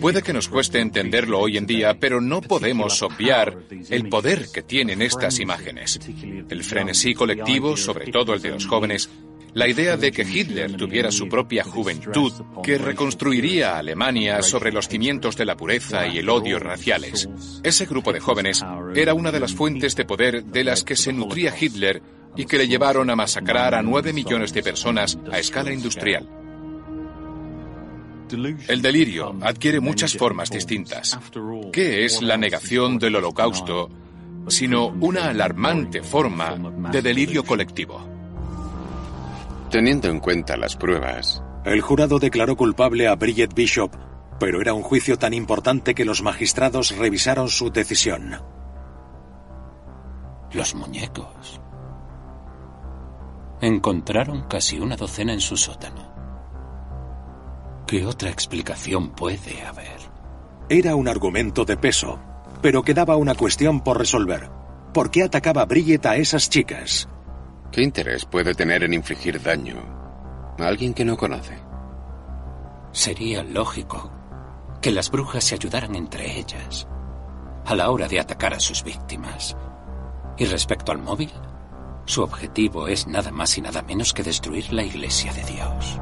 Puede 0.00 0.22
que 0.22 0.32
nos 0.32 0.48
cueste 0.48 0.80
entenderlo 0.80 1.38
hoy 1.38 1.56
en 1.56 1.66
día, 1.66 1.98
pero 1.98 2.20
no 2.20 2.40
podemos 2.40 3.02
obviar 3.02 3.58
el 3.90 4.08
poder 4.08 4.46
que 4.52 4.62
tienen 4.62 5.02
estas 5.02 5.38
imágenes. 5.38 6.00
El 6.48 6.64
frenesí 6.64 7.14
colectivo, 7.14 7.76
sobre 7.76 8.10
todo 8.10 8.34
el 8.34 8.42
de 8.42 8.50
los 8.50 8.66
jóvenes, 8.66 9.08
La 9.56 9.66
idea 9.66 9.96
de 9.96 10.12
que 10.12 10.20
Hitler 10.20 10.76
tuviera 10.76 11.10
su 11.10 11.30
propia 11.30 11.64
juventud, 11.64 12.30
que 12.62 12.76
reconstruiría 12.76 13.78
Alemania 13.78 14.42
sobre 14.42 14.70
los 14.70 14.86
cimientos 14.86 15.34
de 15.34 15.46
la 15.46 15.56
pureza 15.56 16.06
y 16.06 16.18
el 16.18 16.28
odio 16.28 16.58
raciales. 16.58 17.26
Ese 17.62 17.86
grupo 17.86 18.12
de 18.12 18.20
jóvenes 18.20 18.62
era 18.94 19.14
una 19.14 19.32
de 19.32 19.40
las 19.40 19.54
fuentes 19.54 19.96
de 19.96 20.04
poder 20.04 20.44
de 20.44 20.62
las 20.62 20.84
que 20.84 20.94
se 20.94 21.10
nutría 21.10 21.54
Hitler 21.58 22.02
y 22.36 22.44
que 22.44 22.58
le 22.58 22.68
llevaron 22.68 23.08
a 23.08 23.16
masacrar 23.16 23.74
a 23.74 23.80
nueve 23.80 24.12
millones 24.12 24.52
de 24.52 24.62
personas 24.62 25.18
a 25.32 25.38
escala 25.38 25.72
industrial. 25.72 26.28
El 28.68 28.82
delirio 28.82 29.38
adquiere 29.40 29.80
muchas 29.80 30.18
formas 30.18 30.50
distintas. 30.50 31.18
¿Qué 31.72 32.04
es 32.04 32.20
la 32.20 32.36
negación 32.36 32.98
del 32.98 33.16
holocausto 33.16 33.88
sino 34.48 34.88
una 34.88 35.30
alarmante 35.30 36.02
forma 36.02 36.58
de 36.92 37.00
delirio 37.00 37.42
colectivo? 37.42 38.15
Teniendo 39.76 40.08
en 40.08 40.20
cuenta 40.20 40.56
las 40.56 40.74
pruebas, 40.74 41.42
El 41.66 41.82
jurado 41.82 42.18
declaró 42.18 42.56
culpable 42.56 43.08
a 43.08 43.14
Bridget 43.14 43.52
Bishop, 43.52 43.94
pero 44.40 44.62
era 44.62 44.72
un 44.72 44.80
juicio 44.80 45.18
tan 45.18 45.34
importante 45.34 45.94
que 45.94 46.06
los 46.06 46.22
magistrados 46.22 46.96
revisaron 46.96 47.50
su 47.50 47.68
decisión. 47.70 48.40
Los 50.50 50.74
muñecos. 50.74 51.60
Encontraron 53.60 54.44
casi 54.48 54.80
una 54.80 54.96
docena 54.96 55.34
en 55.34 55.42
su 55.42 55.58
sótano. 55.58 56.10
¿Qué 57.86 58.06
otra 58.06 58.30
explicación 58.30 59.10
puede 59.10 59.60
haber? 59.60 60.00
Era 60.70 60.96
un 60.96 61.06
argumento 61.06 61.66
de 61.66 61.76
peso, 61.76 62.18
pero 62.62 62.82
quedaba 62.82 63.16
una 63.16 63.34
cuestión 63.34 63.82
por 63.82 63.98
resolver. 63.98 64.48
¿Por 64.94 65.10
qué 65.10 65.24
atacaba 65.24 65.66
Bridget 65.66 66.06
a 66.06 66.16
esas 66.16 66.48
chicas? 66.48 67.10
¿Qué 67.76 67.82
interés 67.82 68.24
puede 68.24 68.54
tener 68.54 68.84
en 68.84 68.94
infligir 68.94 69.42
daño 69.42 69.76
a 70.58 70.66
alguien 70.66 70.94
que 70.94 71.04
no 71.04 71.14
conoce? 71.14 71.58
Sería 72.90 73.42
lógico 73.42 74.10
que 74.80 74.90
las 74.90 75.10
brujas 75.10 75.44
se 75.44 75.56
ayudaran 75.56 75.94
entre 75.94 76.38
ellas 76.38 76.88
a 77.66 77.74
la 77.74 77.90
hora 77.90 78.08
de 78.08 78.18
atacar 78.18 78.54
a 78.54 78.60
sus 78.60 78.82
víctimas. 78.82 79.54
Y 80.38 80.46
respecto 80.46 80.90
al 80.90 81.02
móvil, 81.02 81.30
su 82.06 82.22
objetivo 82.22 82.88
es 82.88 83.06
nada 83.06 83.30
más 83.30 83.58
y 83.58 83.60
nada 83.60 83.82
menos 83.82 84.14
que 84.14 84.22
destruir 84.22 84.72
la 84.72 84.82
iglesia 84.82 85.34
de 85.34 85.44
Dios. 85.44 86.00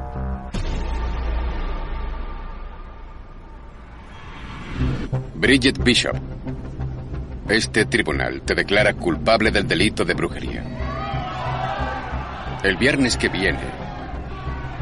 Bridget 5.33 5.83
Bishop. 5.83 6.15
Este 7.49 7.83
tribunal 7.83 8.43
te 8.43 8.55
declara 8.55 8.93
culpable 8.93 9.51
del 9.51 9.67
delito 9.67 10.05
de 10.05 10.13
brujería. 10.13 10.84
El 12.65 12.77
viernes 12.77 13.15
que 13.15 13.29
viene 13.29 13.59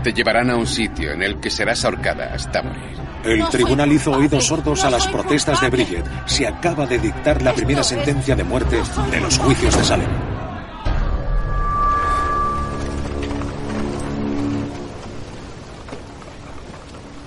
te 0.05 0.13
llevarán 0.13 0.49
a 0.49 0.55
un 0.55 0.65
sitio 0.65 1.11
en 1.11 1.21
el 1.21 1.41
que 1.41 1.49
serás 1.49 1.83
ahorcada 1.83 2.33
hasta 2.33 2.61
morir. 2.61 2.95
El 3.25 3.45
tribunal 3.49 3.91
hizo 3.91 4.11
oídos 4.11 4.45
sordos 4.45 4.85
a 4.85 4.89
las 4.89 5.05
protestas 5.07 5.59
de 5.59 5.69
Bridget. 5.69 6.05
Se 6.25 6.47
acaba 6.47 6.85
de 6.85 6.97
dictar 6.97 7.41
la 7.41 7.51
primera 7.51 7.83
sentencia 7.83 8.37
de 8.37 8.45
muerte 8.45 8.77
de 9.11 9.19
los 9.19 9.37
juicios 9.37 9.77
de 9.77 9.83
Salem. 9.83 10.07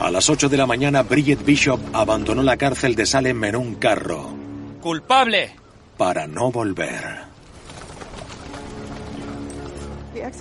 A 0.00 0.10
las 0.10 0.30
8 0.30 0.48
de 0.48 0.56
la 0.56 0.66
mañana, 0.66 1.02
Bridget 1.02 1.44
Bishop 1.44 1.80
abandonó 1.92 2.42
la 2.42 2.56
cárcel 2.56 2.94
de 2.94 3.04
Salem 3.04 3.44
en 3.44 3.56
un 3.56 3.74
carro 3.74 4.34
¡Culpable! 4.80 5.50
para 5.98 6.26
no 6.26 6.50
volver. 6.50 7.25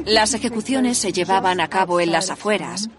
Las 0.06 0.34
ejecuciones 0.34 0.98
se 0.98 1.12
llevaban 1.12 1.60
a 1.60 1.68
cabo 1.68 2.00
en 2.00 2.12
las 2.12 2.30
afueras, 2.30 2.90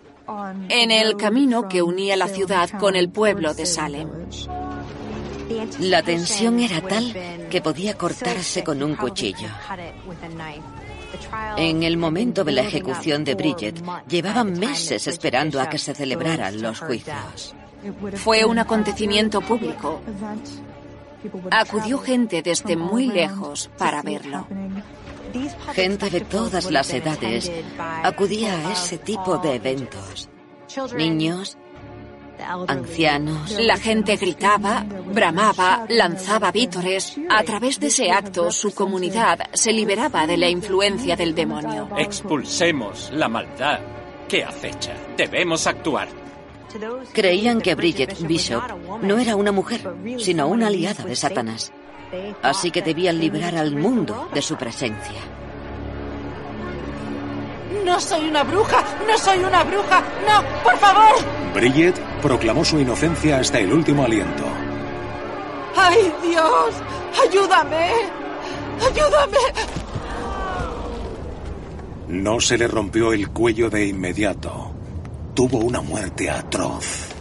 en 0.69 0.91
el 0.91 1.17
camino 1.17 1.69
que 1.69 1.83
unía 1.83 2.17
la 2.17 2.29
ciudad 2.29 2.71
con 2.79 2.97
el 2.97 3.09
pueblo 3.09 3.55
de 3.55 3.67
Salem. 3.67 4.09
La 5.79 6.03
tensión 6.03 6.59
era 6.59 6.81
tal 6.81 7.15
que 7.51 7.61
podía 7.61 7.97
cortarse 7.97 8.65
con 8.65 8.83
un 8.83 8.97
cuchillo. 8.97 9.49
En 11.57 11.83
el 11.83 11.97
momento 11.97 12.45
de 12.45 12.53
la 12.53 12.63
ejecución 12.63 13.25
de 13.25 13.35
Bridget, 13.35 13.83
llevaban 14.09 14.59
meses 14.59 15.07
esperando 15.07 15.61
a 15.61 15.69
que 15.69 15.79
se 15.79 15.95
celebraran 15.95 16.61
los 16.61 16.81
juicios. 16.81 17.55
Fue 18.17 18.45
un 18.45 18.59
acontecimiento 18.59 19.41
público. 19.41 20.01
Acudió 21.51 21.99
gente 21.99 22.43
desde 22.43 22.77
muy 22.77 23.07
lejos 23.07 23.71
para 23.79 24.03
verlo. 24.03 24.47
Gente 25.75 26.11
de 26.11 26.21
todas 26.23 26.71
las 26.71 26.93
edades 26.93 27.51
acudía 28.03 28.55
a 28.55 28.73
ese 28.73 28.99
tipo 28.99 29.39
de 29.39 29.57
eventos. 29.57 30.29
Niños, 30.97 31.57
ancianos. 32.69 33.57
La 33.59 33.77
gente 33.77 34.17
gritaba, 34.17 34.85
bramaba, 35.13 35.87
lanzaba 35.89 36.53
vítores. 36.53 37.17
A 37.31 37.43
través 37.43 37.81
de 37.81 37.89
ese 37.89 38.11
acto, 38.11 38.51
su 38.51 38.75
comunidad 38.75 39.41
se 39.53 39.73
liberaba 39.73 40.27
de 40.27 40.37
la 40.37 40.49
influencia 40.49 41.17
del 41.17 41.35
demonio. 41.35 41.89
Expulsemos 41.97 43.11
la 43.13 43.29
maldad 43.29 43.81
que 44.29 44.45
acecha. 44.45 44.95
Debemos 45.17 45.67
actuar. 45.67 46.09
Creían 47.13 47.61
que 47.61 47.75
Bridget 47.75 48.21
Bishop 48.27 48.63
no 49.03 49.19
era 49.19 49.37
una 49.37 49.53
mujer, 49.53 49.81
sino 50.19 50.49
una 50.49 50.67
aliada 50.67 51.05
de 51.05 51.17
Satanás. 51.17 51.73
Así 52.43 52.71
que 52.71 52.83
debían 52.83 53.19
liberar 53.19 53.57
al 53.57 53.75
mundo 53.75 54.29
de 54.33 54.43
su 54.43 54.57
presencia. 54.57 55.21
No 57.85 58.01
soy 58.01 58.29
una 58.29 58.43
bruja, 58.43 58.85
no 59.07 59.17
soy 59.19 59.39
una 59.39 59.65
bruja, 59.65 60.03
no, 60.27 60.63
por 60.63 60.77
favor. 60.79 61.15
Bridget 61.55 61.99
proclamó 62.21 62.65
su 62.65 62.81
inocencia 62.81 63.39
hasta 63.39 63.59
el 63.59 63.73
último 63.73 64.05
aliento. 64.05 64.45
¡Ay, 65.77 66.13
Dios! 66.23 66.75
¡Ayúdame! 67.23 67.91
¡Ayúdame! 68.81 69.39
No 72.09 72.41
se 72.41 72.57
le 72.57 72.69
rompió 72.69 73.13
el 73.13 73.31
cuello 73.31 73.69
de 73.69 73.87
inmediato. 73.87 74.73
Tuvo 75.35 75.59
una 75.59 75.81
muerte 75.81 76.31
atroz. 76.31 77.16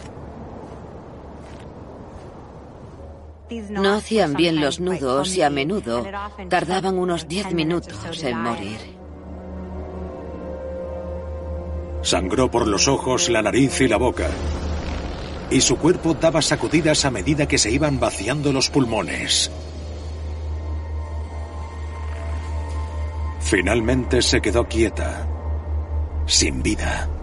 No 3.70 3.94
hacían 3.94 4.34
bien 4.34 4.60
los 4.60 4.80
nudos 4.80 5.36
y 5.36 5.42
a 5.42 5.50
menudo 5.50 6.06
tardaban 6.50 6.98
unos 6.98 7.28
10 7.28 7.54
minutos 7.54 8.24
en 8.24 8.40
morir. 8.40 8.78
Sangró 12.02 12.50
por 12.50 12.68
los 12.68 12.88
ojos, 12.88 13.30
la 13.30 13.42
nariz 13.42 13.82
y 13.82 13.88
la 13.88 13.98
boca. 13.98 14.30
Y 15.50 15.62
su 15.62 15.78
cuerpo 15.78 16.14
daba 16.14 16.42
sacudidas 16.42 17.06
a 17.06 17.12
medida 17.12 17.48
que 17.48 17.58
se 17.58 17.72
iban 17.72 18.00
vaciando 18.00 18.52
los 18.52 18.70
pulmones. 18.70 19.52
Finalmente 23.42 24.24
se 24.24 24.42
quedó 24.42 24.68
quieta, 24.68 25.28
sin 26.26 26.64
vida. 26.64 27.15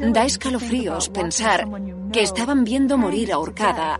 Da 0.00 0.24
escalofríos 0.24 1.08
pensar 1.08 1.66
que 2.12 2.22
estaban 2.22 2.64
viendo 2.64 2.98
morir 2.98 3.32
ahorcada 3.32 3.98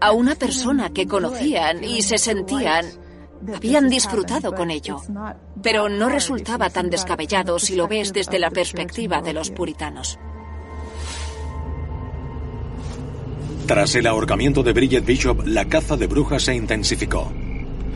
a 0.00 0.12
una 0.12 0.34
persona 0.34 0.90
que 0.90 1.06
conocían 1.06 1.84
y 1.84 2.02
se 2.02 2.18
sentían 2.18 2.86
habían 3.54 3.88
disfrutado 3.88 4.54
con 4.54 4.70
ello, 4.70 5.00
pero 5.62 5.88
no 5.88 6.08
resultaba 6.08 6.70
tan 6.70 6.90
descabellado 6.90 7.58
si 7.58 7.74
lo 7.74 7.88
ves 7.88 8.12
desde 8.12 8.38
la 8.38 8.50
perspectiva 8.50 9.22
de 9.22 9.32
los 9.32 9.50
puritanos. 9.50 10.18
Tras 13.66 13.94
el 13.94 14.06
ahorcamiento 14.06 14.62
de 14.62 14.72
Bridget 14.72 15.04
Bishop, 15.04 15.46
la 15.46 15.66
caza 15.66 15.96
de 15.96 16.06
brujas 16.06 16.42
se 16.42 16.54
intensificó. 16.54 17.32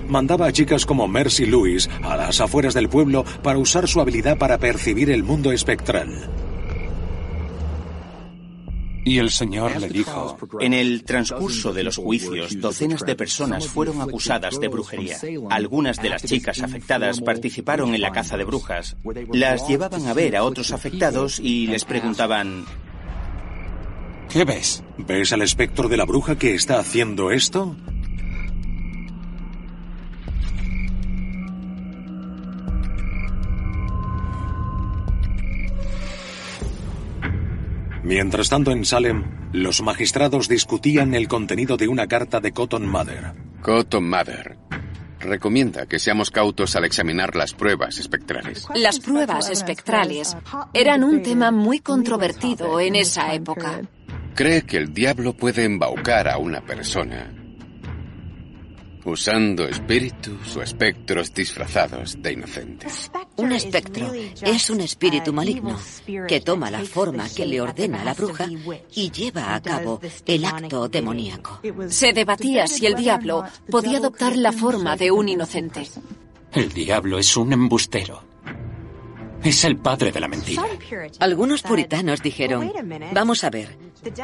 Mandaba 0.09 0.47
a 0.47 0.53
chicas 0.53 0.87
como 0.87 1.09
Mercy 1.09 1.47
Lewis 1.47 1.91
a 2.03 2.17
las 2.17 2.41
afueras 2.41 2.75
del 2.75 2.89
pueblo 2.89 3.25
para 3.43 3.59
usar 3.59 3.89
su 3.89 4.01
habilidad 4.01 4.39
para 4.39 4.59
percibir 4.59 5.11
el 5.11 5.25
mundo 5.25 5.51
espectral. 5.51 6.31
Y 9.05 9.19
el 9.19 9.31
Señor 9.31 9.79
le 9.81 9.89
dijo, 9.89 10.39
En 10.61 10.73
el 10.73 11.05
transcurso 11.05 11.73
de 11.73 11.85
los 11.85 11.97
juicios, 11.97 12.59
docenas 12.59 13.03
de 13.03 13.15
personas 13.15 13.67
fueron 13.69 14.01
acusadas 14.01 14.59
de 14.59 14.69
brujería. 14.69 15.19
Algunas 15.51 16.01
de 16.01 16.09
las 16.09 16.25
chicas 16.25 16.63
afectadas 16.63 17.21
participaron 17.21 17.95
en 17.95 18.01
la 18.01 18.13
caza 18.13 18.37
de 18.37 18.45
brujas. 18.45 18.97
Las 19.33 19.69
llevaban 19.69 20.07
a 20.07 20.15
ver 20.15 20.37
a 20.37 20.45
otros 20.45 20.73
afectados 20.73 21.39
y 21.39 21.67
les 21.67 21.85
preguntaban, 21.85 22.65
¿qué 24.31 24.45
ves? 24.45 24.83
¿Ves 24.97 25.33
al 25.33 25.43
espectro 25.43 25.89
de 25.89 25.97
la 25.97 26.05
bruja 26.05 26.39
que 26.39 26.55
está 26.55 26.79
haciendo 26.79 27.31
esto? 27.31 27.77
Mientras 38.05 38.51
tanto 38.51 38.71
en 38.71 38.85
Salem, 38.85 39.25
los 39.55 39.81
magistrados 39.81 40.47
discutían 40.47 41.15
el 41.15 41.27
contenido 41.27 41.79
de 41.79 41.89
una 41.89 42.07
carta 42.07 42.39
de 42.39 42.53
Cotton 42.53 42.87
Mather. 42.87 43.33
Cotton 43.63 44.05
Mather. 44.05 44.59
recomienda 45.21 45.87
que 45.87 45.99
seamos 45.99 46.31
cautos 46.31 46.77
al 46.77 46.85
examinar 46.85 47.35
las 47.35 47.55
pruebas 47.55 47.97
espectrales. 47.97 48.67
Las 48.75 49.01
pruebas 49.01 49.49
espectrales 49.49 50.37
eran 50.75 51.03
un 51.03 51.23
tema 51.23 51.51
muy 51.51 51.81
controvertido 51.81 52.79
en 52.79 52.95
esa 52.95 53.33
época. 53.33 53.81
Cree 54.35 54.67
que 54.67 54.77
el 54.77 54.93
diablo 54.93 55.33
puede 55.33 55.65
embaucar 55.65 56.29
a 56.29 56.37
una 56.37 56.61
persona 56.61 57.44
usando 59.05 59.67
espíritus 59.69 60.57
o 60.57 60.63
espectros 60.63 61.33
disfrazados 61.35 62.21
de 62.23 62.33
inocentes. 62.33 63.11
Un 63.37 63.53
espectro 63.53 64.13
es 64.43 64.71
un 64.71 64.81
espíritu 64.81 65.33
maligno 65.33 65.79
que 66.27 66.41
toma 66.41 66.71
la 66.71 66.81
forma 66.85 67.29
que 67.29 67.47
le 67.47 67.61
ordena 67.61 68.03
a 68.03 68.05
la 68.05 68.15
bruja 68.15 68.49
y 68.95 69.11
lleva 69.11 69.55
a 69.55 69.63
cabo 69.63 70.01
el 70.27 70.45
acto 70.45 70.89
demoníaco. 70.89 71.61
Se 71.89 72.13
debatía 72.13 72.67
si 72.67 72.87
el 72.87 72.95
diablo 72.95 73.45
podía 73.71 73.99
adoptar 73.99 74.37
la 74.37 74.53
forma 74.53 74.97
de 74.97 75.11
un 75.11 75.29
inocente. 75.29 75.87
El 76.53 76.73
diablo 76.73 77.19
es 77.19 77.37
un 77.37 77.53
embustero. 77.53 78.23
Es 79.43 79.65
el 79.65 79.77
padre 79.77 80.11
de 80.11 80.21
la 80.21 80.29
mentira. 80.29 80.65
Algunos 81.21 81.63
puritanos 81.63 82.23
dijeron, 82.23 82.73
vamos 83.13 83.45
a 83.45 83.51
ver, 83.51 83.77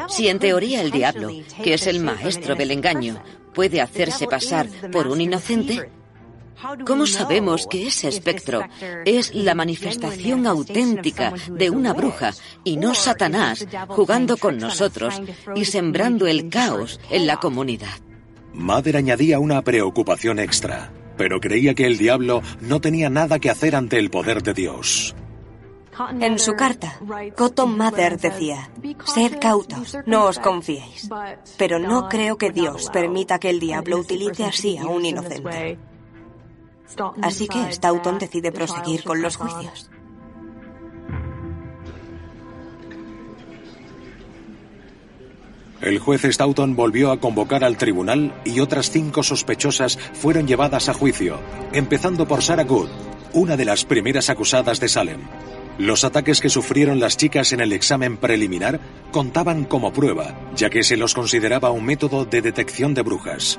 si 0.08 0.28
en 0.28 0.38
teoría 0.38 0.80
el 0.80 0.90
diablo, 0.90 1.30
que 1.62 1.74
es 1.74 1.86
el 1.86 2.00
maestro 2.00 2.54
del 2.54 2.70
engaño, 2.70 3.22
puede 3.54 3.80
hacerse 3.80 4.26
pasar 4.26 4.68
por 4.92 5.06
un 5.06 5.20
inocente, 5.20 5.90
¿Cómo 6.86 7.06
sabemos 7.06 7.66
que 7.66 7.86
ese 7.86 8.08
espectro 8.08 8.62
es 9.04 9.34
la 9.34 9.54
manifestación 9.54 10.46
auténtica 10.46 11.32
de 11.48 11.70
una 11.70 11.92
bruja 11.94 12.32
y 12.64 12.76
no 12.76 12.94
Satanás 12.94 13.66
jugando 13.88 14.36
con 14.36 14.58
nosotros 14.58 15.20
y 15.54 15.64
sembrando 15.64 16.26
el 16.26 16.48
caos 16.50 17.00
en 17.10 17.26
la 17.26 17.38
comunidad? 17.38 17.98
Mother 18.52 18.96
añadía 18.96 19.38
una 19.38 19.62
preocupación 19.62 20.38
extra, 20.38 20.92
pero 21.16 21.40
creía 21.40 21.74
que 21.74 21.86
el 21.86 21.96
diablo 21.96 22.42
no 22.60 22.80
tenía 22.80 23.08
nada 23.08 23.38
que 23.38 23.48
hacer 23.48 23.74
ante 23.74 23.98
el 23.98 24.10
poder 24.10 24.42
de 24.42 24.54
Dios. 24.54 25.14
En 26.20 26.38
su 26.38 26.54
carta, 26.54 26.98
Cotton 27.36 27.76
Mather 27.76 28.18
decía, 28.18 28.70
sed 29.04 29.38
cautos, 29.40 29.96
no 30.06 30.26
os 30.26 30.38
confiéis, 30.38 31.08
pero 31.58 31.78
no 31.78 32.08
creo 32.08 32.36
que 32.36 32.50
Dios 32.50 32.90
permita 32.92 33.38
que 33.38 33.50
el 33.50 33.60
diablo 33.60 33.98
utilice 33.98 34.44
así 34.44 34.78
a 34.78 34.86
un 34.86 35.04
inocente. 35.04 35.78
Así 37.22 37.48
que 37.48 37.72
Stoughton 37.72 38.18
decide 38.18 38.52
proseguir 38.52 39.04
con 39.04 39.22
los 39.22 39.36
juicios. 39.36 39.90
El 45.80 45.98
juez 45.98 46.22
Stoughton 46.22 46.76
volvió 46.76 47.10
a 47.10 47.20
convocar 47.20 47.64
al 47.64 47.78
tribunal 47.78 48.34
y 48.44 48.60
otras 48.60 48.90
cinco 48.90 49.22
sospechosas 49.22 49.98
fueron 50.12 50.46
llevadas 50.46 50.90
a 50.90 50.94
juicio, 50.94 51.40
empezando 51.72 52.28
por 52.28 52.42
Sarah 52.42 52.64
Good, 52.64 52.90
una 53.32 53.56
de 53.56 53.64
las 53.64 53.86
primeras 53.86 54.28
acusadas 54.28 54.78
de 54.78 54.88
Salem. 54.88 55.20
Los 55.80 56.04
ataques 56.04 56.42
que 56.42 56.50
sufrieron 56.50 57.00
las 57.00 57.16
chicas 57.16 57.54
en 57.54 57.60
el 57.60 57.72
examen 57.72 58.18
preliminar 58.18 58.80
contaban 59.12 59.64
como 59.64 59.94
prueba, 59.94 60.38
ya 60.54 60.68
que 60.68 60.82
se 60.82 60.98
los 60.98 61.14
consideraba 61.14 61.70
un 61.70 61.86
método 61.86 62.26
de 62.26 62.42
detección 62.42 62.92
de 62.92 63.00
brujas. 63.00 63.58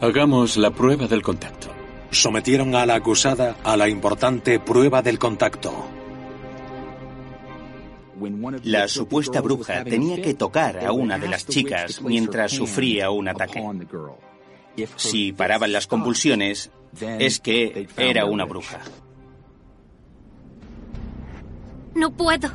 Hagamos 0.00 0.56
la 0.56 0.70
prueba 0.70 1.08
del 1.08 1.22
contacto. 1.22 1.70
Sometieron 2.12 2.76
a 2.76 2.86
la 2.86 2.94
acusada 2.94 3.56
a 3.64 3.76
la 3.76 3.88
importante 3.88 4.60
prueba 4.60 5.02
del 5.02 5.18
contacto. 5.18 5.74
La 8.62 8.86
supuesta 8.86 9.40
bruja 9.40 9.82
tenía 9.82 10.22
que 10.22 10.34
tocar 10.34 10.86
a 10.86 10.92
una 10.92 11.18
de 11.18 11.26
las 11.26 11.44
chicas 11.44 12.00
mientras 12.02 12.52
sufría 12.52 13.10
un 13.10 13.26
ataque. 13.26 13.60
Si 14.94 15.32
paraban 15.32 15.72
las 15.72 15.88
convulsiones, 15.88 16.70
es 17.00 17.40
que 17.40 17.88
era 17.96 18.26
una 18.26 18.44
bruja. 18.44 18.78
No 21.98 22.12
puedo. 22.12 22.48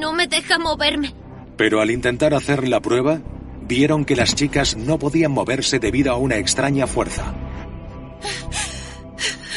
No 0.00 0.12
me 0.12 0.26
deja 0.26 0.58
moverme. 0.58 1.14
Pero 1.56 1.80
al 1.80 1.92
intentar 1.92 2.34
hacer 2.34 2.66
la 2.66 2.80
prueba, 2.80 3.20
vieron 3.68 4.04
que 4.04 4.16
las 4.16 4.34
chicas 4.34 4.76
no 4.76 4.98
podían 4.98 5.30
moverse 5.30 5.78
debido 5.78 6.12
a 6.12 6.16
una 6.16 6.36
extraña 6.38 6.88
fuerza. 6.88 7.34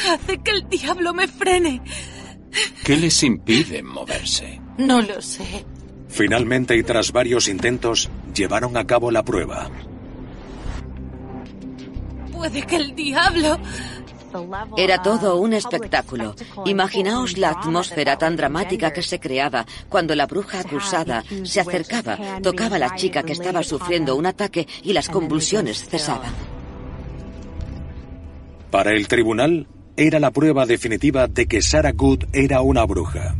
Hace 0.08 0.38
que 0.38 0.50
el 0.52 0.68
diablo 0.68 1.12
me 1.12 1.26
frene. 1.26 1.82
¿Qué 2.84 2.96
les 2.96 3.22
impide 3.24 3.82
moverse? 3.82 4.60
No 4.78 5.02
lo 5.02 5.20
sé. 5.20 5.64
Finalmente 6.08 6.76
y 6.76 6.84
tras 6.84 7.10
varios 7.10 7.48
intentos, 7.48 8.08
llevaron 8.34 8.76
a 8.76 8.86
cabo 8.86 9.10
la 9.10 9.24
prueba. 9.24 9.68
Puede 12.32 12.62
que 12.62 12.76
el 12.76 12.94
diablo... 12.94 13.58
Era 14.76 15.02
todo 15.02 15.36
un 15.36 15.52
espectáculo. 15.52 16.34
Imaginaos 16.64 17.38
la 17.38 17.50
atmósfera 17.50 18.16
tan 18.18 18.36
dramática 18.36 18.92
que 18.92 19.02
se 19.02 19.20
creaba 19.20 19.66
cuando 19.88 20.14
la 20.14 20.26
bruja 20.26 20.60
acusada 20.60 21.24
se 21.44 21.60
acercaba, 21.60 22.18
tocaba 22.42 22.76
a 22.76 22.78
la 22.78 22.94
chica 22.94 23.22
que 23.22 23.32
estaba 23.32 23.62
sufriendo 23.62 24.16
un 24.16 24.26
ataque 24.26 24.66
y 24.82 24.92
las 24.92 25.08
convulsiones 25.08 25.84
cesaban. 25.84 26.32
Para 28.70 28.92
el 28.92 29.06
tribunal, 29.06 29.66
era 29.96 30.18
la 30.18 30.30
prueba 30.30 30.64
definitiva 30.64 31.26
de 31.26 31.46
que 31.46 31.60
Sarah 31.60 31.92
Good 31.92 32.24
era 32.32 32.62
una 32.62 32.84
bruja. 32.84 33.36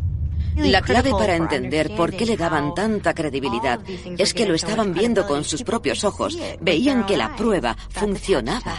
La 0.57 0.83
clave 0.83 1.11
para 1.11 1.37
entender 1.37 1.95
por 1.97 2.13
qué 2.13 2.27
le 2.27 2.37
daban 2.37 2.75
tanta 2.75 3.15
credibilidad 3.15 3.81
es 4.19 4.35
que 4.35 4.47
lo 4.47 4.55
estaban 4.55 4.93
viendo 4.93 5.27
con 5.27 5.45
sus 5.45 5.63
propios 5.63 6.05
ojos. 6.05 6.39
Veían 6.61 7.07
que 7.07 7.17
la 7.17 7.35
prueba 7.35 7.77
funcionaba. 7.89 8.77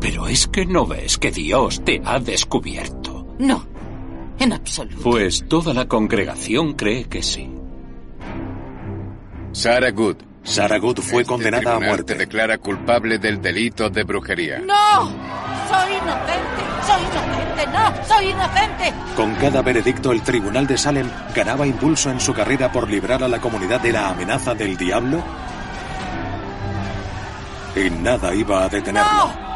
Pero 0.00 0.28
es 0.28 0.46
que 0.46 0.64
no 0.64 0.86
ves 0.86 1.18
que 1.18 1.30
Dios 1.30 1.82
te 1.84 2.00
ha 2.04 2.18
descubierto. 2.20 3.26
No, 3.38 3.66
en 4.38 4.52
absoluto. 4.52 5.02
Pues 5.02 5.46
toda 5.48 5.74
la 5.74 5.86
congregación 5.86 6.74
cree 6.74 7.04
que 7.04 7.22
sí. 7.22 7.50
Sarah 9.52 9.90
Good. 9.90 10.16
Sarah 10.44 10.78
Good 10.78 11.00
fue 11.00 11.22
Este 11.22 11.32
condenada 11.32 11.74
a 11.74 11.80
muerte. 11.80 12.14
Te 12.14 12.20
declara 12.20 12.58
culpable 12.58 13.18
del 13.18 13.42
delito 13.42 13.90
de 13.90 14.04
brujería. 14.04 14.60
¡No! 14.60 15.08
¡Soy 15.68 15.92
inocente! 15.94 16.62
¡Soy 16.86 17.02
inocente! 17.02 17.66
¡No! 17.66 18.06
¡Soy 18.06 18.30
inocente! 18.30 18.94
Con 19.16 19.34
cada 19.34 19.62
veredicto, 19.62 20.12
el 20.12 20.22
tribunal 20.22 20.66
de 20.66 20.78
Salem 20.78 21.10
ganaba 21.34 21.66
impulso 21.66 22.10
en 22.10 22.20
su 22.20 22.32
carrera 22.32 22.70
por 22.70 22.88
librar 22.88 23.22
a 23.22 23.28
la 23.28 23.40
comunidad 23.40 23.80
de 23.80 23.92
la 23.92 24.10
amenaza 24.10 24.54
del 24.54 24.76
diablo. 24.76 25.22
Y 27.76 27.90
nada 27.90 28.34
iba 28.34 28.64
a 28.64 28.68
detenerlo. 28.68 29.10
¡No! 29.10 29.47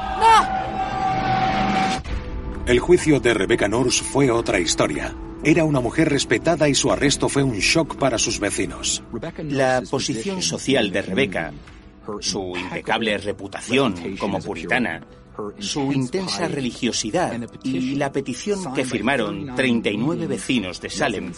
El 2.64 2.78
juicio 2.78 3.18
de 3.20 3.34
Rebecca 3.34 3.68
Nurse 3.68 4.04
fue 4.04 4.30
otra 4.30 4.60
historia. 4.60 5.14
Era 5.44 5.64
una 5.64 5.80
mujer 5.80 6.08
respetada 6.08 6.68
y 6.68 6.74
su 6.74 6.92
arresto 6.92 7.28
fue 7.28 7.42
un 7.42 7.58
shock 7.58 7.96
para 7.96 8.18
sus 8.18 8.38
vecinos. 8.38 9.02
La 9.48 9.82
posición 9.90 10.40
social 10.40 10.92
de 10.92 11.02
Rebeca, 11.02 11.52
su 12.20 12.54
impecable 12.56 13.18
reputación 13.18 14.16
como 14.16 14.38
puritana, 14.38 15.04
su 15.58 15.92
intensa 15.92 16.46
religiosidad 16.46 17.36
y 17.64 17.96
la 17.96 18.12
petición 18.12 18.72
que 18.74 18.84
firmaron 18.84 19.56
39 19.56 20.28
vecinos 20.28 20.80
de 20.80 20.90
Salem, 20.90 21.32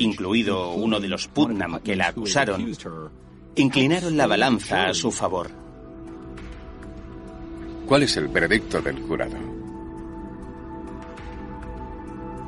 incluido 0.00 0.72
uno 0.72 0.98
de 0.98 1.08
los 1.08 1.28
Putnam 1.28 1.80
que 1.80 1.94
la 1.94 2.08
acusaron, 2.08 2.72
inclinaron 3.54 4.16
la 4.16 4.26
balanza 4.26 4.86
a 4.88 4.94
su 4.94 5.12
favor. 5.12 5.69
¿Cuál 7.90 8.04
es 8.04 8.16
el 8.16 8.28
veredicto 8.28 8.80
del 8.80 9.00
jurado? 9.00 9.36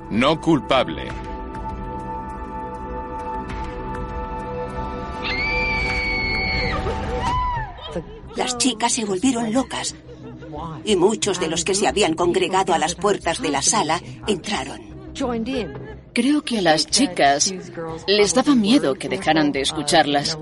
No 0.09 0.40
culpable. 0.40 1.09
Las 8.36 8.57
chicas 8.57 8.93
se 8.93 9.05
volvieron 9.05 9.53
locas 9.53 9.97
y 10.84 10.95
muchos 10.95 11.40
de 11.40 11.49
los 11.49 11.64
que 11.64 11.74
se 11.74 11.88
habían 11.88 12.14
congregado 12.14 12.72
a 12.72 12.78
las 12.78 12.95
puertas 12.95 13.43
de 13.43 13.51
la 13.51 13.62
sala 13.62 14.01
entraron. 14.28 14.80
Creo 16.12 16.43
que 16.43 16.59
a 16.59 16.62
las 16.62 16.86
chicas 16.86 17.53
les 18.07 18.32
daba 18.32 18.55
miedo 18.55 18.95
que 18.95 19.09
dejaran 19.09 19.51
de 19.51 19.62
escucharlas. 19.62 20.38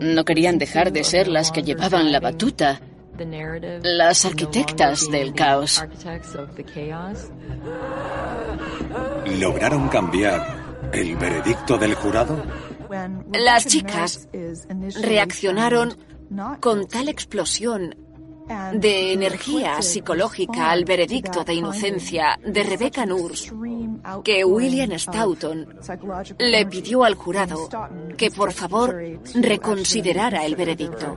No 0.00 0.24
querían 0.24 0.56
dejar 0.56 0.90
de 0.90 1.04
ser 1.04 1.28
las 1.28 1.52
que 1.52 1.62
llevaban 1.62 2.10
la 2.10 2.20
batuta, 2.20 2.80
las 3.82 4.24
arquitectas 4.24 5.10
del 5.10 5.34
caos. 5.34 5.84
¿Lograron 9.38 9.88
cambiar 9.88 10.90
el 10.92 11.16
veredicto 11.16 11.78
del 11.78 11.94
jurado? 11.94 12.42
Las 13.32 13.66
chicas 13.66 14.28
reaccionaron 15.00 15.96
con 16.60 16.86
tal 16.86 17.08
explosión 17.08 17.94
de 18.74 19.12
energía 19.12 19.80
psicológica 19.82 20.70
al 20.70 20.84
veredicto 20.84 21.44
de 21.44 21.54
inocencia 21.54 22.38
de 22.44 22.62
Rebecca 22.62 23.06
Nurse 23.06 23.52
que 24.24 24.44
William 24.44 24.90
Stoughton 24.98 25.66
le 26.38 26.66
pidió 26.66 27.04
al 27.04 27.14
jurado 27.14 27.68
que 28.16 28.30
por 28.30 28.52
favor 28.52 29.00
reconsiderara 29.34 30.44
el 30.44 30.56
veredicto. 30.56 31.16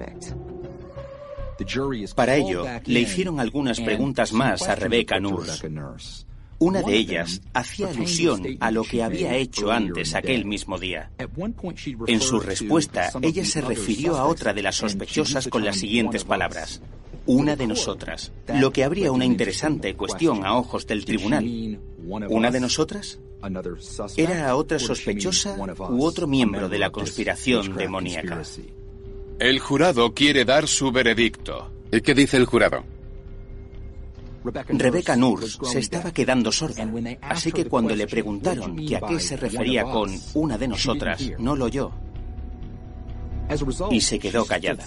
Para 2.15 2.35
ello, 2.35 2.65
le 2.85 2.99
hicieron 2.99 3.39
algunas 3.39 3.79
preguntas 3.79 4.33
más 4.33 4.67
a 4.67 4.75
Rebecca 4.75 5.19
Nurse. 5.19 5.69
Una 6.57 6.81
de 6.81 6.95
ellas 6.95 7.41
hacía 7.53 7.89
alusión 7.89 8.43
a 8.61 8.71
lo 8.71 8.83
que 8.83 9.03
había 9.03 9.35
hecho 9.35 9.71
antes 9.71 10.15
aquel 10.15 10.45
mismo 10.45 10.79
día. 10.79 11.11
En 12.07 12.21
su 12.21 12.39
respuesta, 12.39 13.11
ella 13.21 13.43
se 13.43 13.61
refirió 13.61 14.15
a 14.15 14.25
otra 14.25 14.53
de 14.53 14.61
las 14.61 14.75
sospechosas 14.75 15.47
con 15.49 15.65
las 15.65 15.77
siguientes 15.77 16.23
palabras. 16.23 16.81
Una 17.25 17.55
de 17.55 17.67
nosotras. 17.67 18.31
Lo 18.47 18.71
que 18.71 18.83
habría 18.83 19.11
una 19.11 19.25
interesante 19.25 19.95
cuestión 19.95 20.45
a 20.45 20.55
ojos 20.55 20.87
del 20.87 21.03
tribunal. 21.05 21.79
¿Una 22.29 22.51
de 22.51 22.59
nosotras? 22.59 23.19
¿Era 24.15 24.55
otra 24.55 24.79
sospechosa 24.79 25.55
u 25.89 26.03
otro 26.03 26.27
miembro 26.27 26.69
de 26.69 26.79
la 26.79 26.89
conspiración 26.89 27.75
demoníaca? 27.75 28.41
El 29.39 29.59
jurado 29.59 30.13
quiere 30.13 30.45
dar 30.45 30.67
su 30.67 30.91
veredicto. 30.91 31.71
¿Y 31.91 32.01
qué 32.01 32.13
dice 32.13 32.37
el 32.37 32.45
jurado? 32.45 32.83
Rebecca 34.69 35.15
Nurs 35.15 35.57
se 35.63 35.79
estaba 35.79 36.11
quedando 36.11 36.51
sorda, 36.51 36.87
así 37.21 37.51
que 37.51 37.65
cuando 37.65 37.95
le 37.95 38.05
preguntaron 38.07 38.75
que 38.75 38.95
a 38.95 39.01
qué 39.01 39.19
se 39.19 39.35
refería 39.35 39.83
con 39.83 40.11
una 40.35 40.57
de 40.57 40.67
nosotras, 40.67 41.21
no 41.39 41.55
lo 41.55 41.65
oyó. 41.65 41.91
Y 43.91 44.01
se 44.01 44.19
quedó 44.19 44.45
callada. 44.45 44.85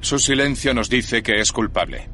Su 0.00 0.18
silencio 0.18 0.74
nos 0.74 0.88
dice 0.88 1.22
que 1.22 1.40
es 1.40 1.52
culpable. 1.52 2.08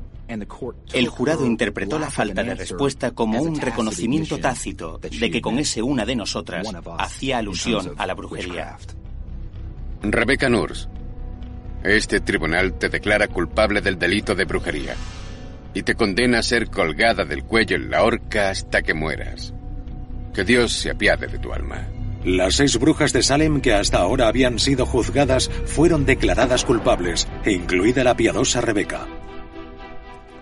El 0.92 1.08
jurado 1.08 1.46
interpretó 1.46 1.98
la 1.98 2.10
falta 2.10 2.42
de 2.42 2.54
respuesta 2.54 3.12
como 3.12 3.40
un 3.40 3.58
reconocimiento 3.58 4.38
tácito 4.38 4.98
de 4.98 5.30
que 5.30 5.40
con 5.40 5.58
ese 5.58 5.80
una 5.80 6.04
de 6.04 6.16
nosotras 6.16 6.66
hacía 6.98 7.38
alusión 7.38 7.94
a 7.96 8.06
la 8.06 8.14
brujería. 8.14 8.76
Rebecca 10.02 10.48
Nurs, 10.48 10.88
este 11.82 12.20
tribunal 12.20 12.74
te 12.78 12.88
declara 12.88 13.26
culpable 13.26 13.80
del 13.80 13.98
delito 13.98 14.34
de 14.34 14.44
brujería 14.44 14.94
y 15.74 15.82
te 15.82 15.94
condena 15.94 16.38
a 16.38 16.42
ser 16.42 16.70
colgada 16.70 17.24
del 17.24 17.44
cuello 17.44 17.76
en 17.76 17.90
la 17.90 18.04
horca 18.04 18.50
hasta 18.50 18.82
que 18.82 18.94
mueras. 18.94 19.52
Que 20.32 20.44
Dios 20.44 20.72
se 20.72 20.90
apiade 20.90 21.26
de 21.26 21.38
tu 21.38 21.52
alma. 21.52 21.88
Las 22.24 22.56
seis 22.56 22.78
brujas 22.78 23.12
de 23.12 23.22
Salem 23.22 23.60
que 23.60 23.74
hasta 23.74 23.98
ahora 23.98 24.28
habían 24.28 24.58
sido 24.58 24.86
juzgadas 24.86 25.50
fueron 25.66 26.04
declaradas 26.04 26.64
culpables, 26.64 27.28
incluida 27.44 28.04
la 28.04 28.16
piadosa 28.16 28.60
Rebeca. 28.60 29.17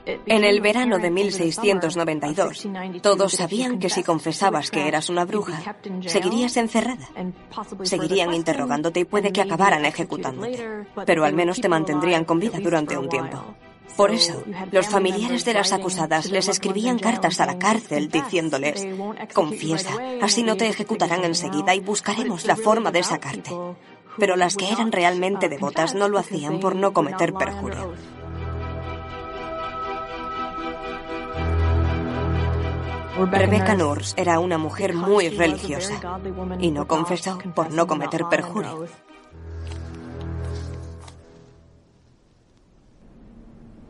En 0.06 0.44
el 0.44 0.60
verano 0.60 0.98
de 0.98 1.10
1692, 1.10 2.68
todos 3.02 3.32
sabían 3.32 3.80
que 3.80 3.90
si 3.90 4.04
confesabas 4.04 4.70
que 4.70 4.86
eras 4.86 5.08
una 5.08 5.24
bruja, 5.24 5.76
seguirías 6.06 6.56
encerrada. 6.56 7.08
Seguirían 7.82 8.32
interrogándote 8.32 9.00
y 9.00 9.04
puede 9.04 9.32
que 9.32 9.42
acabaran 9.42 9.84
ejecutándote, 9.84 10.86
pero 11.04 11.24
al 11.24 11.34
menos 11.34 11.60
te 11.60 11.68
mantendrían 11.68 12.24
con 12.24 12.38
vida 12.38 12.58
durante 12.60 12.96
un 12.96 13.08
tiempo. 13.08 13.44
Por 13.96 14.10
eso, 14.10 14.44
los 14.72 14.86
familiares 14.86 15.44
de 15.44 15.54
las 15.54 15.72
acusadas 15.72 16.30
les 16.30 16.48
escribían 16.48 16.98
cartas 16.98 17.40
a 17.40 17.46
la 17.46 17.58
cárcel 17.58 18.08
diciéndoles, 18.08 18.86
confiesa, 19.34 19.96
así 20.20 20.42
no 20.42 20.56
te 20.56 20.68
ejecutarán 20.68 21.24
enseguida 21.24 21.74
y 21.74 21.80
buscaremos 21.80 22.46
la 22.46 22.56
forma 22.56 22.92
de 22.92 23.02
sacarte. 23.02 23.50
Pero 24.18 24.36
las 24.36 24.56
que 24.56 24.70
eran 24.70 24.92
realmente 24.92 25.48
devotas 25.48 25.94
no 25.94 26.08
lo 26.08 26.18
hacían 26.18 26.60
por 26.60 26.76
no 26.76 26.92
cometer 26.92 27.32
perjurio. 27.34 27.94
Rebecca 33.24 33.74
Nurs 33.74 34.14
era 34.18 34.38
una 34.40 34.58
mujer 34.58 34.92
muy 34.92 35.30
religiosa 35.30 36.20
y 36.60 36.70
no 36.70 36.86
confesó 36.86 37.38
por 37.54 37.72
no 37.72 37.86
cometer 37.86 38.24
perjurio. 38.28 38.86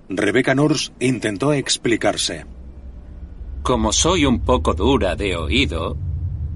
Rebecca 0.08 0.54
Nurs 0.54 0.92
intentó 1.00 1.52
explicarse. 1.52 2.46
Como 3.62 3.92
soy 3.92 4.24
un 4.24 4.40
poco 4.40 4.74
dura 4.74 5.16
de 5.16 5.36
oído, 5.36 5.96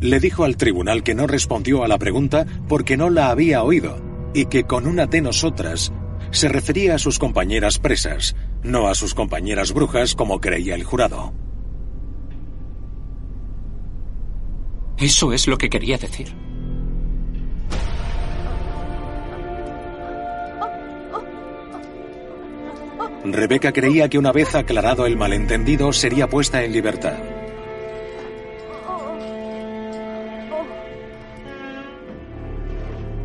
le 0.00 0.20
dijo 0.20 0.44
al 0.44 0.56
tribunal 0.56 1.02
que 1.02 1.16
no 1.16 1.26
respondió 1.26 1.82
a 1.82 1.88
la 1.88 1.98
pregunta 1.98 2.46
porque 2.68 2.96
no 2.96 3.10
la 3.10 3.30
había 3.30 3.64
oído 3.64 3.98
y 4.32 4.46
que 4.46 4.62
con 4.64 4.86
una 4.86 5.06
de 5.06 5.20
nosotras 5.20 5.92
se 6.30 6.48
refería 6.48 6.94
a 6.94 6.98
sus 6.98 7.18
compañeras 7.18 7.80
presas, 7.80 8.36
no 8.62 8.86
a 8.86 8.94
sus 8.94 9.14
compañeras 9.14 9.72
brujas 9.72 10.14
como 10.14 10.40
creía 10.40 10.76
el 10.76 10.84
jurado. 10.84 11.32
Eso 15.01 15.32
es 15.32 15.46
lo 15.46 15.57
que 15.57 15.70
quería 15.70 15.96
decir. 15.96 16.28
Rebeca 23.24 23.72
creía 23.72 24.09
que 24.09 24.18
una 24.18 24.32
vez 24.32 24.55
aclarado 24.55 25.07
el 25.07 25.16
malentendido 25.16 25.92
sería 25.92 26.28
puesta 26.28 26.62
en 26.62 26.72
libertad. 26.72 27.16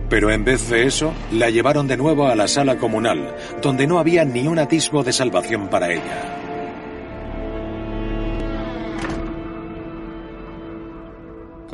Pero 0.10 0.32
en 0.32 0.46
vez 0.46 0.70
de 0.70 0.86
eso, 0.86 1.14
la 1.32 1.50
llevaron 1.50 1.88
de 1.88 1.98
nuevo 1.98 2.28
a 2.28 2.36
la 2.36 2.48
sala 2.48 2.78
comunal, 2.78 3.36
donde 3.62 3.88
no 3.88 4.00
había 4.00 4.24
ni 4.24 4.48
un 4.48 4.60
atisbo 4.60 5.04
de 5.04 5.12
salvación 5.12 5.70
para 5.70 5.92
ella. 5.92 6.45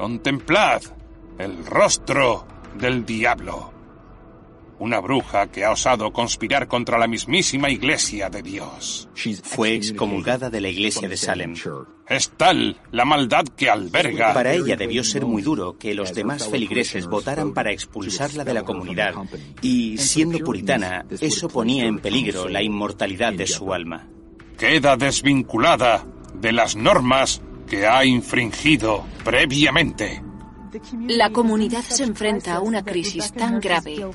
Contemplad 0.01 0.81
el 1.37 1.63
rostro 1.63 2.47
del 2.73 3.05
diablo. 3.05 3.71
Una 4.79 4.99
bruja 4.99 5.51
que 5.51 5.63
ha 5.63 5.69
osado 5.69 6.11
conspirar 6.11 6.67
contra 6.67 6.97
la 6.97 7.05
mismísima 7.05 7.69
iglesia 7.69 8.27
de 8.27 8.41
Dios. 8.41 9.07
Fue 9.43 9.75
excomulgada 9.75 10.49
de 10.49 10.59
la 10.59 10.69
iglesia 10.69 11.07
de 11.07 11.17
Salem. 11.17 11.53
Es 12.07 12.31
tal 12.35 12.81
la 12.89 13.05
maldad 13.05 13.45
que 13.55 13.69
alberga. 13.69 14.33
Para 14.33 14.55
ella 14.55 14.75
debió 14.75 15.03
ser 15.03 15.27
muy 15.27 15.43
duro 15.43 15.77
que 15.77 15.93
los 15.93 16.15
demás 16.15 16.49
feligreses 16.49 17.05
votaran 17.05 17.53
para 17.53 17.71
expulsarla 17.71 18.43
de 18.43 18.55
la 18.55 18.63
comunidad. 18.63 19.13
Y 19.61 19.99
siendo 19.99 20.39
puritana, 20.39 21.05
eso 21.11 21.47
ponía 21.47 21.85
en 21.85 21.99
peligro 21.99 22.49
la 22.49 22.63
inmortalidad 22.63 23.33
de 23.33 23.45
su 23.45 23.71
alma. 23.71 24.07
Queda 24.57 24.97
desvinculada 24.97 26.07
de 26.33 26.53
las 26.53 26.75
normas 26.75 27.43
que 27.71 27.87
ha 27.87 28.03
infringido 28.03 29.05
previamente. 29.23 30.21
La 31.07 31.29
comunidad 31.29 31.83
se 31.83 32.03
enfrenta 32.03 32.55
a 32.55 32.59
una 32.59 32.83
crisis 32.83 33.31
tan 33.31 33.61
grave 33.61 34.09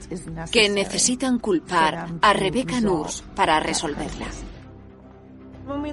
que 0.52 0.68
necesitan 0.68 1.38
culpar 1.38 2.06
a 2.20 2.32
Rebecca 2.34 2.82
Nurs 2.82 3.24
para 3.34 3.58
resolverla. 3.58 4.26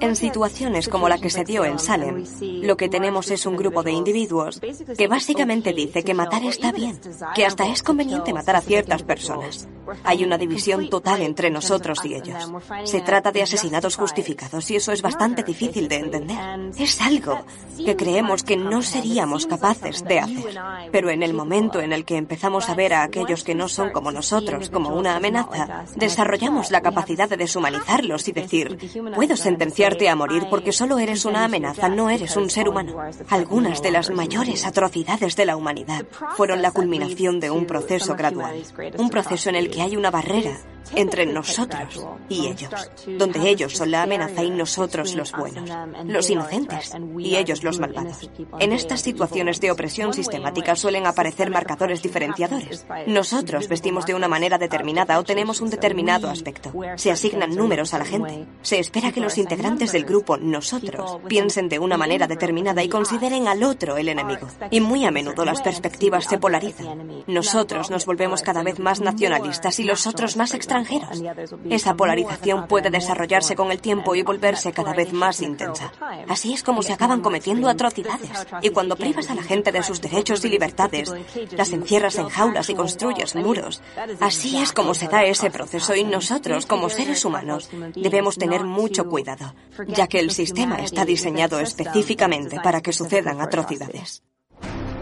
En 0.02 0.14
situaciones 0.14 0.90
como 0.90 1.08
la 1.08 1.16
que 1.16 1.30
se 1.30 1.44
dio 1.44 1.64
en 1.64 1.78
Salem, 1.78 2.26
lo 2.62 2.76
que 2.76 2.90
tenemos 2.90 3.30
es 3.30 3.46
un 3.46 3.56
grupo 3.56 3.82
de 3.82 3.92
individuos 3.92 4.60
que 4.98 5.08
básicamente 5.08 5.72
dice 5.72 6.04
que 6.04 6.12
matar 6.12 6.44
está 6.44 6.70
bien, 6.70 7.00
que 7.34 7.46
hasta 7.46 7.66
es 7.66 7.82
conveniente 7.82 8.34
matar 8.34 8.56
a 8.56 8.60
ciertas 8.60 9.02
personas. 9.04 9.66
Hay 10.04 10.24
una 10.24 10.38
división 10.38 10.88
total 10.88 11.22
entre 11.22 11.50
nosotros 11.50 11.98
y 12.04 12.14
ellos. 12.14 12.50
Se 12.84 13.00
trata 13.00 13.32
de 13.32 13.42
asesinatos 13.42 13.96
justificados 13.96 14.70
y 14.70 14.76
eso 14.76 14.92
es 14.92 15.02
bastante 15.02 15.42
difícil 15.42 15.88
de 15.88 15.96
entender. 15.96 16.38
Es 16.78 17.00
algo 17.00 17.44
que 17.76 17.96
creemos 17.96 18.42
que 18.42 18.56
no 18.56 18.82
seríamos 18.82 19.46
capaces 19.46 20.04
de 20.04 20.20
hacer. 20.20 20.60
Pero 20.92 21.10
en 21.10 21.22
el 21.22 21.34
momento 21.34 21.80
en 21.80 21.92
el 21.92 22.04
que 22.04 22.16
empezamos 22.16 22.68
a 22.68 22.74
ver 22.74 22.94
a 22.94 23.02
aquellos 23.02 23.44
que 23.44 23.54
no 23.54 23.68
son 23.68 23.90
como 23.90 24.12
nosotros 24.12 24.70
como 24.70 24.90
una 24.90 25.16
amenaza, 25.16 25.84
desarrollamos 25.96 26.70
la 26.70 26.80
capacidad 26.80 27.28
de 27.28 27.36
deshumanizarlos 27.36 28.28
y 28.28 28.32
decir, 28.32 28.78
puedo 29.14 29.36
sentenciarte 29.36 30.08
a 30.08 30.16
morir 30.16 30.46
porque 30.50 30.72
solo 30.72 30.98
eres 30.98 31.24
una 31.24 31.44
amenaza, 31.44 31.88
no 31.88 32.10
eres 32.10 32.36
un 32.36 32.50
ser 32.50 32.68
humano. 32.68 32.96
Algunas 33.30 33.82
de 33.82 33.90
las 33.90 34.10
mayores 34.10 34.66
atrocidades 34.66 35.36
de 35.36 35.46
la 35.46 35.56
humanidad 35.56 36.06
fueron 36.36 36.62
la 36.62 36.70
culminación 36.70 37.40
de 37.40 37.50
un 37.50 37.66
proceso 37.66 38.14
gradual, 38.14 38.62
un 38.98 39.10
proceso 39.10 39.48
en 39.50 39.56
el 39.56 39.70
que 39.74 39.82
hay 39.82 39.96
una 39.96 40.12
barrera 40.12 40.56
entre 40.94 41.26
nosotros 41.26 42.06
y 42.28 42.46
ellos, 42.46 42.90
donde 43.18 43.48
ellos 43.48 43.72
son 43.76 43.90
la 43.90 44.02
amenaza 44.02 44.42
y 44.42 44.50
nosotros 44.50 45.14
los 45.14 45.32
buenos, 45.32 45.70
los 46.04 46.30
inocentes 46.30 46.92
y 47.18 47.36
ellos 47.36 47.62
los 47.62 47.78
malvados. 47.78 48.30
En 48.58 48.72
estas 48.72 49.00
situaciones 49.00 49.60
de 49.60 49.70
opresión 49.70 50.12
sistemática 50.12 50.76
suelen 50.76 51.06
aparecer 51.06 51.50
marcadores 51.50 52.02
diferenciadores. 52.02 52.86
Nosotros 53.06 53.68
vestimos 53.68 54.06
de 54.06 54.14
una 54.14 54.28
manera 54.28 54.58
determinada 54.58 55.18
o 55.18 55.24
tenemos 55.24 55.60
un 55.60 55.70
determinado 55.70 56.28
aspecto. 56.28 56.72
Se 56.96 57.10
asignan 57.10 57.54
números 57.54 57.94
a 57.94 57.98
la 57.98 58.04
gente. 58.04 58.46
Se 58.62 58.78
espera 58.78 59.12
que 59.12 59.20
los 59.20 59.38
integrantes 59.38 59.92
del 59.92 60.04
grupo, 60.04 60.36
nosotros, 60.36 61.18
piensen 61.28 61.68
de 61.68 61.78
una 61.78 61.96
manera 61.96 62.26
determinada 62.26 62.82
y 62.82 62.88
consideren 62.88 63.48
al 63.48 63.62
otro 63.62 63.96
el 63.96 64.08
enemigo. 64.08 64.48
Y 64.70 64.80
muy 64.80 65.04
a 65.04 65.10
menudo 65.10 65.44
las 65.44 65.62
perspectivas 65.62 66.24
se 66.24 66.38
polarizan. 66.38 67.24
Nosotros 67.26 67.90
nos 67.90 68.06
volvemos 68.06 68.42
cada 68.42 68.62
vez 68.62 68.78
más 68.78 69.00
nacionalistas 69.00 69.78
y 69.80 69.84
los 69.84 70.06
otros 70.06 70.36
más 70.36 70.54
extranjeros 70.54 70.73
extranjeros. 70.74 71.22
Esa 71.70 71.94
polarización 71.94 72.66
puede 72.66 72.90
desarrollarse 72.90 73.54
con 73.54 73.70
el 73.70 73.80
tiempo 73.80 74.14
y 74.14 74.22
volverse 74.22 74.72
cada 74.72 74.92
vez 74.92 75.12
más 75.12 75.40
intensa. 75.40 75.92
Así 76.28 76.52
es 76.52 76.62
como 76.62 76.82
se 76.82 76.92
acaban 76.92 77.20
cometiendo 77.20 77.68
atrocidades. 77.68 78.30
Y 78.62 78.70
cuando 78.70 78.96
privas 78.96 79.30
a 79.30 79.34
la 79.34 79.42
gente 79.42 79.72
de 79.72 79.82
sus 79.82 80.00
derechos 80.00 80.44
y 80.44 80.48
libertades, 80.48 81.12
las 81.52 81.72
encierras 81.72 82.16
en 82.16 82.28
jaulas 82.28 82.68
y 82.70 82.74
construyes 82.74 83.34
muros, 83.34 83.82
así 84.20 84.58
es 84.58 84.72
como 84.72 84.94
se 84.94 85.08
da 85.08 85.24
ese 85.24 85.50
proceso 85.50 85.94
y 85.94 86.04
nosotros, 86.04 86.66
como 86.66 86.88
seres 86.88 87.24
humanos, 87.24 87.70
debemos 87.94 88.36
tener 88.36 88.64
mucho 88.64 89.08
cuidado, 89.08 89.54
ya 89.88 90.06
que 90.06 90.20
el 90.20 90.30
sistema 90.30 90.76
está 90.76 91.04
diseñado 91.04 91.60
específicamente 91.60 92.60
para 92.62 92.80
que 92.80 92.92
sucedan 92.92 93.40
atrocidades. 93.40 94.22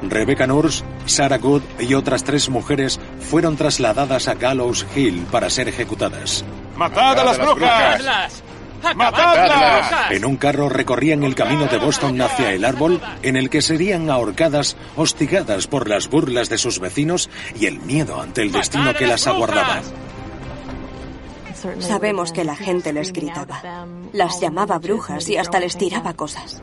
Rebecca 0.02 0.46
Nurse, 0.46 0.84
Sarah 1.06 1.38
Good 1.38 1.62
y 1.80 1.94
otras 1.94 2.24
tres 2.24 2.48
mujeres 2.48 3.00
fueron 3.20 3.56
trasladadas 3.56 4.28
a 4.28 4.34
Gallows 4.34 4.86
Hill 4.94 5.26
para 5.30 5.50
ser 5.50 5.68
ejecutadas. 5.68 6.44
¡Matad 6.76 7.18
a 7.18 7.24
las 7.24 7.38
brujas! 7.38 8.42
¡Matadlas! 8.96 10.10
En 10.10 10.24
un 10.24 10.36
carro 10.36 10.68
recorrían 10.68 11.22
el 11.22 11.34
camino 11.34 11.66
de 11.66 11.78
Boston 11.78 12.20
hacia 12.20 12.52
el 12.52 12.64
árbol 12.64 13.00
en 13.22 13.36
el 13.36 13.48
que 13.48 13.62
serían 13.62 14.10
ahorcadas, 14.10 14.76
hostigadas 14.96 15.66
por 15.66 15.88
las 15.88 16.08
burlas 16.08 16.48
de 16.48 16.58
sus 16.58 16.80
vecinos 16.80 17.30
y 17.58 17.66
el 17.66 17.78
miedo 17.80 18.20
ante 18.20 18.42
el 18.42 18.50
destino 18.50 18.92
que 18.94 19.06
las 19.06 19.26
aguardaba. 19.26 19.82
Sabemos 21.78 22.32
que 22.32 22.44
la 22.44 22.56
gente 22.56 22.92
les 22.92 23.12
gritaba, 23.12 23.86
las 24.12 24.40
llamaba 24.40 24.78
brujas 24.78 25.28
y 25.28 25.36
hasta 25.36 25.60
les 25.60 25.76
tiraba 25.76 26.14
cosas. 26.14 26.60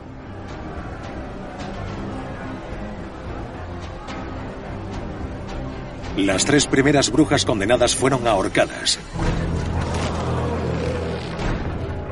Las 6.16 6.44
tres 6.44 6.66
primeras 6.66 7.10
brujas 7.10 7.44
condenadas 7.44 7.94
fueron 7.94 8.26
ahorcadas. 8.26 8.98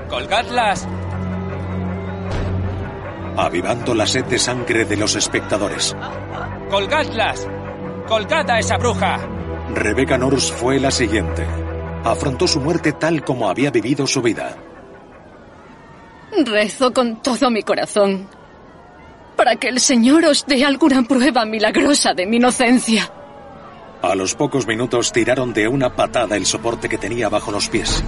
¡Colgadlas! 0.08 0.86
avivando 3.38 3.94
la 3.94 4.04
sed 4.04 4.24
de 4.24 4.38
sangre 4.38 4.84
de 4.84 4.96
los 4.96 5.14
espectadores. 5.14 5.96
¡Colgadlas! 6.70 7.46
¡Colgad 8.08 8.50
a 8.50 8.58
esa 8.58 8.76
bruja! 8.78 9.18
Rebecca 9.72 10.18
Norris 10.18 10.50
fue 10.50 10.80
la 10.80 10.90
siguiente. 10.90 11.46
Afrontó 12.04 12.48
su 12.48 12.60
muerte 12.60 12.92
tal 12.92 13.22
como 13.22 13.48
había 13.48 13.70
vivido 13.70 14.06
su 14.06 14.22
vida. 14.22 14.56
Rezo 16.44 16.92
con 16.92 17.22
todo 17.22 17.50
mi 17.50 17.62
corazón 17.62 18.28
para 19.36 19.54
que 19.54 19.68
el 19.68 19.78
Señor 19.78 20.24
os 20.24 20.44
dé 20.46 20.64
alguna 20.64 21.04
prueba 21.04 21.44
milagrosa 21.44 22.12
de 22.12 22.26
mi 22.26 22.38
inocencia. 22.38 23.12
A 24.00 24.14
los 24.14 24.34
pocos 24.34 24.66
minutos 24.66 25.12
tiraron 25.12 25.52
de 25.52 25.66
una 25.66 25.94
patada 25.94 26.36
el 26.36 26.46
soporte 26.46 26.88
que 26.88 26.98
tenía 26.98 27.28
bajo 27.28 27.50
los 27.50 27.68
pies. 27.68 28.02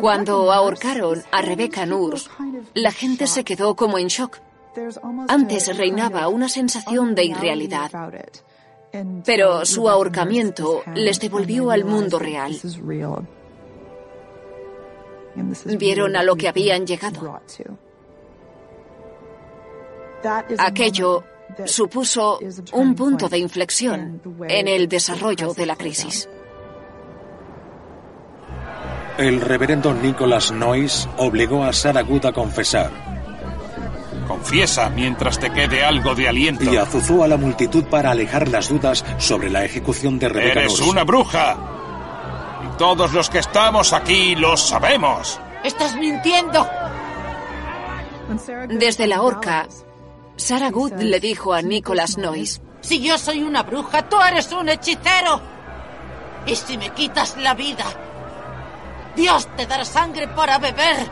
Cuando 0.00 0.52
ahorcaron 0.52 1.22
a 1.32 1.42
Rebecca 1.42 1.84
Nurs, 1.86 2.30
la 2.74 2.92
gente 2.92 3.26
se 3.26 3.44
quedó 3.44 3.74
como 3.74 3.98
en 3.98 4.06
shock. 4.06 4.38
Antes 5.26 5.76
reinaba 5.76 6.28
una 6.28 6.48
sensación 6.48 7.14
de 7.14 7.24
irrealidad, 7.24 7.90
pero 9.24 9.64
su 9.64 9.88
ahorcamiento 9.88 10.82
les 10.94 11.18
devolvió 11.18 11.70
al 11.70 11.84
mundo 11.84 12.18
real. 12.18 12.56
Vieron 15.78 16.16
a 16.16 16.22
lo 16.22 16.36
que 16.36 16.48
habían 16.48 16.86
llegado. 16.86 17.40
Aquello 20.58 21.24
supuso 21.64 22.38
un 22.72 22.94
punto 22.94 23.28
de 23.28 23.38
inflexión 23.38 24.20
en 24.48 24.68
el 24.68 24.88
desarrollo 24.88 25.54
de 25.54 25.66
la 25.66 25.76
crisis. 25.76 26.28
El 29.16 29.40
reverendo 29.40 29.92
Nicholas 29.94 30.52
Noyes 30.52 31.08
obligó 31.16 31.64
a 31.64 31.72
Sarah 31.72 32.02
Good 32.02 32.26
a 32.26 32.32
confesar. 32.32 32.90
Confiesa 34.28 34.90
mientras 34.90 35.40
te 35.40 35.50
quede 35.50 35.82
algo 35.82 36.14
de 36.14 36.28
aliento. 36.28 36.72
Y 36.72 36.76
azuzó 36.76 37.24
a 37.24 37.28
la 37.28 37.36
multitud 37.36 37.84
para 37.84 38.12
alejar 38.12 38.46
las 38.46 38.68
dudas 38.68 39.04
sobre 39.16 39.50
la 39.50 39.64
ejecución 39.64 40.18
de 40.18 40.28
Rebecca 40.28 40.60
¡Eres 40.60 40.80
una 40.80 41.02
bruja! 41.02 41.56
Y 42.64 42.76
todos 42.76 43.12
los 43.12 43.28
que 43.28 43.38
estamos 43.38 43.92
aquí 43.92 44.36
lo 44.36 44.56
sabemos. 44.56 45.40
¡Estás 45.64 45.96
mintiendo! 45.96 46.68
Desde 48.68 49.06
la 49.06 49.22
horca, 49.22 49.66
Sarah 50.38 50.70
Good 50.70 50.92
le 51.02 51.18
dijo 51.18 51.52
a 51.52 51.62
Nicholas 51.62 52.16
Noyes, 52.16 52.62
Si 52.80 53.00
yo 53.00 53.18
soy 53.18 53.42
una 53.42 53.64
bruja, 53.64 54.08
tú 54.08 54.16
eres 54.20 54.50
un 54.52 54.68
hechicero. 54.68 55.40
Y 56.46 56.54
si 56.54 56.78
me 56.78 56.90
quitas 56.90 57.36
la 57.36 57.54
vida, 57.54 57.84
Dios 59.16 59.48
te 59.56 59.66
dará 59.66 59.84
sangre 59.84 60.28
para 60.28 60.58
beber. 60.58 61.10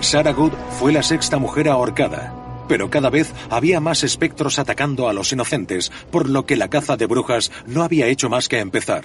Sarah 0.00 0.32
Good 0.32 0.52
fue 0.78 0.92
la 0.92 1.02
sexta 1.02 1.38
mujer 1.38 1.68
ahorcada, 1.68 2.32
pero 2.68 2.88
cada 2.88 3.10
vez 3.10 3.34
había 3.50 3.80
más 3.80 4.04
espectros 4.04 4.60
atacando 4.60 5.08
a 5.08 5.12
los 5.12 5.32
inocentes, 5.32 5.90
por 6.12 6.28
lo 6.28 6.46
que 6.46 6.56
la 6.56 6.68
caza 6.68 6.96
de 6.96 7.06
brujas 7.06 7.50
no 7.66 7.82
había 7.82 8.06
hecho 8.06 8.28
más 8.30 8.48
que 8.48 8.60
empezar. 8.60 9.02